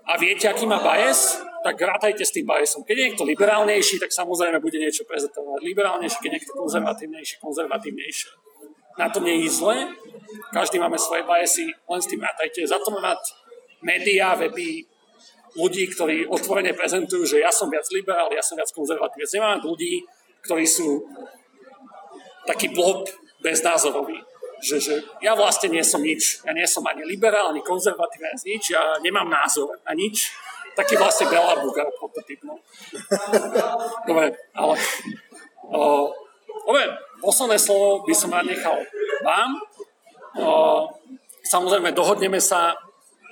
a 0.03 0.19
viete, 0.19 0.51
aký 0.51 0.67
má 0.67 0.83
bias, 0.83 1.39
tak 1.61 1.77
rátajte 1.77 2.25
s 2.25 2.33
tým 2.33 2.45
biasom. 2.45 2.81
Keď 2.81 2.95
je 2.97 3.05
niekto 3.11 3.23
liberálnejší, 3.23 4.01
tak 4.01 4.09
samozrejme 4.09 4.57
bude 4.57 4.81
niečo 4.81 5.05
prezentovať 5.05 5.61
liberálnejšie, 5.61 6.19
keď 6.19 6.29
je 6.29 6.35
niekto 6.41 6.53
konzervatívnejší, 6.57 7.35
konzervatívnejšie 7.37 8.51
na 8.97 9.07
to 9.09 9.19
nie 9.23 9.45
je 9.45 9.49
zle. 9.49 9.75
Každý 10.53 10.79
máme 10.79 10.99
svoje 10.99 11.23
biasy, 11.23 11.65
len 11.71 12.01
s 12.01 12.09
tým 12.09 12.21
rátajte. 12.21 12.67
Za 12.67 12.79
to 12.83 12.91
mať 12.91 13.21
médiá, 13.81 14.35
weby, 14.35 14.83
ľudí, 15.55 15.87
ktorí 15.91 16.27
otvorene 16.27 16.75
prezentujú, 16.75 17.23
že 17.27 17.43
ja 17.43 17.51
som 17.51 17.67
viac 17.67 17.87
liberál, 17.91 18.31
ja 18.31 18.43
som 18.43 18.55
viac 18.55 18.71
konzervatívec. 18.71 19.27
Nemáme 19.35 19.63
ľudí, 19.63 20.03
ktorí 20.43 20.63
sú 20.67 21.03
taký 22.47 22.71
blok 22.71 23.07
beznázorový. 23.43 24.19
Že, 24.61 24.77
že 24.77 24.93
ja 25.25 25.33
vlastne 25.33 25.73
nie 25.73 25.81
som 25.81 26.05
nič. 26.05 26.45
Ja 26.45 26.53
nie 26.53 26.67
som 26.69 26.85
ani 26.85 27.01
liberál, 27.01 27.49
ani 27.49 27.65
konzervatívny, 27.65 28.27
ani 28.29 28.47
nič. 28.55 28.63
Ja 28.69 29.01
nemám 29.01 29.27
názor 29.27 29.73
na 29.81 29.97
nič. 29.97 30.29
Taký 30.75 30.95
vlastne 30.95 31.27
Bela 31.27 31.59
Bugar 31.59 31.87
prototyp. 31.99 32.39
No. 32.47 32.55
Dobre, 34.07 34.35
ale... 34.55 34.75
Dobre, 36.61 36.83
posledné 37.19 37.57
slovo 37.59 38.07
by 38.07 38.13
som 38.15 38.31
rád 38.31 38.47
nechal 38.47 38.79
vám. 39.23 39.59
O, 40.39 40.87
samozrejme, 41.43 41.91
dohodneme 41.91 42.39
sa 42.39 42.71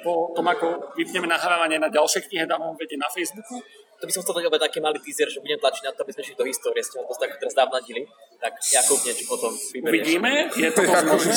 po 0.04 0.32
tom, 0.36 0.48
ako 0.48 0.96
vypneme 0.96 1.28
nahrávanie 1.28 1.80
na 1.80 1.92
ďalšie 1.92 2.28
knihe, 2.28 2.48
dám 2.48 2.60
vám 2.60 2.76
vedieť 2.80 3.00
na 3.00 3.10
Facebooku. 3.12 3.60
To 4.00 4.08
by 4.08 4.12
som 4.16 4.24
chcel 4.24 4.48
dať 4.48 4.64
taký 4.64 4.80
malý 4.80 4.96
teaser, 5.04 5.28
že 5.28 5.44
budem 5.44 5.60
tlačiť 5.60 5.84
na 5.84 5.92
to, 5.92 6.08
aby 6.08 6.12
sme 6.16 6.24
šli 6.24 6.36
do 6.40 6.48
histórie, 6.48 6.80
ste 6.80 7.04
to 7.04 7.16
tak 7.20 7.36
teraz 7.36 7.52
dávnadili. 7.52 8.08
Tak 8.40 8.56
Jakub 8.72 8.96
niečo 9.04 9.28
potom 9.28 9.52
vyberieš. 9.52 9.92
Uvidíme, 9.92 10.32
je 10.56 10.70
to 10.72 10.82
dosť 10.88 11.04
možné. 11.12 11.36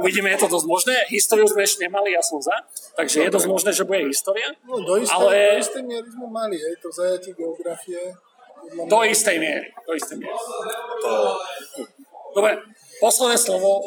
Uvidíme, 0.00 0.28
je 0.32 0.38
to 0.40 0.48
dosť 0.48 0.66
možné. 0.66 0.94
Históriu 1.12 1.44
sme 1.44 1.68
ešte 1.68 1.84
nemali, 1.84 2.16
ja 2.16 2.24
som 2.24 2.40
za. 2.40 2.56
Takže 2.96 3.28
je 3.28 3.30
dosť 3.30 3.48
možné, 3.52 3.70
že 3.76 3.84
bude 3.84 4.00
história. 4.08 4.48
No, 4.64 4.80
do 4.80 4.96
istej, 4.96 5.12
ale... 5.12 5.36
do 5.36 5.60
istej 5.60 5.82
miery 5.84 6.08
sme 6.08 6.26
mali, 6.32 6.56
hej, 6.56 6.74
to 6.80 6.88
zajatí 6.88 7.36
geografie. 7.36 8.00
Do 8.88 8.98
istej 9.04 9.36
miery. 9.36 9.68
Do 9.84 9.92
istej 9.92 10.16
miery. 10.24 10.38
Dobre, 12.32 12.52
posledné 12.96 13.36
slovo. 13.36 13.84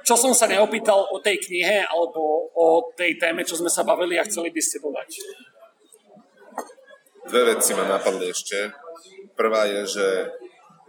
Čo 0.00 0.16
som 0.16 0.32
sa 0.32 0.48
neopýtal 0.48 1.04
o 1.12 1.20
tej 1.20 1.36
knihe 1.36 1.84
alebo 1.84 2.48
o 2.56 2.88
tej 2.96 3.20
téme, 3.20 3.44
čo 3.44 3.60
sme 3.60 3.68
sa 3.68 3.84
bavili 3.84 4.16
a 4.16 4.24
chceli 4.24 4.48
by 4.48 4.60
ste 4.64 4.80
dodať? 4.80 5.12
Dve 7.28 7.42
veci 7.54 7.74
ma 7.76 7.84
napadli 7.84 8.30
ešte. 8.30 8.72
Prvá 9.36 9.68
je, 9.68 10.00
že 10.00 10.06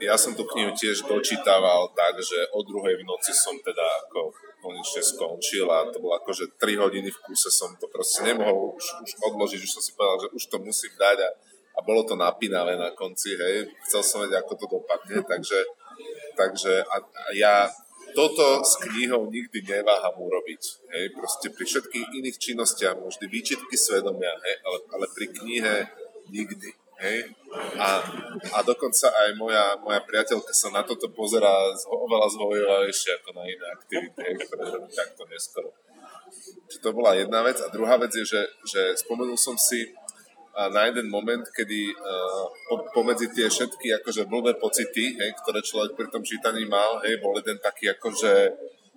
ja 0.02 0.18
som 0.18 0.34
tú 0.34 0.48
knihu 0.49 0.74
tiež 0.74 1.06
dočítaval 1.06 1.94
tak, 1.94 2.18
že 2.22 2.49
o 2.56 2.66
druhej 2.66 2.98
v 2.99 3.06
noci 3.06 3.36
som 3.36 3.53
teda 3.62 3.86
ako 4.08 4.34
konečne 4.62 5.02
skončil 5.02 5.70
a 5.70 5.90
to 5.90 6.02
bolo 6.02 6.18
ako, 6.18 6.34
že 6.34 6.45
3 6.58 6.78
hodiny 6.78 7.10
v 7.10 7.22
kúse 7.26 7.49
som 7.49 7.74
to 7.78 7.86
proste 7.90 8.26
nemohol 8.26 8.78
už, 8.78 8.86
už 9.06 9.12
odložiť, 9.22 9.60
už 9.62 9.72
som 9.74 9.82
si 9.82 9.94
povedal, 9.94 10.26
že 10.26 10.34
už 10.38 10.44
to 10.49 10.58
musím 10.62 10.94
dať 10.98 11.18
a 11.26 11.30
a 11.78 11.80
bolo 11.82 12.03
to 12.03 12.16
napínavé 12.20 12.76
na 12.76 12.91
konci, 12.91 13.36
hej, 13.36 13.72
chcel 13.88 14.02
som 14.03 14.20
vedieť, 14.24 14.44
ako 14.44 14.53
to 14.60 14.66
dopadne, 14.68 15.24
takže, 15.24 15.60
takže 16.36 16.84
a, 16.84 16.95
a 16.99 17.24
ja 17.32 17.56
toto 18.12 18.60
s 18.60 18.76
knihou 18.84 19.32
nikdy 19.32 19.64
neváham 19.64 20.20
urobiť, 20.20 20.62
hej, 20.91 21.06
proste 21.16 21.48
pri 21.48 21.64
všetkých 21.64 22.08
iných 22.12 22.38
činnostiach, 22.38 22.99
možno 22.99 23.32
výčitky 23.32 23.76
svedomia, 23.80 24.36
hej, 24.44 24.56
ale, 24.68 24.78
ale 24.91 25.06
pri 25.16 25.28
knihe 25.32 25.76
nikdy, 26.32 26.72
hej, 27.03 27.36
a, 27.76 27.99
a 28.56 28.58
dokonca 28.64 29.12
aj 29.12 29.30
moja, 29.36 29.76
moja 29.84 29.99
priateľka 30.08 30.56
sa 30.56 30.72
na 30.72 30.82
toto 30.88 31.12
pozerá 31.12 31.52
oveľa 31.86 32.28
zhovievavejšie 32.32 33.20
ako 33.20 33.30
na 33.36 33.44
iné 33.44 33.66
aktivity, 33.76 34.24
ktoré 34.48 34.64
robí 34.72 34.90
takto 34.95 35.28
neskoro. 35.28 35.76
Čiže 36.72 36.80
to 36.80 36.95
bola 36.95 37.20
jedna 37.20 37.44
vec. 37.44 37.60
A 37.60 37.68
druhá 37.68 37.99
vec 37.99 38.16
je, 38.16 38.24
že, 38.24 38.41
že 38.64 38.82
spomenul 39.03 39.36
som 39.36 39.60
si 39.60 39.91
na 40.52 40.88
jeden 40.88 41.08
moment, 41.08 41.44
kedy 41.52 41.95
uh, 41.95 42.48
pomedzi 42.91 43.32
tie 43.32 43.48
všetky 43.48 43.88
akože 44.03 44.28
blbé 44.28 44.60
pocity, 44.60 45.16
hej, 45.16 45.32
ktoré 45.44 45.64
človek 45.64 45.95
pri 45.95 46.08
tom 46.12 46.24
čítaní 46.24 46.68
mal, 46.68 46.99
hej, 47.08 47.24
bol 47.24 47.40
jeden 47.40 47.56
taký 47.64 47.88
akože 47.91 48.52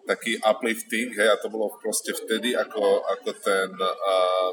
taký 0.05 0.37
uplifting, 0.43 1.15
hej, 1.15 1.31
a 1.31 1.39
to 1.39 1.49
bolo 1.49 1.73
proste 1.79 2.13
vtedy, 2.13 2.59
ako, 2.59 3.07
ako 3.07 3.31
ten 3.39 3.71
uh, 3.71 4.51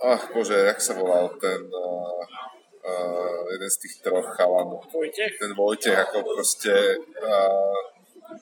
ach 0.00 0.32
bože, 0.32 0.56
jak 0.56 0.80
sa 0.80 0.96
volal 0.96 1.32
ten 1.36 1.60
uh, 1.68 2.20
uh, 2.84 3.42
jeden 3.52 3.70
z 3.70 3.76
tých 3.86 3.94
troch 4.00 4.28
chalanov. 4.36 4.88
Vojtech? 4.88 5.36
Ten 5.36 5.52
Vojtech, 5.52 5.96
ako 5.96 6.36
proste 6.36 6.72
uh, 7.00 7.78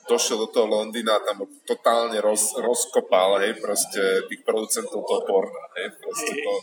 došiel 0.07 0.45
do 0.45 0.47
toho 0.49 0.67
Londýna 0.69 1.17
a 1.17 1.23
tam 1.25 1.43
totálne 1.65 2.17
roz, 2.21 2.55
rozkopal, 2.57 3.41
hej, 3.43 3.57
proste 3.57 4.25
tých 4.29 4.41
producentov 4.45 5.03
toho 5.03 5.21
porna, 5.25 5.63
hej, 5.77 5.91
proste 5.99 6.33
to, 6.39 6.53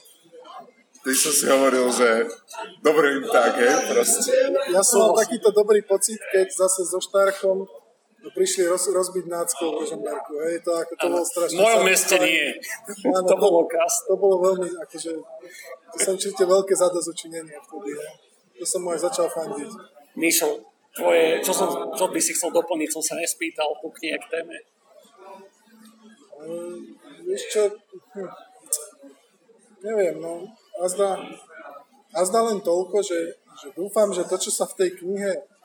Ty 1.06 1.14
som 1.14 1.31
si 1.31 1.47
hovoril, 1.47 1.86
že 1.94 2.27
dobre 2.82 3.23
im 3.23 3.27
tak, 3.31 3.55
hej, 3.62 3.94
proste. 3.94 4.27
Ja 4.74 4.82
som 4.82 5.06
mal 5.06 5.23
takýto 5.23 5.55
dobrý 5.55 5.78
pocit, 5.86 6.18
keď 6.35 6.51
zase 6.51 6.82
so 6.82 6.98
Štárkom 6.98 7.62
prišli 8.32 8.66
roz, 8.66 8.90
rozbiť 8.90 9.28
náckou 9.28 9.66
v 9.70 9.74
Rožomberku, 9.84 10.32
hej, 10.48 10.58
to, 10.64 10.70
ako, 10.72 10.92
to 10.98 11.06
bolo 11.06 11.24
strašne... 11.26 11.58
V 11.58 11.62
mojom 11.62 11.82
meste 11.86 12.16
nie. 12.18 12.46
Áno, 13.14 13.22
to, 13.22 13.36
bolo 13.38 13.60
krásne. 13.70 14.02
To 14.10 14.14
bolo 14.18 14.36
veľmi, 14.42 14.68
akože, 14.82 15.12
to 15.92 15.96
som 16.00 16.12
určite 16.16 16.44
veľké 16.46 16.74
zadozučinenie 16.74 17.54
vtedy, 17.54 17.90
hej. 17.94 18.12
To 18.56 18.64
som 18.64 18.80
mu 18.82 18.96
aj 18.96 19.04
začal 19.04 19.28
fandiť. 19.28 19.70
Mišo, 20.16 20.64
tvoje, 20.96 21.44
čo, 21.44 21.52
som, 21.52 21.68
čo 21.92 22.08
by 22.08 22.20
si 22.22 22.32
chcel 22.32 22.50
doplniť, 22.56 22.88
som 22.88 23.04
sa 23.04 23.14
nespýtal 23.20 23.68
po 23.84 23.92
knihe 23.92 24.16
k 24.16 24.26
téme. 24.32 24.56
Um, 26.40 26.96
vieš 27.28 27.42
čo, 27.52 27.62
hm, 28.16 28.30
neviem, 29.84 30.16
no, 30.16 30.48
a 30.80 30.84
zdá, 30.88 31.20
a 32.16 32.20
zdá 32.24 32.40
len 32.48 32.64
toľko, 32.64 33.04
že, 33.04 33.36
že 33.60 33.68
dúfam, 33.76 34.08
že 34.08 34.24
to, 34.24 34.40
čo 34.40 34.48
sa 34.48 34.64
v 34.64 34.76
tej 34.80 34.90
knihe 35.04 35.55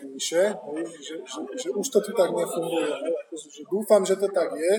píše, 0.00 0.42
že, 1.02 1.14
že, 1.26 1.40
že 1.58 1.68
už 1.74 1.86
to 1.90 1.98
tu 2.00 2.10
tak 2.14 2.30
nefunguje. 2.30 2.88
Že 3.34 3.62
dúfam, 3.66 4.02
že 4.06 4.16
to 4.16 4.30
tak 4.30 4.54
je, 4.54 4.74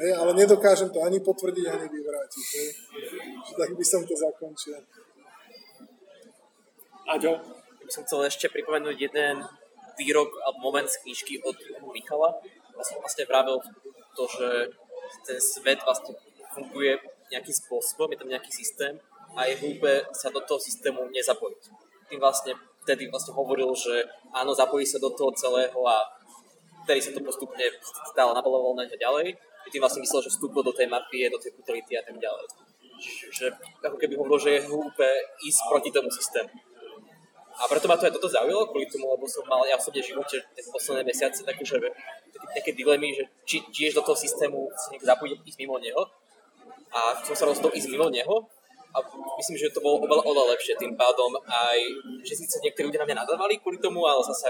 hej, 0.00 0.12
ale 0.12 0.30
nedokážem 0.36 0.92
to 0.92 1.00
ani 1.00 1.20
potvrdiť, 1.24 1.66
ani 1.66 1.86
vyvrátiť. 1.88 2.46
Hej. 2.60 2.68
Tak 3.56 3.70
by 3.72 3.84
som 3.84 4.00
to 4.04 4.14
zakončil. 4.16 4.78
Aďo? 7.04 7.64
by 7.84 7.92
som 7.92 8.04
chcel 8.08 8.24
ešte 8.24 8.48
pripomenúť 8.48 8.96
jeden 8.96 9.44
výrok 10.00 10.32
alebo 10.42 10.72
moment 10.72 10.88
z 10.88 11.04
knižky 11.04 11.44
od 11.44 11.54
Michala. 11.92 12.32
Vlastne, 12.74 12.96
vlastne 12.98 13.24
vravel 13.28 13.60
to, 14.16 14.24
že 14.26 14.48
ten 15.28 15.38
svet 15.38 15.84
vlastne 15.84 16.16
funguje 16.56 16.98
nejakým 17.30 17.54
spôsobom, 17.54 18.10
je 18.10 18.18
tam 18.18 18.30
nejaký 18.32 18.50
systém 18.50 18.98
a 19.36 19.46
je 19.46 19.58
hlúpe 19.60 20.06
sa 20.16 20.32
do 20.32 20.40
toho 20.42 20.58
systému 20.58 21.06
nezapojiť. 21.12 21.62
Tým 22.10 22.18
vlastne 22.18 22.56
vtedy 22.84 23.08
vlastne 23.08 23.32
hovoril, 23.32 23.72
že 23.72 24.04
áno, 24.36 24.52
zapojí 24.52 24.84
sa 24.84 25.00
do 25.00 25.08
toho 25.16 25.32
celého 25.32 25.80
a 25.88 26.04
vtedy 26.84 27.00
sa 27.00 27.10
to 27.16 27.24
postupne 27.24 27.64
stále 28.12 28.36
nabalovalo 28.36 28.76
na 28.76 28.84
ňa 28.84 29.00
ďalej. 29.00 29.32
I 29.64 29.68
tým 29.72 29.80
vlastne 29.80 30.04
myslel, 30.04 30.28
že 30.28 30.30
vstúpil 30.36 30.60
do 30.60 30.76
tej 30.76 30.92
mafie, 30.92 31.32
do 31.32 31.40
tej 31.40 31.56
brutality 31.56 31.96
a 31.96 32.04
tak 32.04 32.20
ďalej. 32.20 32.46
že 33.32 33.50
ako 33.82 33.96
keby 33.96 34.14
hovoril, 34.14 34.38
že 34.38 34.50
je 34.54 34.66
hlúpe 34.68 35.08
ísť 35.42 35.60
proti 35.66 35.90
tomu 35.90 36.12
systému. 36.12 36.52
A 37.54 37.70
preto 37.70 37.86
ma 37.86 37.94
to 37.94 38.10
aj 38.10 38.14
toto 38.18 38.26
zaujalo, 38.26 38.66
kvôli 38.66 38.90
tomu, 38.90 39.14
lebo 39.14 39.30
som 39.30 39.46
mal 39.46 39.62
ja 39.62 39.78
v 39.78 39.86
živote 40.02 40.42
tie 40.42 40.62
posledné 40.74 41.06
mesiace 41.06 41.46
také, 41.46 41.62
že, 41.62 41.78
také, 42.50 42.74
dilemy, 42.74 43.14
že 43.14 43.30
či, 43.46 43.62
ješ 43.70 43.94
do 43.94 44.02
toho 44.02 44.18
systému 44.18 44.66
si 44.74 44.90
niekto 44.90 45.06
zapojiť 45.06 45.38
ísť 45.46 45.58
mimo 45.62 45.78
neho. 45.78 46.02
A 46.90 47.14
som 47.22 47.34
sa 47.38 47.46
rozhodol 47.46 47.70
ísť 47.70 47.94
mimo 47.94 48.10
neho 48.10 48.50
a 48.90 48.98
myslím, 49.44 49.60
že 49.60 49.76
to 49.76 49.84
bolo 49.84 50.00
oveľa, 50.00 50.24
oveľa 50.24 50.56
lepšie. 50.56 50.80
Tým 50.80 50.96
pádom 50.96 51.36
aj, 51.44 51.78
že 52.24 52.32
síce 52.32 52.56
niektorí 52.64 52.88
ľudia 52.88 53.04
na 53.04 53.12
mňa 53.12 53.20
nadávali 53.28 53.60
kvôli 53.60 53.76
tomu, 53.76 54.08
ale 54.08 54.24
zase 54.24 54.48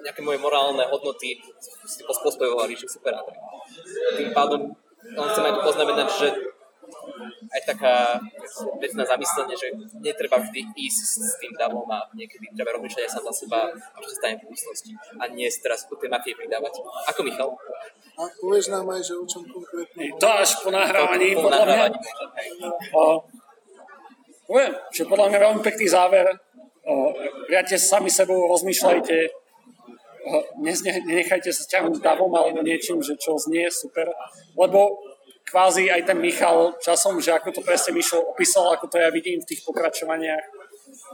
nejaké 0.00 0.24
moje 0.24 0.40
morálne 0.40 0.80
hodnoty 0.88 1.36
si 1.84 2.00
pospojovali, 2.08 2.72
že 2.72 2.88
super. 2.88 3.12
Tým 4.16 4.32
pádom 4.32 4.72
len 5.04 5.26
chcem 5.28 5.44
aj 5.44 5.52
tu 5.52 5.60
poznamenať, 5.60 6.08
že 6.16 6.28
aj 7.50 7.60
taká 7.66 7.94
vec 8.80 8.92
na 8.96 9.04
zamyslenie, 9.04 9.52
že 9.52 9.68
netreba 10.00 10.40
vždy 10.40 10.64
ísť 10.74 11.00
s 11.20 11.34
tým 11.42 11.52
davom 11.58 11.84
a 11.92 12.08
niekedy 12.16 12.48
treba 12.56 12.72
rozmýšľať 12.78 13.04
aj 13.04 13.12
sám 13.12 13.24
za 13.28 13.34
seba 13.44 13.60
a 13.68 13.96
čo 14.00 14.08
sa 14.08 14.16
stane 14.16 14.34
v 14.40 14.48
budúcnosti. 14.48 14.90
A 15.20 15.28
nie 15.28 15.44
teraz 15.60 15.84
po 15.84 16.00
tej 16.00 16.08
mafie 16.08 16.32
pridávať. 16.32 16.80
Ako 17.12 17.20
Michal? 17.26 17.52
A 18.20 18.28
povieš 18.40 18.68
nám 18.72 18.86
aj, 18.90 19.00
že 19.00 19.14
o 19.16 19.24
čom 19.24 19.42
konkrétne? 19.48 20.12
To 20.20 20.28
až 20.28 20.50
po 20.60 20.68
nahrávaní, 20.68 21.32
po, 21.32 21.48
po 21.48 21.50
nahrávaní 21.50 21.96
mňa. 21.96 22.70
O, 22.92 23.02
poviem, 24.50 24.74
že 24.90 25.06
podľa 25.06 25.26
mňa 25.30 25.38
veľmi 25.38 25.62
pekný 25.62 25.86
záver. 25.86 26.26
Riadte 27.46 27.78
sami 27.78 28.10
sebou, 28.10 28.50
rozmýšľajte, 28.50 29.16
nenechajte 31.06 31.54
sa 31.54 31.62
ťahnuť 31.70 32.02
davom 32.02 32.34
alebo 32.34 32.66
niečím, 32.66 32.98
že 32.98 33.14
čo 33.14 33.38
znie 33.38 33.70
super. 33.70 34.10
Lebo 34.58 34.98
kvázi 35.46 35.86
aj 35.86 36.10
ten 36.10 36.18
Michal 36.18 36.74
časom, 36.82 37.22
že 37.22 37.30
ako 37.30 37.54
to 37.54 37.60
presne 37.62 37.94
Mišo 37.94 38.18
opísal, 38.34 38.74
ako 38.74 38.90
to 38.90 38.98
ja 38.98 39.14
vidím 39.14 39.38
v 39.38 39.48
tých 39.54 39.62
pokračovaniach. 39.62 40.46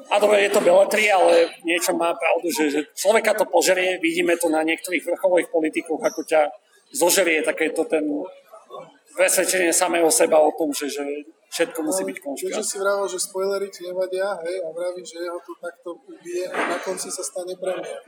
A 0.08 0.16
dobre, 0.16 0.40
je 0.48 0.56
to 0.56 0.64
beletri, 0.64 1.12
ale 1.12 1.52
niečo 1.60 1.92
má 1.92 2.16
pravdu, 2.16 2.48
že, 2.48 2.72
že 2.72 2.80
človeka 2.96 3.36
to 3.36 3.44
požerie, 3.44 4.00
vidíme 4.00 4.32
to 4.40 4.48
na 4.48 4.64
niektorých 4.64 5.04
vrcholových 5.04 5.52
politikoch, 5.52 6.00
ako 6.00 6.24
ťa 6.24 6.48
zožerie 6.96 7.44
takéto 7.44 7.84
ten 7.84 8.04
presvedčenie 9.16 9.72
samého 9.72 10.08
seba 10.08 10.40
o 10.40 10.52
tom, 10.56 10.72
že, 10.72 10.88
že 10.88 11.04
všetko 11.56 11.78
musí 11.80 12.02
byť 12.04 12.16
konšpirácia. 12.20 12.60
Že 12.60 12.68
si 12.68 12.76
vravel, 12.76 13.06
že 13.08 13.18
spoilery 13.18 13.66
ti 13.72 13.80
nevadia, 13.88 14.28
hej, 14.44 14.56
a 14.60 14.68
vraví, 14.68 15.00
že 15.00 15.24
jeho 15.24 15.40
to 15.40 15.52
takto 15.56 15.96
ubije 16.04 16.44
a 16.52 16.56
na 16.68 16.76
konci 16.76 17.08
sa 17.08 17.24
stane 17.24 17.56
premiér. 17.56 18.04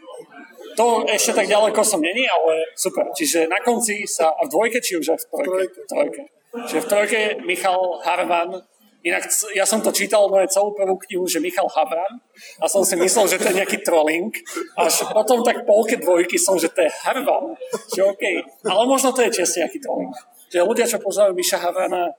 To 0.77 1.09
ešte 1.09 1.33
tak 1.33 1.49
ďaleko 1.49 1.81
som 1.81 2.05
není, 2.05 2.29
ale 2.29 2.69
super. 2.77 3.09
Čiže 3.16 3.49
na 3.49 3.65
konci 3.65 4.05
sa, 4.05 4.29
a 4.37 4.45
v 4.45 4.53
dvojke, 4.53 4.85
či 4.85 5.01
už 5.01 5.16
aj 5.16 5.19
v 5.19 5.27
trojke? 5.33 5.49
Trojke. 5.49 5.81
trojke. 5.89 6.23
Čiže 6.69 6.81
v 6.85 6.89
trojke 6.93 7.20
Michal 7.49 7.81
Harvan 8.05 8.61
Inak 9.07 9.31
ja 9.55 9.62
som 9.62 9.79
to 9.79 9.95
čítal 9.95 10.27
moje 10.27 10.51
celú 10.51 10.75
prvú 10.75 10.99
knihu, 11.07 11.23
že 11.23 11.39
Michal 11.39 11.70
Havran 11.70 12.19
a 12.59 12.66
som 12.66 12.83
si 12.83 12.99
myslel, 12.99 13.31
že 13.31 13.39
to 13.39 13.55
je 13.55 13.59
nejaký 13.62 13.79
trolling. 13.87 14.35
Až 14.75 15.07
potom 15.15 15.47
tak 15.47 15.62
polke 15.62 16.03
dvojky 16.03 16.35
som, 16.35 16.59
že 16.59 16.66
to 16.75 16.83
je 16.83 16.91
Harvan. 17.07 17.55
Že 17.95 18.11
OK, 18.11 18.25
ale 18.66 18.83
možno 18.91 19.15
to 19.15 19.23
je 19.23 19.31
čestne 19.31 19.70
nejaký 19.70 19.79
trolling. 19.79 20.11
Že 20.51 20.66
ľudia, 20.66 20.91
čo 20.91 20.99
poznajú 20.99 21.31
Miša 21.31 21.62
Havrana, 21.62 22.11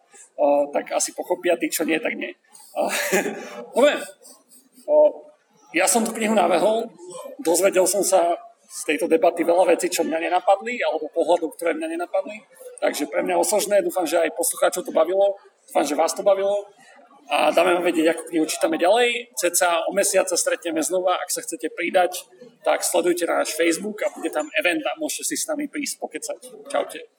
tak 0.71 0.95
asi 0.95 1.11
pochopia, 1.11 1.59
tí, 1.59 1.67
čo 1.67 1.83
nie, 1.83 1.99
tak 1.99 2.15
nie. 2.15 2.31
Dobre, 3.75 3.99
ja 5.75 5.85
som 5.85 6.01
tú 6.01 6.15
knihu 6.15 6.33
navehol, 6.33 6.89
dozvedel 7.43 7.85
som 7.85 8.01
sa 8.01 8.37
z 8.69 8.81
tejto 8.85 9.09
debaty 9.09 9.41
veľa 9.41 9.73
vecí, 9.73 9.89
čo 9.89 10.05
mňa 10.05 10.29
nenapadli, 10.29 10.77
alebo 10.85 11.09
pohľadov, 11.09 11.57
ktoré 11.57 11.73
mňa 11.73 11.97
nenapadli. 11.97 12.37
Takže 12.77 13.09
pre 13.09 13.25
mňa 13.25 13.35
osožné, 13.41 13.81
dúfam, 13.81 14.05
že 14.05 14.21
aj 14.21 14.37
poslucháčov 14.37 14.85
to 14.85 14.93
bavilo, 14.93 15.35
dúfam, 15.65 15.85
že 15.85 15.97
vás 15.97 16.13
to 16.13 16.21
bavilo 16.21 16.69
a 17.29 17.53
dáme 17.53 17.77
vám 17.77 17.85
vedieť, 17.85 18.09
ako 18.09 18.21
knihu 18.33 18.45
čítame 18.49 18.77
ďalej. 18.81 19.29
Ceca 19.37 19.85
o 19.85 19.93
mesiac 19.93 20.25
sa 20.25 20.33
stretneme 20.33 20.81
znova, 20.81 21.21
ak 21.21 21.29
sa 21.29 21.45
chcete 21.45 21.69
pridať, 21.77 22.25
tak 22.65 22.81
sledujte 22.81 23.29
náš 23.29 23.53
Facebook 23.53 24.01
a 24.01 24.09
bude 24.09 24.33
tam 24.33 24.49
event 24.57 24.81
a 24.85 24.97
môžete 24.97 25.33
si 25.33 25.35
s 25.37 25.45
nami 25.45 25.69
prísť 25.69 26.01
pokecať. 26.01 26.39
Čaute. 26.69 27.18